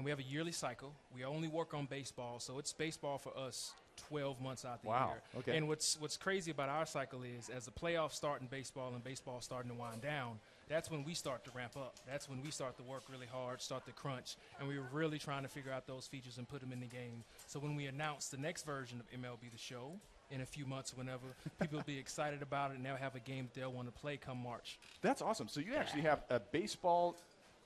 and 0.00 0.04
we 0.06 0.10
have 0.10 0.18
a 0.18 0.22
yearly 0.22 0.50
cycle. 0.50 0.94
We 1.14 1.24
only 1.26 1.46
work 1.46 1.74
on 1.74 1.84
baseball, 1.84 2.40
so 2.40 2.58
it's 2.58 2.72
baseball 2.72 3.18
for 3.18 3.36
us 3.36 3.72
12 4.08 4.40
months 4.40 4.64
out 4.64 4.80
the 4.80 4.88
Wow, 4.88 5.08
year. 5.10 5.40
okay. 5.40 5.56
And 5.58 5.68
what's, 5.68 6.00
what's 6.00 6.16
crazy 6.16 6.50
about 6.50 6.70
our 6.70 6.86
cycle 6.86 7.20
is 7.22 7.50
as 7.50 7.66
the 7.66 7.70
playoffs 7.70 8.12
start 8.14 8.40
in 8.40 8.46
baseball 8.46 8.94
and 8.94 9.04
baseball 9.04 9.42
starting 9.42 9.70
to 9.70 9.76
wind 9.76 10.00
down, 10.00 10.38
that's 10.70 10.90
when 10.90 11.04
we 11.04 11.12
start 11.12 11.44
to 11.44 11.50
ramp 11.54 11.76
up. 11.76 11.96
That's 12.10 12.30
when 12.30 12.40
we 12.40 12.50
start 12.50 12.78
to 12.78 12.82
work 12.82 13.02
really 13.12 13.26
hard, 13.26 13.60
start 13.60 13.84
to 13.84 13.92
crunch, 13.92 14.36
and 14.58 14.66
we're 14.66 14.88
really 14.90 15.18
trying 15.18 15.42
to 15.42 15.50
figure 15.50 15.70
out 15.70 15.86
those 15.86 16.06
features 16.06 16.38
and 16.38 16.48
put 16.48 16.62
them 16.62 16.72
in 16.72 16.80
the 16.80 16.86
game. 16.86 17.22
So 17.46 17.60
when 17.60 17.76
we 17.76 17.84
announce 17.84 18.28
the 18.28 18.38
next 18.38 18.64
version 18.64 19.00
of 19.00 19.20
MLB 19.20 19.52
The 19.52 19.58
Show 19.58 19.92
in 20.30 20.40
a 20.40 20.46
few 20.46 20.64
months, 20.64 20.96
whenever 20.96 21.26
people 21.60 21.76
will 21.76 21.84
be 21.84 21.98
excited 22.06 22.40
about 22.40 22.70
it 22.70 22.78
and 22.78 22.86
they'll 22.86 22.96
have 22.96 23.16
a 23.16 23.20
game 23.20 23.50
that 23.52 23.60
they'll 23.60 23.72
want 23.72 23.92
to 23.94 24.00
play 24.00 24.16
come 24.16 24.38
March. 24.42 24.78
That's 25.02 25.20
awesome. 25.20 25.48
So 25.48 25.60
you 25.60 25.74
actually 25.74 26.02
have 26.02 26.22
a 26.30 26.40
baseball 26.40 27.16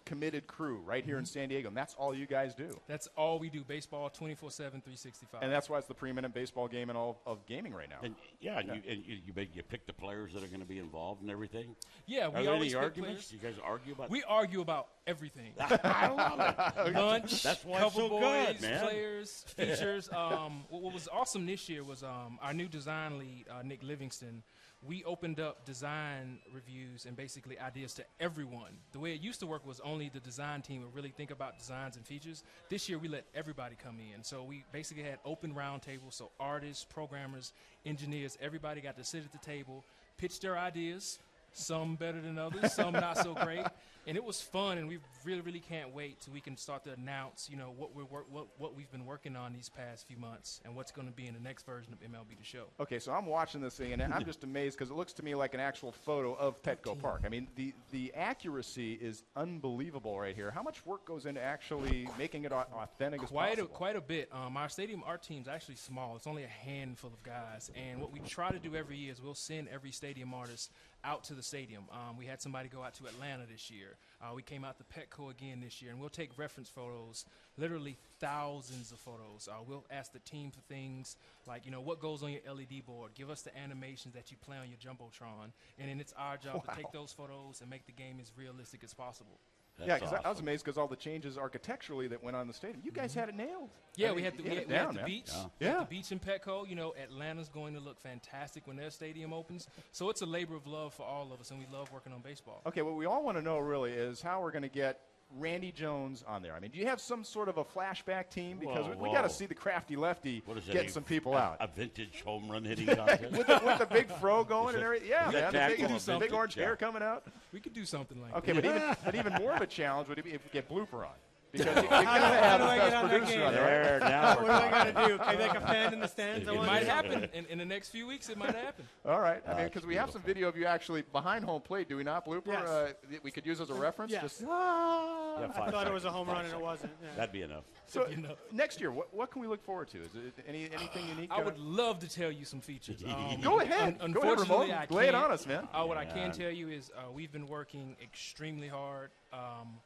committed 0.05 0.47
crew 0.47 0.79
right 0.85 1.05
here 1.05 1.19
in 1.19 1.25
San 1.25 1.49
Diego, 1.49 1.69
and 1.69 1.77
that's 1.77 1.95
all 1.95 2.15
you 2.15 2.27
guys 2.27 2.55
do. 2.55 2.69
That's 2.87 3.09
all 3.17 3.39
we 3.39 3.49
do. 3.51 3.65
Baseball 3.65 4.11
24 4.11 4.51
7, 4.51 4.81
365. 4.81 5.43
And 5.43 5.53
that's 5.53 5.69
why 5.71 5.79
it's 5.79 5.87
the 5.87 5.95
preeminent 5.95 6.35
baseball 6.35 6.69
game 6.69 6.91
in 6.91 6.97
all 6.97 7.21
of 7.27 7.45
gaming 7.47 7.73
right 7.73 7.89
now. 7.89 7.99
And 8.03 8.15
yeah, 8.41 8.59
and, 8.59 8.69
You, 8.69 8.83
and 8.89 9.05
you, 9.07 9.17
you, 9.27 9.33
make, 9.35 9.55
you 9.57 9.63
pick 9.63 9.87
the 9.87 9.93
players 9.93 10.33
that 10.35 10.43
are 10.45 10.49
going 10.49 10.61
to 10.61 10.67
be 10.67 10.79
involved 10.79 11.23
and 11.23 11.31
everything. 11.31 11.75
yeah, 12.07 12.27
Are 12.27 12.31
we 12.31 12.43
there 12.45 12.53
always 12.53 12.75
any 12.75 12.81
pick 12.81 12.83
arguments? 12.91 13.29
players. 13.29 13.43
You 13.43 13.51
guys 13.51 13.59
argue 13.65 13.93
about? 13.95 14.11
We 14.11 14.23
argue 14.25 14.61
about 14.61 14.89
everything. 15.07 15.53
I 15.61 16.09
love 16.09 16.87
it. 16.89 16.95
Lunch, 16.95 17.43
That's 17.43 17.65
why 17.65 17.79
cover 17.81 18.01
it's 18.01 18.09
so 18.09 18.09
boys, 18.09 18.47
good, 18.47 18.61
man. 18.63 18.85
players, 18.87 19.45
features. 19.57 20.09
um, 20.13 20.65
what, 20.69 20.83
what 20.83 20.93
was 20.95 21.09
awesome 21.13 21.47
this 21.47 21.69
year 21.69 21.83
was 21.83 22.03
um, 22.03 22.39
our 22.43 22.53
new 22.55 22.69
design 22.69 23.19
lead, 23.19 23.47
uh, 23.51 23.63
Nick 23.63 23.83
Livingston. 23.83 24.43
We 24.87 25.03
opened 25.05 25.41
up 25.41 25.65
design 25.65 26.41
reviews 26.53 27.07
and 27.07 27.17
basically 27.17 27.59
ideas 27.59 27.95
to 27.95 28.05
everyone. 28.21 28.73
The 28.93 28.99
way 28.99 29.15
it 29.15 29.23
used 29.23 29.41
to 29.41 29.47
work 29.47 29.67
was 29.67 29.81
only 29.81 30.11
the 30.11 30.21
design 30.21 30.61
team 30.61 30.83
would 30.83 30.95
really 30.95 31.09
think 31.09 31.31
about 31.31 31.59
designs 31.59 31.97
and 31.97 32.07
features. 32.07 32.45
This 32.69 32.87
year 32.87 32.99
we 32.99 33.09
let 33.09 33.25
everybody 33.35 33.77
come 33.83 33.97
in. 33.99 34.23
So 34.23 34.43
we 34.43 34.63
basically 34.73 35.05
had 35.05 35.19
open 35.25 35.55
roundtables. 35.55 36.13
So 36.13 36.31
artists, 36.39 36.85
programmers, 36.85 37.55
engineers, 37.87 38.37
everybody 38.43 38.83
got 38.83 38.99
to 38.99 39.05
sit 39.05 39.25
at 39.25 39.33
the 39.33 39.39
table, 39.39 39.85
pitch 40.19 40.41
their 40.41 40.59
ideas. 40.59 41.19
Some 41.57 41.95
better 41.95 42.21
than 42.21 42.37
others, 42.37 42.73
some 42.73 42.93
not 42.93 43.17
so 43.17 43.33
great, 43.33 43.65
and 44.09 44.17
it 44.17 44.25
was 44.25 44.41
fun. 44.41 44.77
And 44.77 44.89
we 44.89 44.99
really, 45.25 45.41
really 45.41 45.61
can't 45.61 45.95
wait 45.95 46.21
till 46.21 46.35
we 46.35 46.41
can 46.41 46.57
start 46.57 46.83
to 46.85 46.93
announce, 46.93 47.49
you 47.49 47.57
know, 47.57 47.73
what 47.77 47.95
we're 47.95 48.05
work, 48.05 48.27
what 48.29 48.49
what 48.59 48.75
we've 48.75 48.91
been 48.91 49.07
working 49.07 49.37
on 49.37 49.53
these 49.53 49.69
past 49.69 50.09
few 50.09 50.17
months, 50.17 50.61
and 50.65 50.75
what's 50.75 50.91
going 50.91 51.07
to 51.07 51.15
be 51.15 51.29
in 51.29 51.33
the 51.35 51.39
next 51.41 51.65
version 51.65 51.93
of 51.93 52.01
MLB 52.01 52.37
The 52.37 52.45
Show. 52.45 52.65
Okay, 52.81 52.99
so 52.99 53.13
I'm 53.13 53.27
watching 53.27 53.61
this 53.61 53.77
thing, 53.77 53.93
and 53.93 54.03
I'm 54.13 54.25
just 54.27 54.43
amazed 54.43 54.77
because 54.77 54.91
it 54.91 54.95
looks 54.97 55.13
to 55.13 55.25
me 55.25 55.37
like 55.37 55.55
an 55.55 55.61
actual 55.61 55.93
photo 55.93 56.35
of 56.35 56.61
Petco 56.63 56.99
Park. 56.99 57.23
I 57.25 57.29
mean, 57.29 57.47
the, 57.55 57.73
the 57.93 58.13
accuracy 58.17 58.95
is 58.95 59.23
unbelievable 59.37 60.19
right 60.19 60.35
here. 60.35 60.51
How 60.51 60.63
much 60.65 60.85
work 60.85 61.05
goes 61.05 61.25
into 61.25 61.41
actually 61.41 62.09
making 62.19 62.45
it 62.45 62.53
au- 62.53 62.67
authentic 62.75 63.23
as 63.23 63.29
Quite 63.29 63.53
a, 63.53 63.57
possible? 63.59 63.69
quite 63.69 63.97
a 63.97 64.01
bit. 64.01 64.29
Um, 64.33 64.57
our 64.57 64.69
stadium 64.69 65.05
art 65.07 65.23
team's 65.23 65.47
actually 65.47 65.77
small. 65.77 66.17
It's 66.17 66.27
only 66.27 66.43
a 66.43 66.49
handful 66.49 67.11
of 67.11 67.23
guys. 67.23 67.71
And 67.77 68.01
what 68.01 68.13
we 68.13 68.19
try 68.19 68.51
to 68.51 68.59
do 68.59 68.75
every 68.75 68.97
year 68.97 69.13
is 69.13 69.23
we'll 69.23 69.35
send 69.35 69.69
every 69.69 69.93
stadium 69.93 70.35
artist 70.35 70.73
out 71.05 71.25
to 71.25 71.35
the 71.35 71.43
stadium. 71.43 71.85
Um, 71.93 72.17
we 72.17 72.27
had 72.27 72.41
somebody 72.41 72.69
go 72.69 72.83
out 72.83 72.95
to 72.95 73.07
Atlanta 73.07 73.45
this 73.51 73.71
year. 73.71 73.97
Uh, 74.23 74.35
we 74.35 74.43
came 74.43 74.65
out 74.65 74.79
to 74.79 74.85
Petco 74.85 75.31
again 75.31 75.61
this 75.61 75.83
year, 75.83 75.91
and 75.91 76.01
we'll 76.01 76.09
take 76.09 76.31
reference 76.39 76.69
photos, 76.69 77.25
literally 77.57 77.97
thousands 78.21 78.91
of 78.91 78.99
photos. 78.99 79.49
Uh, 79.51 79.63
we'll 79.67 79.85
ask 79.91 80.13
the 80.13 80.19
team 80.21 80.51
for 80.51 80.61
things 80.63 81.17
like, 81.47 81.65
you 81.65 81.71
know, 81.71 81.81
what 81.81 82.01
goes 82.01 82.23
on 82.23 82.31
your 82.31 82.41
LED 82.49 82.87
board. 82.87 83.13
Give 83.15 83.31
us 83.31 83.43
the 83.43 83.57
animations 83.57 84.15
that 84.15 84.31
you 84.31 84.37
play 84.39 84.57
on 84.57 84.69
your 84.69 84.79
jumbotron, 84.79 85.53
and 85.79 85.89
then 85.89 86.01
it's 86.01 86.15
our 86.17 86.37
job 86.37 86.65
to 86.65 86.75
take 86.75 86.91
those 86.93 87.13
photos 87.13 87.61
and 87.61 87.69
make 87.69 87.87
the 87.87 87.93
game 87.93 88.19
as 88.21 88.33
realistic 88.37 88.83
as 88.83 88.95
possible. 88.95 89.39
That's 89.79 89.89
yeah, 89.89 89.95
because 89.99 90.13
I, 90.13 90.21
I 90.25 90.31
was 90.31 90.39
amazed 90.39 90.65
because 90.65 90.79
all 90.79 90.87
the 90.87 90.95
changes 90.95 91.37
architecturally 91.37 92.07
that 92.09 92.23
went 92.23 92.37
on 92.37 92.43
in 92.43 92.49
the 92.49 92.55
stadium. 92.55 92.81
You 92.85 92.93
guys 92.93 93.11
mm-hmm. 93.11 93.21
had 93.21 93.29
it 93.31 93.35
nailed. 93.35 93.71
Yeah, 93.97 94.09
I 94.09 94.11
we 94.11 94.17
mean, 94.17 94.25
had 94.25 94.39
the, 94.39 94.43
we 94.43 94.49
had 94.51 94.59
had, 94.59 94.63
it 94.63 94.69
we 94.69 94.75
had 94.75 94.95
the 94.95 95.03
beach. 95.03 95.29
Yeah. 95.29 95.43
Had 95.43 95.51
Yeah. 95.61 95.79
the 95.81 95.85
beach 95.87 96.13
in 96.13 96.21
Petco. 96.21 96.69
You 96.69 96.77
know, 96.77 96.95
Atlanta's 97.03 97.49
going 97.49 97.75
to 97.75 97.81
look 97.81 98.01
fantastic 98.01 98.67
when 98.67 98.77
their 98.77 98.91
stadium 98.91 99.33
opens. 99.33 99.67
So 99.91 100.11
it's 100.11 100.23
a 100.23 100.27
labor 100.27 100.55
of 100.55 100.67
love 100.67 100.95
for 100.95 101.05
all 101.05 101.33
of 101.33 101.41
us, 101.41 101.51
and 101.51 101.59
we 101.59 101.67
love 101.73 101.91
working 101.93 102.13
on 102.13 102.21
baseball. 102.21 102.63
Okay, 102.67 102.83
what 102.83 102.95
we 102.95 103.07
all 103.07 103.25
want 103.25 103.37
to 103.37 103.43
know 103.43 103.59
really 103.59 103.93
is 103.93 104.23
how 104.23 104.41
we're 104.41 104.53
going 104.53 104.63
to 104.63 104.69
get 104.69 105.01
Randy 105.37 105.73
Jones 105.73 106.25
on 106.27 106.43
there. 106.43 106.55
I 106.55 106.61
mean, 106.61 106.71
do 106.71 106.79
you 106.79 106.87
have 106.87 107.01
some 107.01 107.25
sort 107.25 107.49
of 107.49 107.59
a 107.59 107.65
flashback 107.65 108.31
team? 108.31 108.59
Because 108.59 108.87
Whoa, 108.87 109.03
we, 109.03 109.13
got 109.13 109.23
to 109.23 109.31
see 109.31 109.47
the 109.47 109.55
crafty 109.55 109.97
lefty 109.97 110.43
What 110.45 110.57
is 110.59 110.67
that? 110.67 110.73
getting 110.73 110.89
a- 110.89 110.93
some 110.93 111.03
people 111.03 111.35
a, 111.35 111.39
out. 111.39 111.57
A 111.61 111.67
vintage 111.67 112.23
home 112.25 112.51
run 112.51 112.65
hitting 112.65 112.87
contest. 112.87 113.23
with, 113.33 113.47
the, 113.47 113.61
with 113.65 113.79
the 113.79 113.87
big 113.87 114.11
fro 114.21 114.45
going 114.45 114.75
and 114.75 114.85
everything. 114.85 115.09
Yeah, 115.09 115.31
man. 115.33 115.53
The 115.53 115.77
big, 115.87 116.05
the 116.05 116.19
big 116.19 116.33
orange 116.33 116.57
Yeah. 116.57 116.65
hair 116.65 116.77
coming 116.77 117.03
out. 117.03 117.25
We 117.53 117.61
could 117.61 117.73
do 117.73 117.85
something 117.85 118.21
like 118.21 118.35
Okay, 118.37 118.53
that. 118.53 118.65
Okay, 118.65 118.69
but 118.69 118.77
even 118.77 118.97
but 119.05 119.15
even 119.33 119.33
more 119.35 119.53
of 119.55 119.63
a 119.63 119.67
challenge 119.67 120.09
would 120.09 120.19
it 120.19 120.25
be 120.25 120.33
if 120.33 120.45
we 120.45 120.51
get 120.53 120.69
blooper 120.69 121.01
on. 121.01 121.15
Because 121.55 121.77
you, 121.77 121.83
you 121.83 121.89
gotta 121.89 122.03
have 122.09 122.61
do 122.61 122.67
the 122.67 122.71
I 122.71 122.79
best 122.79 122.91
get 122.91 122.95
on 122.95 123.09
that 123.09 123.19
producer 123.21 123.45
on 123.45 123.53
there. 123.55 123.85
there, 123.85 124.01
now 124.01 124.37
What 124.37 124.47
do 124.47 124.51
I 124.53 124.71
got 124.71 124.85
to 124.85 125.09
do? 125.09 125.19
Can 125.19 125.29
I 125.29 125.37
make 125.37 125.55
a 125.55 125.61
fan 125.61 125.93
in 125.93 126.01
the 126.01 126.09
stands? 126.09 126.49
It 126.49 126.53
It 126.55 126.57
might 126.57 126.83
happen 126.85 127.29
in, 127.33 127.47
in 127.47 127.59
the 127.59 127.65
next 127.65 127.91
few 127.91 128.07
weeks. 128.07 128.29
It 128.29 128.37
might 128.37 128.55
happen. 128.55 128.85
All 129.07 129.21
right. 129.21 129.43
I 129.49 129.55
mean, 129.55 129.65
because 129.67 129.87
we 129.87 129.95
have 129.95 130.11
some 130.11 130.23
video 130.23 130.49
of 130.49 130.57
you 130.57 130.67
actually 130.67 131.03
behind 131.03 131.45
home 131.45 131.63
plate, 131.63 131.89
do 131.89 131.97
we 131.97 132.03
not, 132.05 132.27
blooper? 132.27 132.47
Yes. 132.49 132.69
Uh, 132.69 132.93
we 133.23 133.31
could 133.31 133.47
use 133.47 133.61
as 133.61 133.71
a 133.71 133.75
reference. 133.75 134.11
Yes. 134.11 134.23
Just, 134.23 134.41
Yeah, 134.43 134.49
I 134.49 135.49
five 135.55 135.71
thought 135.73 135.87
it 135.87 135.93
was 135.93 136.05
a 136.05 136.11
home 136.11 136.27
five 136.27 136.37
run 136.37 136.45
and 136.47 136.55
it 136.55 136.61
wasn't. 136.61 136.93
Yeah. 137.03 137.09
That'd 137.17 137.33
be 137.33 137.43
enough. 137.43 137.65
so 137.87 138.07
You 138.09 138.17
know. 138.19 138.35
next 138.53 138.81
year, 138.81 138.91
what, 138.91 139.13
what 139.15 139.31
can 139.31 139.41
we 139.41 139.47
look 139.47 139.63
forward 139.63 139.89
to? 139.91 139.99
Is 139.99 140.15
it 140.15 140.35
any 140.49 140.69
anything 140.75 141.09
unique? 141.09 141.31
I 141.33 141.43
would 141.43 141.59
love 141.59 141.99
to 142.01 142.09
tell 142.09 142.31
you 142.33 142.45
some 142.45 142.61
features. 142.61 143.03
Um, 143.15 143.41
Go 143.41 143.61
ahead. 143.61 143.97
un- 144.01 144.13
Go 144.13 144.21
ahead, 144.23 144.39
unfortunately, 144.39 144.71
Ramone. 144.71 144.87
Lay 144.91 145.09
it 145.09 145.15
on 145.15 145.31
us, 145.31 145.47
man. 145.47 145.69
Uh, 145.73 145.85
what 145.85 145.97
I 145.97 146.05
can 146.05 146.33
tell 146.33 146.51
you 146.51 146.69
is 146.69 146.91
uh, 146.97 147.11
we've 147.13 147.31
been 147.31 147.47
working 147.47 147.97
extremely 148.03 148.67
hard. 148.69 149.11
Um, 149.33 149.79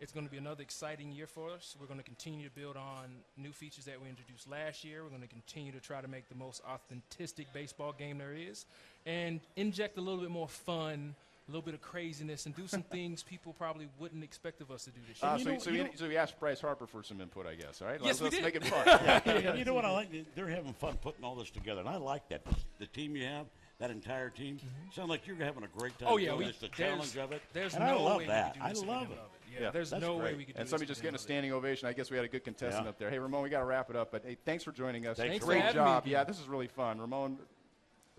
it's 0.00 0.12
going 0.12 0.26
to 0.26 0.30
be 0.30 0.38
another 0.38 0.62
exciting 0.62 1.12
year 1.12 1.26
for 1.26 1.50
us. 1.50 1.76
We're 1.80 1.86
going 1.86 1.98
to 2.00 2.04
continue 2.04 2.48
to 2.48 2.54
build 2.54 2.76
on 2.76 3.06
new 3.36 3.52
features 3.52 3.84
that 3.86 4.00
we 4.02 4.08
introduced 4.08 4.50
last 4.50 4.84
year. 4.84 5.02
We're 5.02 5.10
going 5.10 5.22
to 5.22 5.28
continue 5.28 5.72
to 5.72 5.80
try 5.80 6.00
to 6.00 6.08
make 6.08 6.28
the 6.28 6.34
most 6.34 6.62
authentic 6.68 7.52
baseball 7.52 7.94
game 7.96 8.18
there 8.18 8.34
is 8.34 8.66
and 9.06 9.40
inject 9.56 9.96
a 9.98 10.00
little 10.00 10.20
bit 10.20 10.30
more 10.30 10.48
fun, 10.48 11.14
a 11.46 11.50
little 11.50 11.62
bit 11.62 11.74
of 11.74 11.80
craziness, 11.80 12.46
and 12.46 12.56
do 12.56 12.66
some 12.66 12.82
things 12.90 13.22
people 13.22 13.54
probably 13.58 13.88
wouldn't 13.98 14.24
expect 14.24 14.60
of 14.60 14.70
us 14.70 14.84
to 14.84 14.90
do 14.90 15.00
this 15.08 15.22
year. 15.22 15.30
Uh, 15.30 15.36
you 15.36 15.44
so, 15.44 15.50
know- 15.50 15.58
so, 15.58 15.70
you 15.70 15.76
you, 15.78 15.84
know- 15.84 15.90
so 15.94 16.08
we 16.08 16.16
asked 16.16 16.38
Bryce 16.40 16.60
Harper 16.60 16.86
for 16.86 17.02
some 17.02 17.20
input, 17.20 17.46
I 17.46 17.54
guess. 17.54 17.80
All 17.80 17.88
right. 17.88 18.00
Yes, 18.02 18.20
let's, 18.20 18.20
we 18.20 18.24
let's 18.24 18.36
did. 18.36 18.44
make 18.44 18.56
it 18.56 18.64
fun. 18.66 19.22
Yeah, 19.44 19.54
you 19.54 19.64
know 19.64 19.74
what 19.74 19.84
I 19.84 19.90
like? 19.90 20.08
They're 20.34 20.48
having 20.48 20.72
fun 20.74 20.96
putting 21.00 21.24
all 21.24 21.34
this 21.34 21.50
together, 21.50 21.80
and 21.80 21.88
I 21.88 21.96
like 21.96 22.28
that. 22.28 22.42
The 22.78 22.86
team 22.86 23.16
you 23.16 23.24
have, 23.26 23.46
that 23.78 23.90
entire 23.90 24.30
team, 24.30 24.58
sound 24.94 25.08
like 25.10 25.26
you're 25.26 25.36
having 25.36 25.64
a 25.64 25.78
great 25.78 25.98
time. 25.98 26.08
Oh 26.10 26.16
yeah, 26.16 26.34
we, 26.34 26.46
this, 26.46 26.58
the 26.58 26.68
challenge 26.68 27.16
of 27.16 27.32
it. 27.32 27.42
There's 27.52 27.74
and 27.74 27.84
no 27.84 27.98
I 27.98 28.00
love 28.00 28.18
way 28.18 28.26
that. 28.26 28.46
we 28.46 28.52
could 28.52 28.60
do 28.60 28.66
I 28.66 28.68
this 28.70 28.82
if 28.82 28.88
love 28.88 29.10
it. 29.10 29.18
Love 29.46 29.52
it. 29.52 29.60
Yeah, 29.60 29.66
Yeah, 29.66 29.70
there's 29.70 29.90
that's 29.90 30.00
no 30.02 30.16
way 30.16 30.34
we 30.34 30.44
could 30.44 30.54
do 30.54 30.60
And 30.60 30.66
this 30.66 30.70
somebody 30.70 30.84
if 30.84 30.88
just 30.88 31.00
we 31.00 31.02
getting 31.04 31.14
a 31.14 31.18
didn't 31.18 31.20
it. 31.20 31.22
standing 31.22 31.52
ovation. 31.52 31.88
I 31.88 31.92
guess 31.92 32.10
we 32.10 32.16
had 32.16 32.24
a 32.24 32.28
good 32.28 32.44
contestant 32.44 32.84
Yeah. 32.84 32.90
up 32.90 32.98
there. 32.98 33.10
Hey, 33.10 33.18
Ramone, 33.18 33.42
we 33.42 33.48
got 33.50 33.60
to 33.60 33.64
wrap 33.64 33.90
it 33.90 33.96
up. 33.96 34.10
But 34.10 34.24
hey, 34.24 34.36
thanks 34.44 34.64
for 34.64 34.72
joining 34.72 35.06
us. 35.06 35.16
Thanks 35.16 35.44
Great 35.44 35.60
having 35.62 35.80
me 35.80 35.86
job. 35.86 36.02
again. 36.04 36.12
Yeah, 36.12 36.24
this 36.24 36.40
is 36.40 36.48
really 36.48 36.68
fun. 36.68 37.00
Ramone 37.00 37.38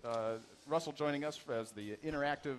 uh, 0.04 0.34
Russell 0.66 0.92
joining 0.92 1.24
us 1.24 1.38
as 1.52 1.72
the 1.72 1.96
interactive 2.04 2.56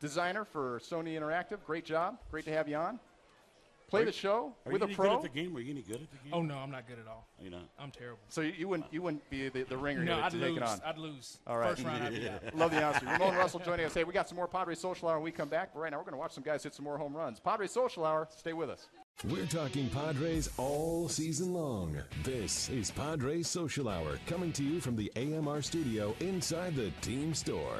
designer 0.00 0.44
for 0.44 0.78
Sony 0.80 1.18
Interactive. 1.20 1.58
Great 1.66 1.84
job. 1.84 2.18
Great 2.30 2.44
to 2.46 2.52
have 2.52 2.68
you 2.68 2.76
on. 2.76 2.98
Play 3.88 4.02
Are 4.02 4.04
the 4.04 4.10
you- 4.10 4.12
show 4.12 4.54
Are 4.66 4.72
with 4.72 4.82
you 4.82 4.88
a 4.88 4.94
pro. 4.94 5.08
good 5.08 5.16
at 5.16 5.22
the 5.22 5.40
game? 5.40 5.56
Are 5.56 5.60
you 5.60 5.70
any 5.72 5.80
good 5.82 5.94
at 6.02 6.10
the 6.10 6.16
game? 6.18 6.32
Oh 6.34 6.42
no, 6.42 6.58
I'm 6.58 6.70
not 6.70 6.86
good 6.86 6.98
at 6.98 7.06
all. 7.06 7.26
You 7.42 7.48
know. 7.50 7.62
I'm 7.78 7.90
terrible. 7.90 8.18
so 8.28 8.42
you, 8.42 8.52
you 8.58 8.68
wouldn't 8.68 8.92
you 8.92 9.00
wouldn't 9.00 9.28
be 9.30 9.48
the, 9.48 9.62
the 9.62 9.76
ringer 9.78 10.04
No, 10.04 10.16
here 10.16 10.24
I'd 10.24 10.32
to 10.32 10.38
take 10.38 10.48
lose. 10.50 10.56
it 10.58 10.62
on. 10.62 10.80
I'd 10.84 10.98
lose. 10.98 11.38
All 11.46 11.56
right. 11.56 11.70
First 11.70 11.84
round, 11.84 12.04
I'd 12.04 12.14
be 12.14 12.28
out. 12.28 12.54
Love 12.54 12.70
the 12.70 12.82
honesty. 12.82 13.06
Ramone 13.06 13.34
Russell 13.36 13.60
joining 13.60 13.86
us. 13.86 13.94
Hey, 13.94 14.04
we 14.04 14.12
got 14.12 14.28
some 14.28 14.36
more 14.36 14.46
Padres 14.46 14.78
Social 14.78 15.08
Hour 15.08 15.16
when 15.16 15.24
we 15.24 15.30
come 15.30 15.48
back. 15.48 15.70
But 15.72 15.80
right 15.80 15.90
now, 15.90 15.96
we're 15.98 16.04
going 16.04 16.12
to 16.14 16.18
watch 16.18 16.32
some 16.32 16.44
guys 16.44 16.62
hit 16.62 16.74
some 16.74 16.84
more 16.84 16.98
home 16.98 17.16
runs. 17.16 17.40
Padres 17.40 17.72
Social 17.72 18.04
Hour. 18.04 18.28
Stay 18.36 18.52
with 18.52 18.68
us. 18.68 18.88
We're 19.24 19.46
talking 19.46 19.88
Padres 19.88 20.48
all 20.58 21.08
season 21.08 21.52
long. 21.54 21.96
This 22.22 22.68
is 22.68 22.90
Padres 22.90 23.48
Social 23.48 23.88
Hour 23.88 24.18
coming 24.26 24.52
to 24.52 24.62
you 24.62 24.80
from 24.80 24.94
the 24.96 25.10
AMR 25.16 25.62
studio 25.62 26.14
inside 26.20 26.76
the 26.76 26.90
team 27.00 27.32
store. 27.34 27.78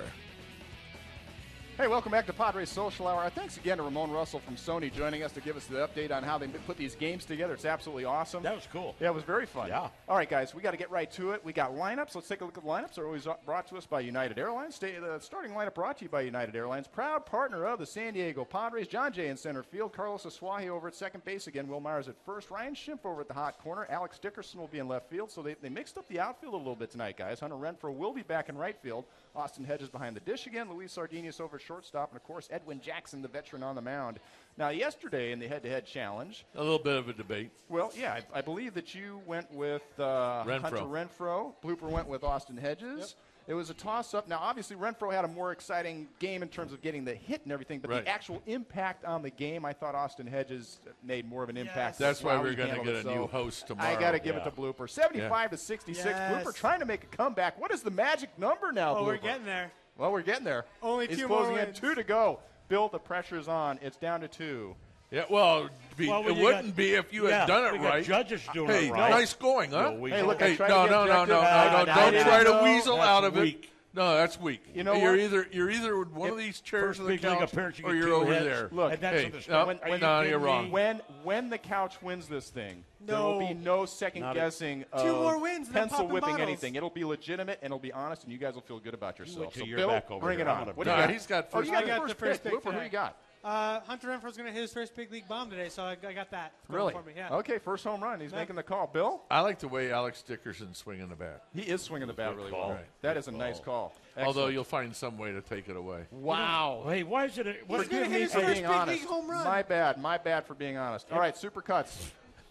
Hey, 1.79 1.87
welcome 1.87 2.11
back 2.11 2.27
to 2.27 2.33
Padres 2.33 2.71
Social 2.71 3.07
Hour. 3.07 3.23
Uh, 3.23 3.31
thanks 3.31 3.57
again 3.57 3.77
to 3.77 3.85
Ramone 3.85 4.11
Russell 4.11 4.41
from 4.41 4.57
Sony 4.57 4.93
joining 4.93 5.23
us 5.23 5.31
to 5.31 5.41
give 5.41 5.57
us 5.57 5.67
the 5.67 5.77
update 5.77 6.11
on 6.11 6.25
how 6.25 6.37
they 6.37 6.49
put 6.49 6.77
these 6.77 6.97
games 6.97 7.25
together. 7.25 7.55
It's 7.55 7.65
absolutely 7.65 8.05
awesome. 8.05 8.43
That 8.43 8.57
was 8.57 8.67
cool. 8.73 8.97
Yeah, 8.99 9.11
it 9.11 9.15
was 9.15 9.23
very 9.23 9.47
fun. 9.47 9.69
Yeah. 9.69 9.89
All 10.09 10.17
right, 10.17 10.29
guys, 10.29 10.57
we 10.57 10.61
got 10.61 10.73
to 10.73 10.77
get 10.77 10.91
right 10.91 11.09
to 11.13 11.31
it. 11.31 11.45
We 11.45 11.53
got 11.53 11.75
lineups. 11.75 12.17
Let's 12.17 12.27
take 12.27 12.41
a 12.41 12.45
look 12.45 12.59
at 12.59 12.65
the 12.65 12.69
lineups. 12.69 12.97
They're 12.97 13.07
always 13.07 13.29
uh, 13.29 13.35
brought 13.47 13.69
to 13.69 13.77
us 13.77 13.87
by 13.87 14.01
United 14.01 14.41
Airlines. 14.41 14.75
Stay, 14.75 14.99
the 14.99 15.21
starting 15.21 15.53
lineup 15.53 15.75
brought 15.75 15.99
to 15.99 16.05
you 16.05 16.09
by 16.09 16.23
United 16.23 16.57
Airlines. 16.57 16.89
Proud 16.89 17.25
partner 17.25 17.65
of 17.65 17.79
the 17.79 17.87
San 17.87 18.13
Diego 18.13 18.45
Padres. 18.45 18.89
Jon 18.89 19.13
Jay 19.13 19.29
in 19.29 19.37
center 19.37 19.63
field. 19.63 19.93
Carlos 19.93 20.25
Asuaje 20.25 20.69
over 20.71 20.89
at 20.89 20.97
second 20.97 21.25
base 21.25 21.47
again. 21.47 21.69
Wil 21.69 21.79
Myers 21.79 22.09
at 22.09 22.17
first. 22.27 22.51
Ryan 22.51 22.75
Schimpf 22.75 23.05
over 23.05 23.21
at 23.21 23.29
the 23.29 23.35
hot 23.35 23.57
corner. 23.61 23.87
Alex 23.89 24.19
Dickerson 24.19 24.59
will 24.59 24.67
be 24.67 24.81
in 24.81 24.89
left 24.89 25.09
field. 25.09 25.31
So 25.31 25.43
they, 25.43 25.55
they 25.63 25.69
mixed 25.69 25.97
up 25.97 26.09
the 26.09 26.19
outfield 26.19 26.55
a 26.55 26.57
little 26.57 26.75
bit 26.75 26.91
tonight, 26.91 27.17
guys. 27.17 27.39
Hunter 27.39 27.55
Renfroe 27.55 27.95
will 27.95 28.13
be 28.13 28.23
back 28.23 28.49
in 28.49 28.59
right 28.59 28.77
field. 28.83 29.05
Austin 29.35 29.65
Hedges 29.65 29.89
behind 29.89 30.17
the 30.17 30.21
dish 30.21 30.47
again. 30.47 30.71
Luis 30.73 30.95
Sardinas 30.97 31.41
over 31.41 31.59
shortstop, 31.59 32.11
and 32.11 32.17
of 32.17 32.25
course, 32.25 32.49
Edwin 32.51 32.81
Jackson, 32.81 33.23
the 33.23 33.29
veteran 33.29 33.63
on 33.63 33.75
the 33.75 33.83
mound. 33.83 34.19
Now, 34.57 34.71
yesterday 34.71 35.33
in 35.33 35.39
the 35.39 35.47
head 35.47 35.63
to 35.63 35.69
head 35.69 35.87
challenge, 35.87 36.45
A 36.57 36.61
little 36.63 36.79
bit 36.79 36.97
of 36.97 37.09
a 37.09 37.13
debate. 37.13 37.51
well, 37.69 37.93
yeah, 37.97 38.15
I, 38.35 38.39
I 38.39 38.41
believe 38.41 38.75
that 38.75 38.95
you 38.95 39.21
went 39.27 39.53
with 39.53 39.83
uh, 39.99 40.45
Renfroe. 40.45 40.61
Hunter 40.61 40.77
Renfroe. 40.83 41.53
Blooper 41.63 41.89
went 41.89 42.09
with 42.09 42.25
Austin 42.25 42.57
Hedges. 42.57 43.15
It 43.49 43.55
was 43.55 43.71
a 43.71 43.75
toss 43.75 44.13
up. 44.13 44.29
Now, 44.29 44.41
obviously, 44.43 44.77
Renfroe 44.77 45.11
had 45.11 45.25
a 45.25 45.29
more 45.29 45.53
exciting 45.53 46.07
game 46.19 46.43
in 46.43 46.49
terms 46.49 46.71
of 46.75 46.83
getting 46.83 47.07
the 47.07 47.15
hit 47.15 47.41
and 47.45 47.51
everything, 47.53 47.81
but 47.81 47.91
Right. 47.91 48.05
the 48.05 48.11
actual 48.11 48.43
impact 48.47 49.07
on 49.07 49.23
the 49.23 49.31
game, 49.31 49.65
I 49.65 49.73
thought 49.73 49.95
Austin 49.95 50.27
Hedges 50.27 50.81
made 51.03 51.27
more 51.27 51.43
of 51.45 51.49
an 51.49 51.57
impact. 51.57 51.99
That's 51.99 52.23
why 52.23 52.37
we're 52.37 52.53
gonna 52.55 52.85
get 52.85 52.89
it. 52.95 53.07
a 53.07 53.09
new 53.11 53.27
host 53.27 53.67
tomorrow. 53.67 53.89
I 53.89 53.99
got 53.99 54.11
to 54.13 54.19
give 54.19 54.35
Yeah. 54.37 54.43
it 54.43 54.45
to 54.45 54.51
Blooper. 54.51 54.89
75 54.89 55.51
to 55.53 55.57
66. 55.57 56.05
Yes. 56.05 56.45
Blooper 56.47 56.55
trying 56.55 56.81
to 56.81 56.85
make 56.87 57.05
a 57.05 57.07
comeback. 57.07 57.59
What 57.59 57.71
is 57.71 57.83
the 57.83 57.91
magic 57.91 58.39
number 58.39 58.71
now, 58.71 58.95
Oh, 58.99 59.03
Blooper? 59.03 59.07
we're 59.07 59.17
getting 59.17 59.47
there. 59.47 59.73
Well, 59.97 60.13
we're 60.13 60.21
getting 60.23 60.45
there. 60.45 60.67
Only 60.83 61.07
He's 61.07 61.17
two 61.19 61.27
closing 61.27 61.53
more 61.53 61.59
in. 61.61 61.67
wins. 61.69 61.81
Two 61.81 61.95
to 61.95 62.05
go. 62.05 62.41
Bill, 62.69 62.89
the 62.91 62.99
pressure's 62.99 63.49
on. 63.49 63.79
It's 63.81 63.97
down 63.97 64.21
to 64.21 64.29
two. 64.29 64.77
Yeah, 65.11 65.25
well, 65.31 65.69
be, 65.97 66.09
Well, 66.09 66.27
it 66.29 66.37
wouldn't 66.37 66.67
got- 66.69 66.77
be 66.77 66.95
if 66.95 67.13
you 67.13 67.29
Yeah, 67.29 67.41
had 67.41 67.47
done 67.49 67.65
it 67.67 67.73
we 67.73 67.79
got 67.79 67.89
right. 67.89 68.05
judges 68.05 68.43
doing 68.53 68.69
hey, 68.71 68.89
it 68.89 68.93
right. 68.93 69.11
nice 69.11 69.33
going, 69.35 69.71
huh? 69.71 69.91
No, 69.91 69.99
we 69.99 70.11
Hey, 70.11 70.23
look, 70.23 70.43
I 70.43 70.51
Hey, 70.51 70.57
tried 70.57 70.69
no, 70.69 70.83
to 70.83 70.89
get 70.89 70.91
no, 70.91 71.05
no, 71.05 71.07
no, 71.07 71.23
objective. 71.23 71.35
no, 71.35 71.41
Uh, 71.41 71.85
no! 71.87 72.11
Don't 72.13 72.25
try 72.25 72.45
to 72.45 72.63
weasel 72.65 72.97
That's 72.97 73.09
out 73.09 73.25
of 73.25 73.37
weak. 73.37 73.65
it. 73.65 73.71
No, 73.95 74.15
that's 74.17 74.39
weak. 74.39 74.63
You 74.75 74.85
know 74.85 74.93
you're 74.93 75.13
what? 75.13 75.21
either 75.21 75.47
you're 75.51 75.71
either 75.71 75.97
with 75.99 76.09
one 76.11 76.31
of 76.31 76.37
these 76.37 76.61
chairs 76.61 76.99
First 76.99 77.01
on 77.01 77.07
the 77.07 77.17
couch, 77.19 77.53
appearance, 77.53 77.79
you 77.79 77.87
or 77.87 77.95
you're 77.95 78.13
over 78.13 78.33
hits. 78.33 78.45
there. 78.45 78.69
Look, 78.71 78.93
and 78.93 79.01
that's 79.01 79.17
hey, 79.17 79.25
what 79.31 79.43
the 79.45 79.51
no, 79.51 79.67
When- 79.67 79.79
Are 79.81 79.89
you 79.89 79.99
no, 79.99 80.21
you're 80.21 80.39
wrong. 80.39 80.71
When 80.71 81.01
when 81.25 81.49
the 81.49 81.59
couch 81.59 82.01
wins 82.03 82.29
this 82.29 82.49
thing, 82.51 82.85
there 83.01 83.19
will 83.19 83.39
be 83.41 83.55
no 83.55 83.87
second 83.87 84.21
Not 84.23 84.37
a- 84.37 84.41
guessing 84.41 84.85
of 84.93 85.03
Two 85.03 85.15
more 85.15 85.39
wins 85.41 85.69
pencil 85.71 86.07
whipping 86.07 86.21
bottles. 86.33 86.41
anything. 86.43 86.75
It'll 86.77 86.91
be 86.91 87.03
legitimate 87.05 87.59
and 87.63 87.69
it'll 87.73 87.79
be 87.79 87.93
honest, 87.93 88.23
and 88.25 88.31
you 88.33 88.39
guys 88.39 88.55
will 88.55 88.61
feel 88.61 88.79
good 88.79 88.95
about 88.95 89.19
yourself. 89.19 89.55
till 89.55 89.63
So, 89.63 89.67
you're 89.67 89.79
Bill, 89.79 89.89
back 89.89 90.11
over 90.11 90.21
bring 90.21 90.39
here. 90.39 90.47
it 90.47 90.51
on. 90.51 90.69
What 90.69 90.85
do 90.85 90.91
you 90.91 90.97
got? 90.97 91.11
he's 91.11 91.27
got 91.27 91.47
Oh, 91.53 91.57
first 91.59 91.67
you 91.69 91.73
got 91.73 91.81
the 91.85 91.87
got 91.89 92.01
first 92.03 92.15
first 92.19 92.45
pick. 92.45 92.53
pick 92.63 92.63
who 92.73 92.81
you 92.83 92.89
got? 92.91 93.17
Uh, 93.45 93.81
Hunter 93.81 94.09
Renfroe's 94.09 94.37
going 94.37 94.47
to 94.49 94.53
hit 94.53 94.63
his 94.63 94.73
first 94.73 94.95
big 94.97 95.11
league 95.13 95.29
bomb 95.29 95.49
today, 95.51 95.69
so 95.69 95.83
I, 95.85 95.97
I 96.07 96.13
got 96.13 96.31
that. 96.33 96.53
going 96.69 96.79
Really? 96.81 96.93
For 96.93 97.03
me, 97.03 97.13
yeah. 97.17 97.35
Okay, 97.37 97.59
first 97.59 97.85
home 97.85 98.03
run. 98.03 98.21
He's 98.21 98.33
Yeah. 98.33 98.39
making 98.39 98.57
the 98.57 98.63
call. 98.63 98.87
Bill, 98.89 99.23
I 99.31 99.41
like 99.41 99.59
the 99.61 99.69
way 99.69 99.93
Alex 99.93 100.23
Dickerson's 100.23 100.77
swinging 100.79 101.09
the 101.09 101.15
bat. 101.17 101.45
he 101.55 101.63
is 101.63 101.81
swinging 101.83 102.09
the 102.09 102.15
bat 102.15 102.37
really 102.37 102.51
call. 102.51 102.69
well. 102.69 102.77
Right. 102.77 102.87
That 103.03 103.17
is 103.17 103.29
a 103.29 103.33
nice 103.33 103.61
call. 103.61 103.95
Although 104.17 104.49
you'll 104.49 104.65
find 104.65 104.95
some 104.95 105.17
way 105.19 105.33
to 105.33 105.41
take 105.41 105.69
it 105.69 105.77
away. 105.77 106.07
wow. 106.11 106.85
Hey, 106.89 107.05
why 107.05 107.27
is 107.27 107.39
it? 107.39 107.47
A, 107.47 107.53
what, 107.67 107.77
gonna 107.79 107.85
Forgive 107.85 108.03
hit 108.03 108.11
me 108.11 108.21
his 108.23 108.33
for 108.33 108.41
first 108.41 108.53
being 108.55 108.63
big 108.67 108.71
honest. 108.71 109.01
league 109.01 109.09
home 109.09 109.31
run. 109.31 109.45
My 109.45 109.63
bad. 109.63 109.99
My 109.99 110.19
bad 110.19 110.45
for 110.47 110.55
being 110.55 110.77
honest. 110.77 111.07
All 111.13 111.19
right, 111.19 111.35
Supercuts. 111.35 112.11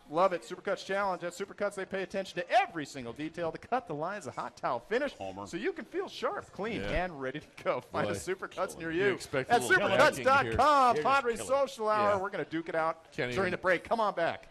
Love 0.09 0.33
it. 0.33 0.41
Supercuts 0.43 0.85
challenge. 0.85 1.23
At 1.23 1.33
Supercuts, 1.33 1.75
they 1.75 1.85
pay 1.85 2.03
attention 2.03 2.39
to 2.39 2.45
every 2.51 2.85
single 2.85 3.13
detail 3.13 3.51
to 3.51 3.57
cut 3.57 3.87
the 3.87 3.93
lines 3.93 4.25
of 4.27 4.35
hot 4.35 4.55
towel 4.55 4.79
finish 4.87 5.13
Homer. 5.17 5.45
so 5.47 5.57
you 5.57 5.73
can 5.73 5.85
feel 5.85 6.07
sharp, 6.07 6.51
clean, 6.53 6.81
Yeah. 6.81 7.03
and 7.05 7.19
ready 7.21 7.39
to 7.41 7.63
go. 7.63 7.81
Find 7.91 8.07
Boy. 8.07 8.13
a 8.13 8.15
Supercuts 8.15 8.77
near 8.77 8.91
You 8.91 9.03
you. 9.05 9.19
At 9.49 9.61
little 9.63 9.87
backing 9.89 10.25
here. 10.25 10.53
supercuts.com. 10.53 10.95
Padres. 11.03 11.45
Social 11.45 11.89
Hour. 11.89 12.11
Yeah. 12.11 12.17
We're 12.21 12.29
going 12.29 12.43
to 12.45 12.49
duke 12.49 12.69
it 12.69 12.75
out 12.75 13.11
Can't 13.11 13.31
during 13.33 13.47
even- 13.47 13.51
the 13.51 13.57
break. 13.57 13.83
Come 13.83 13.99
on 13.99 14.13
back. 14.13 14.47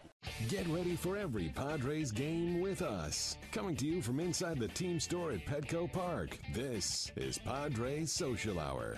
Get 0.49 0.67
ready 0.67 0.95
for 0.95 1.15
every 1.15 1.49
Padres 1.49 2.11
game 2.11 2.59
with 2.59 2.81
us. 2.81 3.37
Coming 3.51 3.75
to 3.77 3.85
you 3.85 4.01
from 4.01 4.19
inside 4.19 4.59
the 4.59 4.67
team 4.67 4.99
store 4.99 5.31
at 5.31 5.45
Petco 5.45 5.91
Park. 5.91 6.37
This 6.53 7.11
is 7.15 7.37
Padres 7.37 8.11
Social 8.11 8.59
Hour. 8.59 8.97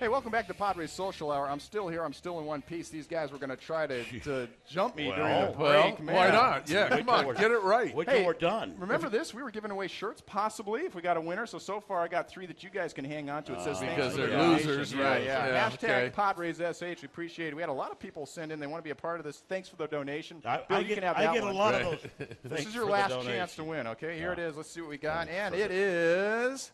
Hey, 0.00 0.06
welcome 0.06 0.30
back 0.30 0.46
to 0.46 0.54
Padres 0.54 0.92
Social 0.92 1.32
Hour. 1.32 1.48
I'm 1.50 1.58
still 1.58 1.88
here. 1.88 2.04
I'm 2.04 2.12
still 2.12 2.38
in 2.38 2.44
one 2.46 2.62
piece. 2.62 2.88
These 2.88 3.08
guys 3.08 3.32
were 3.32 3.38
going 3.38 3.50
to 3.50 3.56
try 3.56 3.84
to, 3.88 4.04
to 4.20 4.48
jump 4.70 4.94
me 4.94 5.06
during 5.06 5.18
Well, 5.22 5.52
the 5.52 5.58
Well, 5.58 5.82
break. 5.90 6.00
Man. 6.00 6.14
why 6.14 6.30
not? 6.30 6.70
Yeah, 6.70 6.88
come 6.88 7.08
on, 7.08 7.34
get 7.34 7.50
it 7.50 7.60
right. 7.64 7.92
Wait 7.92 8.08
Hey, 8.08 8.18
till 8.18 8.26
we're 8.26 8.34
done. 8.34 8.76
Remember 8.78 9.08
this? 9.08 9.34
We 9.34 9.42
were 9.42 9.50
giving 9.50 9.72
away 9.72 9.88
shirts, 9.88 10.22
possibly, 10.24 10.82
if 10.82 10.94
we 10.94 11.02
got 11.02 11.16
a 11.16 11.20
winner. 11.20 11.46
So, 11.46 11.58
so 11.58 11.80
far, 11.80 11.98
I 12.00 12.06
got 12.06 12.30
three 12.30 12.46
that 12.46 12.62
you 12.62 12.70
guys 12.70 12.92
can 12.92 13.04
hang 13.04 13.28
on 13.28 13.42
to. 13.44 13.54
It 13.54 13.60
says 13.62 13.78
uh, 13.78 13.80
thanks 13.80 13.96
Because 13.96 14.16
they're 14.16 14.28
donation. 14.30 14.68
losers, 14.68 14.92
yeah, 14.94 15.02
right. 15.02 15.24
Yeah, 15.24 15.46
Yeah, 15.48 15.68
Hashtag 15.68 15.84
okay. 16.04 16.10
Padres 16.14 16.58
SH. 16.58 17.02
We 17.02 17.06
appreciate 17.06 17.48
it. 17.48 17.56
We 17.56 17.62
had 17.62 17.68
a 17.68 17.72
lot 17.72 17.90
of 17.90 17.98
people 17.98 18.24
send 18.24 18.52
in. 18.52 18.60
They 18.60 18.68
want 18.68 18.78
to 18.78 18.84
be 18.84 18.90
a 18.90 18.94
part 18.94 19.18
of 19.18 19.24
this. 19.26 19.42
Thanks 19.48 19.68
for 19.68 19.74
the 19.74 19.88
donation. 19.88 20.40
I, 20.44 20.58
Bill, 20.58 20.76
I 20.76 20.80
you 20.80 20.86
get, 20.86 20.94
can 20.94 21.02
have 21.02 21.16
I 21.16 21.24
that 21.24 21.34
get 21.34 21.42
one. 21.42 21.54
a 21.56 21.58
lot 21.58 21.72
Right. 21.74 21.82
of 21.82 22.00
those. 22.18 22.28
This 22.44 22.66
is 22.66 22.74
your 22.74 22.86
last 22.88 23.20
chance 23.22 23.56
to 23.56 23.64
win, 23.64 23.88
okay? 23.88 24.16
Here 24.16 24.30
it 24.30 24.38
Yeah. 24.38 24.46
is. 24.46 24.56
Let's 24.56 24.70
see 24.70 24.80
what 24.80 24.90
we 24.90 24.98
got. 24.98 25.26
And 25.26 25.56
it 25.56 25.72
is. 25.72 26.70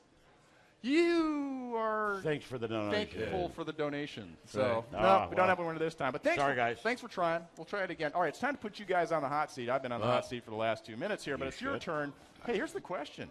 You 0.85 1.72
are 1.78 2.20
Thanks 2.22 2.45
for 2.45 2.59
the 2.59 2.68
donation. 2.68 3.18
thankful 3.18 3.49
for 3.49 3.64
the 3.64 3.72
donation. 3.72 4.37
So, 4.45 4.85
Right. 4.93 5.01
no, 5.03 5.09
Ah, 5.09 5.20
we 5.30 5.30
don't 5.35 5.39
well. 5.39 5.49
have 5.49 5.59
a 5.59 5.64
winner 5.64 5.78
this 5.78 5.95
time. 5.95 6.12
But 6.12 6.22
thanks, 6.22 6.39
Sorry, 6.39 6.53
for, 6.53 6.57
guys. 6.57 6.78
Thanks 6.82 7.01
for 7.01 7.09
trying. 7.09 7.41
We'll 7.57 7.64
try 7.64 7.85
it 7.85 7.91
again. 7.91 8.12
All 8.14 8.20
right, 8.20 8.28
it's 8.28 8.39
time 8.39 8.53
to 8.55 8.61
put 8.61 8.78
you 8.78 8.85
guys 8.85 9.11
on 9.11 9.22
the 9.22 9.28
hot 9.28 9.51
seat. 9.51 9.70
I've 9.70 9.80
been 9.82 9.93
on 9.93 10.03
the 10.03 10.07
Uh, 10.07 10.11
hot 10.12 10.26
seat 10.26 10.45
for 10.45 10.51
the 10.51 10.57
last 10.57 10.85
two 10.85 10.99
minutes 10.99 11.24
here, 11.24 11.39
but 11.39 11.45
you 11.45 11.49
it's 11.49 11.61
your 11.62 11.78
turn. 11.78 12.12
Hey, 12.45 12.57
here's 12.57 12.74
the 12.74 12.82
question: 12.82 13.30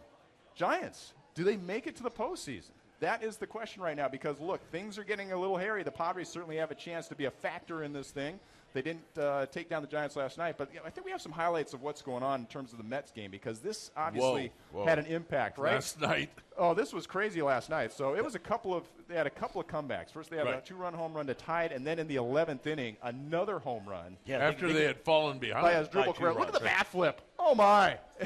Giants, 0.56 1.14
do 1.36 1.44
they 1.44 1.58
make 1.58 1.86
it 1.86 1.96
to 1.98 2.04
the 2.04 2.10
postseason? 2.10 2.72
That 3.02 3.22
is 3.24 3.38
the 3.38 3.46
question 3.48 3.84
right 3.84 3.96
now 3.96 4.08
because 4.08 4.40
look, 4.40 4.60
things 4.72 4.98
are 4.98 5.04
getting 5.04 5.32
a 5.32 5.38
little 5.38 5.58
hairy. 5.58 5.84
The 5.84 5.92
Padres 5.92 6.30
certainly 6.30 6.58
have 6.58 6.72
a 6.72 6.76
chance 6.76 7.08
to 7.10 7.16
be 7.16 7.26
a 7.26 7.32
factor 7.32 7.84
in 7.84 7.94
this 7.94 8.10
thing. 8.10 8.40
They 8.74 8.82
didn't 8.82 9.18
uh, 9.20 9.46
take 9.48 9.70
down 9.70 9.84
the 9.84 9.88
Giants 9.88 10.16
last 10.16 10.40
night, 10.40 10.56
but 10.58 10.70
you 10.74 10.80
know, 10.80 10.86
I 10.86 10.90
think 10.90 11.06
we 11.06 11.12
have 11.12 11.22
some 11.22 11.32
highlights 11.32 11.74
of 11.74 11.84
what's 11.84 12.02
going 12.02 12.24
on 12.24 12.40
in 12.40 12.46
terms 12.48 12.72
of 12.72 12.80
the 12.80 12.84
Mets 12.84 13.12
game 13.12 13.30
because 13.30 13.60
this 13.60 13.92
obviously 13.96 14.52
Whoa, 14.72 14.80
whoa. 14.82 14.86
had 14.88 14.98
an 14.98 15.06
impact, 15.06 15.60
right? 15.60 15.76
Last 15.76 16.02
night. 16.02 16.32
Oh, 16.58 16.74
this 16.74 16.92
was 16.92 17.06
crazy 17.06 17.42
last 17.44 17.70
night. 17.70 17.94
So 17.94 18.16
it 18.16 18.24
was 18.24 18.34
a 18.34 18.40
couple 18.40 18.74
of 18.74 18.84
they 19.08 19.16
had 19.16 19.28
a 19.28 19.32
couple 19.32 19.62
of 19.62 19.68
comebacks. 19.68 20.12
First 20.12 20.32
they 20.32 20.38
had 20.38 20.48
a 20.48 20.60
two-run 20.62 20.94
home 20.96 21.14
run 21.14 21.28
to 21.28 21.36
tie 21.36 21.66
it, 21.66 21.72
and 21.72 21.86
then 21.86 22.00
in 22.00 22.08
the 22.08 22.16
11th 22.16 22.66
inning, 22.66 22.98
another 23.04 23.60
home 23.60 23.84
run 23.88 24.18
Yeah, 24.26 24.40
After 24.40 24.74
they 24.74 24.86
had 24.86 24.98
fallen 24.98 25.38
behind. 25.38 25.64
by 25.64 25.74
Asdrubal 25.74 26.06
two 26.08 26.14
Cabrera. 26.14 26.34
Look 26.34 26.48
at 26.48 26.54
the 26.54 26.60
runs. 26.60 26.78
bat 26.78 26.88
flip. 26.88 27.22
Oh 27.38 27.54
my! 27.54 27.98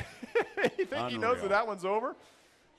you 0.77 0.85
think 0.85 1.09
he 1.09 1.17
knows 1.17 1.41
that 1.41 1.49
that 1.49 1.67
one's 1.67 1.83
over? 1.83 2.15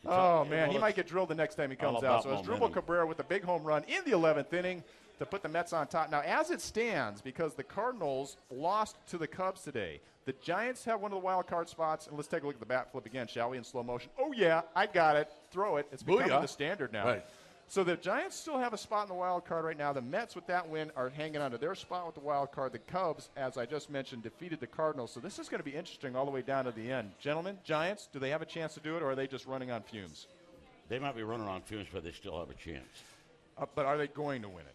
Oh 0.06 0.44
man, 0.44 0.68
well, 0.68 0.72
he 0.72 0.78
might 0.78 0.94
get 0.96 1.06
drilled 1.06 1.28
the 1.28 1.34
next 1.34 1.56
time 1.56 1.70
he 1.70 1.76
comes 1.76 2.02
out. 2.02 2.22
So 2.22 2.30
Asdrubal 2.30 2.46
momentum. 2.46 2.72
Cabrera 2.72 3.06
with 3.06 3.18
a 3.18 3.24
big 3.24 3.42
home 3.42 3.64
run 3.64 3.84
in 3.88 4.04
the 4.04 4.12
11th 4.12 4.52
inning 4.54 4.82
to 5.18 5.26
put 5.26 5.42
the 5.42 5.48
Mets 5.48 5.72
on 5.72 5.86
top. 5.86 6.10
Now, 6.10 6.20
as 6.20 6.50
it 6.50 6.60
stands, 6.60 7.20
because 7.20 7.54
the 7.54 7.64
Cardinals 7.64 8.36
lost 8.50 8.96
to 9.08 9.18
the 9.18 9.26
Cubs 9.26 9.62
today, 9.62 10.00
the 10.24 10.34
Giants 10.42 10.84
have 10.84 11.00
one 11.00 11.12
of 11.12 11.16
the 11.16 11.24
wild 11.24 11.46
card 11.46 11.68
spots. 11.68 12.06
And 12.06 12.16
let's 12.16 12.28
take 12.28 12.42
a 12.42 12.46
look 12.46 12.56
at 12.56 12.60
the 12.60 12.66
bat 12.66 12.90
flip 12.92 13.06
again, 13.06 13.26
shall 13.26 13.50
we, 13.50 13.56
in 13.56 13.64
slow 13.64 13.82
motion? 13.82 14.10
Oh 14.18 14.32
yeah, 14.32 14.62
I 14.76 14.86
got 14.86 15.16
it. 15.16 15.30
Throw 15.50 15.76
it. 15.76 15.88
It's 15.92 16.02
becoming 16.02 16.28
Booyah. 16.28 16.42
the 16.42 16.48
standard 16.48 16.92
now. 16.92 17.06
Right. 17.06 17.24
So 17.70 17.84
the 17.84 17.96
Giants 17.96 18.34
still 18.34 18.58
have 18.58 18.72
a 18.72 18.78
spot 18.78 19.02
in 19.04 19.08
the 19.08 19.14
wild 19.14 19.44
card 19.44 19.66
right 19.66 19.76
now. 19.76 19.92
The 19.92 20.00
Mets, 20.00 20.34
with 20.34 20.46
that 20.46 20.66
win, 20.66 20.90
are 20.96 21.10
hanging 21.10 21.42
on 21.42 21.50
to 21.50 21.58
their 21.58 21.74
spot 21.74 22.06
with 22.06 22.14
the 22.14 22.22
wild 22.22 22.50
card. 22.50 22.72
The 22.72 22.78
Cubs, 22.78 23.28
as 23.36 23.58
I 23.58 23.66
just 23.66 23.90
mentioned, 23.90 24.22
defeated 24.22 24.58
the 24.58 24.66
Cardinals. 24.66 25.12
So 25.12 25.20
this 25.20 25.38
is 25.38 25.50
going 25.50 25.60
to 25.60 25.64
be 25.64 25.76
interesting 25.76 26.16
all 26.16 26.24
the 26.24 26.30
way 26.30 26.40
down 26.40 26.64
to 26.64 26.72
the 26.72 26.90
end. 26.90 27.10
Gentlemen, 27.20 27.58
Giants, 27.64 28.08
do 28.10 28.18
they 28.18 28.30
have 28.30 28.40
a 28.40 28.46
chance 28.46 28.72
to 28.74 28.80
do 28.80 28.96
it, 28.96 29.02
or 29.02 29.10
are 29.10 29.14
they 29.14 29.26
just 29.26 29.46
running 29.46 29.70
on 29.70 29.82
fumes? 29.82 30.28
They 30.88 30.98
might 30.98 31.14
be 31.14 31.22
running 31.22 31.46
on 31.46 31.60
fumes, 31.60 31.88
but 31.92 32.04
they 32.04 32.12
still 32.12 32.38
have 32.38 32.48
a 32.48 32.54
chance. 32.54 33.02
Uh, 33.58 33.66
but 33.74 33.84
are 33.84 33.98
they 33.98 34.06
going 34.06 34.40
to 34.42 34.48
win 34.48 34.64
it? 34.66 34.74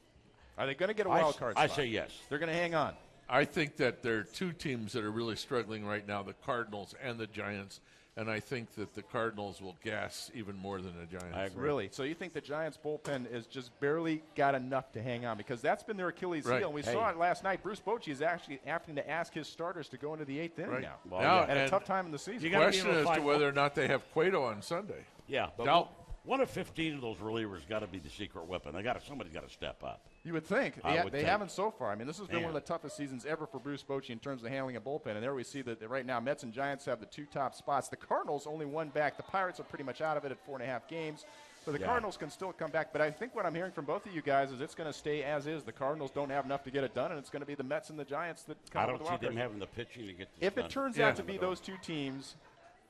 Are 0.57 0.65
they 0.67 0.73
going 0.75 0.89
to 0.89 0.93
get 0.93 1.05
a 1.07 1.09
I 1.09 1.19
wild 1.21 1.33
s- 1.33 1.39
card 1.39 1.53
I 1.57 1.65
spot? 1.67 1.75
say 1.77 1.85
yes. 1.87 2.11
They're 2.29 2.39
going 2.39 2.51
to 2.51 2.55
hang 2.57 2.75
on. 2.75 2.93
I 3.29 3.45
think 3.45 3.77
that 3.77 4.03
there 4.03 4.17
are 4.19 4.23
two 4.23 4.51
teams 4.51 4.93
that 4.93 5.03
are 5.03 5.11
really 5.11 5.35
struggling 5.35 5.85
right 5.85 6.07
now 6.07 6.21
the 6.23 6.33
Cardinals 6.45 6.93
and 7.01 7.17
the 7.19 7.27
Giants. 7.27 7.79
And 8.15 8.29
I 8.29 8.39
think 8.39 8.75
that 8.75 8.93
the 8.93 9.01
Cardinals 9.01 9.59
will 9.59 9.75
gas 9.83 10.29
even 10.35 10.55
more 10.55 10.79
than 10.79 10.93
the 10.99 11.07
Giants. 11.07 11.35
I 11.35 11.45
agree. 11.45 11.63
Really? 11.63 11.89
So 11.91 12.03
you 12.03 12.13
think 12.13 12.33
the 12.33 12.41
Giants 12.41 12.77
bullpen 12.85 13.33
is 13.33 13.47
just 13.47 13.71
barely 13.79 14.21
got 14.35 14.53
enough 14.53 14.91
to 14.91 15.01
hang 15.01 15.25
on 15.25 15.35
because 15.35 15.61
that's 15.61 15.81
been 15.81 15.97
their 15.97 16.09
Achilles 16.09 16.45
Right. 16.45 16.59
heel. 16.59 16.67
And 16.67 16.75
we 16.75 16.83
Hey. 16.83 16.93
saw 16.93 17.09
it 17.09 17.17
last 17.17 17.43
night. 17.43 17.63
Bruce 17.63 17.79
Bochy 17.79 18.09
is 18.09 18.21
actually 18.21 18.59
having 18.67 18.93
to 18.97 19.09
ask 19.09 19.33
his 19.33 19.47
starters 19.47 19.89
to 19.89 19.97
go 19.97 20.13
into 20.13 20.25
the 20.25 20.37
eighth 20.39 20.59
inning 20.59 20.71
Right. 20.73 20.81
now. 20.83 20.97
Well, 21.09 21.21
Now, 21.21 21.35
yeah. 21.39 21.45
At 21.47 21.57
a 21.65 21.69
tough 21.71 21.85
time 21.85 22.05
in 22.05 22.11
the 22.11 22.19
season. 22.19 22.43
The 22.51 22.55
question 22.55 22.85
able 22.91 23.03
to 23.03 23.09
as 23.09 23.17
to 23.17 23.23
whether 23.23 23.49
or 23.49 23.51
not 23.51 23.73
they 23.73 23.87
have 23.87 24.03
Cueto 24.11 24.43
on 24.43 24.61
Sunday. 24.61 25.05
Yeah, 25.25 25.49
but 25.57 25.65
Now- 25.65 25.89
one 26.23 26.39
of 26.39 26.51
15 26.51 26.93
of 26.93 27.01
those 27.01 27.17
relievers 27.17 27.67
got 27.67 27.79
to 27.79 27.87
be 27.87 27.97
the 27.97 28.09
secret 28.11 28.45
weapon. 28.45 28.75
They 28.75 28.83
got 28.83 29.01
somebody's 29.01 29.33
got 29.33 29.47
to 29.47 29.51
step 29.51 29.83
up. 29.83 30.05
You 30.25 30.31
would 30.33 30.45
think. 30.45 30.75
I 30.85 30.95
They, 30.97 31.03
would 31.03 31.11
they 31.11 31.17
think. 31.19 31.27
haven't 31.29 31.51
so 31.51 31.69
far. 31.69 31.91
I 31.91 31.95
mean, 31.95 32.07
this 32.07 32.17
has 32.17 32.27
been 32.27 32.37
one 32.43 32.47
of 32.47 32.53
the 32.53 32.61
toughest 32.61 32.95
seasons 32.95 33.25
ever 33.25 33.45
for 33.45 33.59
Bruce 33.59 33.83
Bochy 33.83 34.11
in 34.11 34.19
terms 34.19 34.41
of 34.41 34.49
handling 34.49 34.77
a 34.77 34.81
bullpen. 34.81 35.15
And 35.15 35.23
there 35.23 35.33
we 35.35 35.43
see 35.43 35.61
that 35.63 35.81
that 35.81 35.89
right 35.89 36.05
now 36.05 36.21
Mets 36.21 36.43
and 36.43 36.53
Giants 36.53 36.85
have 36.85 37.01
the 37.01 37.05
two 37.05 37.25
top 37.25 37.53
spots. 37.55 37.89
The 37.89 37.97
Cardinals 37.97 38.47
only 38.47 38.65
one 38.65 38.87
back. 38.87 39.17
The 39.17 39.23
Pirates 39.23 39.59
are 39.59 39.63
pretty 39.63 39.83
much 39.83 39.99
out 39.99 40.15
of 40.15 40.23
it 40.23 40.31
at 40.31 40.39
four 40.45 40.55
and 40.55 40.63
a 40.63 40.65
half 40.65 40.87
games. 40.87 41.25
So 41.65 41.73
the 41.73 41.79
Yeah. 41.79 41.87
Cardinals 41.87 42.15
can 42.15 42.29
still 42.29 42.53
come 42.53 42.71
back. 42.71 42.93
But 42.93 43.01
I 43.01 43.11
think 43.11 43.35
what 43.35 43.45
I'm 43.45 43.53
hearing 43.53 43.73
from 43.73 43.83
both 43.83 44.05
of 44.05 44.13
you 44.15 44.21
guys 44.21 44.51
is 44.53 44.61
it's 44.61 44.75
going 44.75 44.89
to 44.89 44.97
stay 44.97 45.23
as 45.23 45.45
is. 45.45 45.63
The 45.63 45.71
Cardinals 45.73 46.11
don't 46.11 46.29
have 46.29 46.45
enough 46.45 46.63
to 46.63 46.71
get 46.71 46.85
it 46.85 46.93
done, 46.95 47.11
and 47.11 47.19
it's 47.19 47.29
going 47.29 47.41
to 47.41 47.45
be 47.45 47.55
the 47.55 47.63
Mets 47.63 47.89
and 47.89 47.99
the 47.99 48.05
Giants 48.05 48.43
that 48.43 48.57
come 48.71 48.79
I 48.79 48.83
up 48.83 48.89
don't 48.91 48.99
with 48.99 49.07
see 49.07 49.09
the 49.09 49.11
wild 49.11 49.21
them 49.23 49.27
card. 49.33 49.41
having 49.41 49.59
the 49.59 49.67
pitching 49.67 50.07
to 50.07 50.13
get 50.13 50.29
this 50.39 50.47
If 50.47 50.55
done. 50.55 50.65
it 50.65 50.71
turns 50.71 50.97
Yeah. 50.97 51.09
out 51.09 51.17
to 51.17 51.23
be 51.23 51.37
those 51.37 51.59
two 51.59 51.75
teams, 51.81 52.35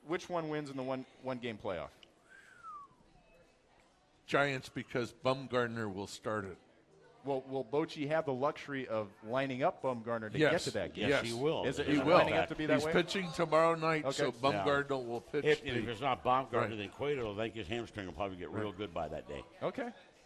which 0.06 0.28
one 0.28 0.48
wins 0.50 0.70
in 0.70 0.76
the 0.76 0.82
one 0.84 1.04
one 1.22 1.38
game 1.38 1.58
playoff? 1.62 1.88
Giants 4.28 4.68
because 4.68 5.12
Bumgarner 5.24 5.92
will 5.92 6.06
start 6.06 6.44
it. 6.44 6.56
Will 7.24 7.42
Will 7.48 7.64
Bochy 7.64 8.08
have 8.08 8.26
the 8.26 8.32
luxury 8.32 8.86
of 8.88 9.08
lining 9.28 9.62
up 9.62 9.82
Bumgarner 9.82 10.30
to 10.32 10.38
Yes. 10.38 10.52
get 10.52 10.60
to 10.62 10.70
that 10.72 10.94
game? 10.94 11.08
yes, 11.08 11.24
Yes. 11.24 11.32
he 11.34 11.38
will. 11.40 11.64
Is 11.64 11.78
it- 11.78 11.88
As 11.88 11.88
is 11.94 11.98
a 11.98 12.02
it 12.02 12.04
matter 12.04 12.10
of 12.12 12.18
lining 12.18 12.34
up 12.38 12.48
to 12.48 12.54
be 12.54 12.66
that 12.66 12.74
He's 12.74 12.84
way? 12.84 12.92
pitching 12.92 13.28
tomorrow 13.34 13.74
night, 13.74 14.04
Okay. 14.04 14.12
so 14.16 14.32
Bumgarner 14.32 15.06
will 15.06 15.20
pitch. 15.20 15.44
If, 15.44 15.64
if 15.64 15.88
it's 15.88 16.00
not 16.00 16.22
Bumgarner, 16.24 16.52
Right. 16.52 16.76
then 16.78 16.88
Cueto, 16.90 17.32
I 17.34 17.36
think 17.36 17.54
his 17.54 17.68
hamstring 17.68 18.06
will 18.06 18.14
probably 18.14 18.36
get 18.36 18.50
real 18.50 18.72
good 18.72 18.92
by 18.92 19.08
that 19.08 19.26
day. 19.28 19.42
Okay. 19.62 19.82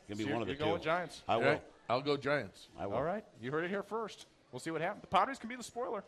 Gonna 0.08 0.16
be 0.16 0.24
So 0.24 0.32
one 0.32 0.42
of 0.42 0.48
the 0.48 0.54
you're 0.54 0.58
going 0.58 0.78
two. 0.78 0.84
Giants. 0.84 1.22
I 1.28 1.36
will. 1.36 1.44
Right? 1.44 1.62
I'll 1.90 2.00
go 2.00 2.16
Giants. 2.16 2.68
I 2.78 2.86
will. 2.86 2.96
All 2.96 3.02
right. 3.02 3.24
You 3.40 3.50
heard 3.50 3.64
it 3.64 3.68
here 3.70 3.82
first. 3.82 4.26
We'll 4.52 4.60
see 4.60 4.70
what 4.70 4.80
happens. 4.80 5.02
The 5.02 5.08
Padres 5.08 5.38
can 5.38 5.48
be 5.48 5.56
the 5.56 5.62
spoiler. 5.62 6.02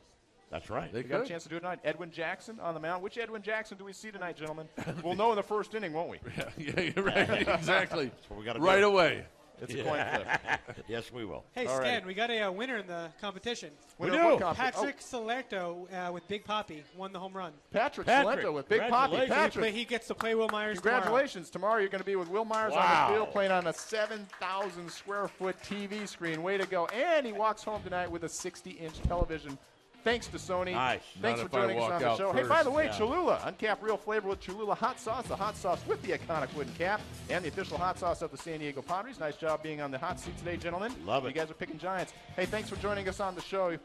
That's 0.50 0.68
right. 0.68 0.92
They 0.92 1.02
We 1.02 1.08
got 1.08 1.20
a 1.20 1.26
chance 1.26 1.44
to 1.44 1.48
do 1.48 1.56
it 1.56 1.60
tonight. 1.60 1.78
Edwin 1.84 2.10
Jackson 2.10 2.58
on 2.58 2.74
the 2.74 2.80
mound. 2.80 3.02
Which 3.04 3.16
Edwin 3.18 3.40
Jackson 3.42 3.78
do 3.78 3.84
we 3.84 3.92
see 3.92 4.10
tonight, 4.10 4.36
gentlemen? 4.36 4.68
we'll 5.04 5.14
know 5.14 5.30
in 5.30 5.36
the 5.36 5.42
first 5.44 5.74
inning, 5.74 5.92
won't 5.92 6.10
we? 6.10 6.18
yeah, 6.58 6.80
you're 6.80 7.04
right. 7.04 7.30
exactly. 7.48 8.10
what 8.28 8.40
we 8.40 8.46
right 8.60 8.80
do. 8.80 8.86
away. 8.86 9.24
It's 9.60 9.74
a 9.74 9.82
coin 9.82 10.04
flip. 10.14 10.84
yes, 10.88 11.12
we 11.12 11.24
will. 11.24 11.44
Hey, 11.52 11.66
All 11.66 11.76
Stan, 11.76 11.94
right. 11.98 12.06
we 12.06 12.14
got 12.14 12.30
a 12.30 12.42
uh, 12.42 12.50
winner 12.50 12.78
in 12.78 12.86
the 12.86 13.08
competition. 13.20 13.70
We 13.98 14.10
do. 14.10 14.16
know 14.16 14.28
what 14.30 14.40
comp- 14.40 14.58
Patrick 14.58 15.00
Salerto 15.00 15.86
uh, 15.92 16.12
with 16.12 16.26
Big 16.28 16.44
Poppy 16.44 16.82
won 16.96 17.12
the 17.12 17.18
home 17.18 17.32
run. 17.32 17.52
oh, 17.54 17.60
Patrick, 17.72 18.06
Patrick, 18.06 18.44
Salento 18.44 18.52
with 18.52 18.68
Big 18.68 18.82
Poppy. 18.88 19.26
Patrick, 19.26 19.64
But 19.66 19.72
he 19.72 19.84
gets 19.84 20.06
to 20.08 20.14
play 20.14 20.34
Wil 20.34 20.48
Myers. 20.48 20.78
Congratulations. 20.80 21.50
Tomorrow. 21.50 21.80
you're 21.80 21.88
going 21.88 22.00
to 22.00 22.06
be 22.06 22.16
with 22.16 22.28
Wil 22.28 22.44
Myers 22.44 22.72
on 22.72 23.10
the 23.10 23.14
field 23.14 23.30
playing 23.32 23.52
on 23.52 23.66
a 23.66 23.72
7,000 23.72 24.90
square 24.90 25.28
foot 25.28 25.56
TV 25.62 26.06
screen. 26.08 26.42
Way 26.42 26.58
to 26.58 26.66
go. 26.66 26.86
And 26.86 27.26
he 27.26 27.32
walks 27.32 27.62
home 27.62 27.82
tonight 27.82 28.10
with 28.10 28.24
a 28.24 28.28
60 28.28 28.70
inch 28.70 29.00
television. 29.02 29.58
Thanks 30.02 30.26
to 30.28 30.38
Sony. 30.38 30.72
Nice. 30.72 31.00
Thanks 31.20 31.40
Not 31.40 31.50
for 31.50 31.56
joining 31.56 31.78
us 31.78 31.90
on 31.92 32.00
the 32.00 32.16
show. 32.16 32.32
Hey, 32.32 32.42
by 32.44 32.62
the 32.62 32.70
way, 32.70 32.86
Yeah. 32.86 32.96
Cholula, 32.96 33.40
uncapped 33.44 33.82
real 33.82 33.96
flavor 33.96 34.28
with 34.28 34.40
Cholula 34.40 34.74
hot 34.74 34.98
sauce, 34.98 35.26
the 35.26 35.36
hot 35.36 35.56
sauce 35.56 35.80
with 35.86 36.00
the 36.02 36.12
iconic 36.12 36.52
wooden 36.54 36.72
cap, 36.74 37.00
and 37.28 37.44
the 37.44 37.48
official 37.48 37.76
hot 37.76 37.98
sauce 37.98 38.22
of 38.22 38.30
the 38.30 38.38
San 38.38 38.60
Diego 38.60 38.80
Padres. 38.82 39.20
Nice 39.20 39.36
job 39.36 39.62
being 39.62 39.80
on 39.80 39.90
the 39.90 39.98
hot 39.98 40.18
seat 40.18 40.36
today, 40.38 40.56
gentlemen. 40.56 40.94
Love 41.04 41.24
it. 41.26 41.28
You 41.28 41.34
guys 41.34 41.50
are 41.50 41.54
picking 41.54 41.78
Giants. 41.78 42.12
Hey, 42.36 42.46
thanks 42.46 42.70
for 42.70 42.76
joining 42.76 43.08
us 43.08 43.20
on 43.20 43.34
the 43.34 43.42
show. 43.42 43.76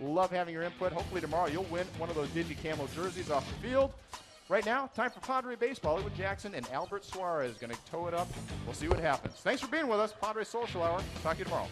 Love 0.00 0.30
having 0.30 0.54
your 0.54 0.62
input. 0.62 0.92
Hopefully 0.92 1.20
tomorrow 1.20 1.48
you'll 1.48 1.64
win 1.64 1.86
one 1.98 2.08
of 2.08 2.16
those 2.16 2.28
Digi 2.28 2.56
Camo 2.60 2.86
jerseys 2.94 3.30
off 3.30 3.46
the 3.48 3.68
field. 3.68 3.92
Right 4.48 4.66
now, 4.66 4.90
time 4.94 5.10
for 5.10 5.20
Padre 5.20 5.56
Baseball. 5.56 5.98
Edward 5.98 6.14
Jackson 6.16 6.54
and 6.54 6.68
Albert 6.70 7.04
Suarez 7.04 7.56
going 7.56 7.72
to 7.72 7.78
tow 7.90 8.08
it 8.08 8.14
up. 8.14 8.28
We'll 8.66 8.74
see 8.74 8.88
what 8.88 9.00
happens. 9.00 9.36
Thanks 9.36 9.62
for 9.62 9.68
being 9.68 9.88
with 9.88 9.98
us. 9.98 10.12
Padre 10.20 10.44
Social 10.44 10.82
Hour. 10.82 11.00
Talk 11.22 11.34
to 11.34 11.38
you 11.38 11.44
tomorrow. 11.44 11.68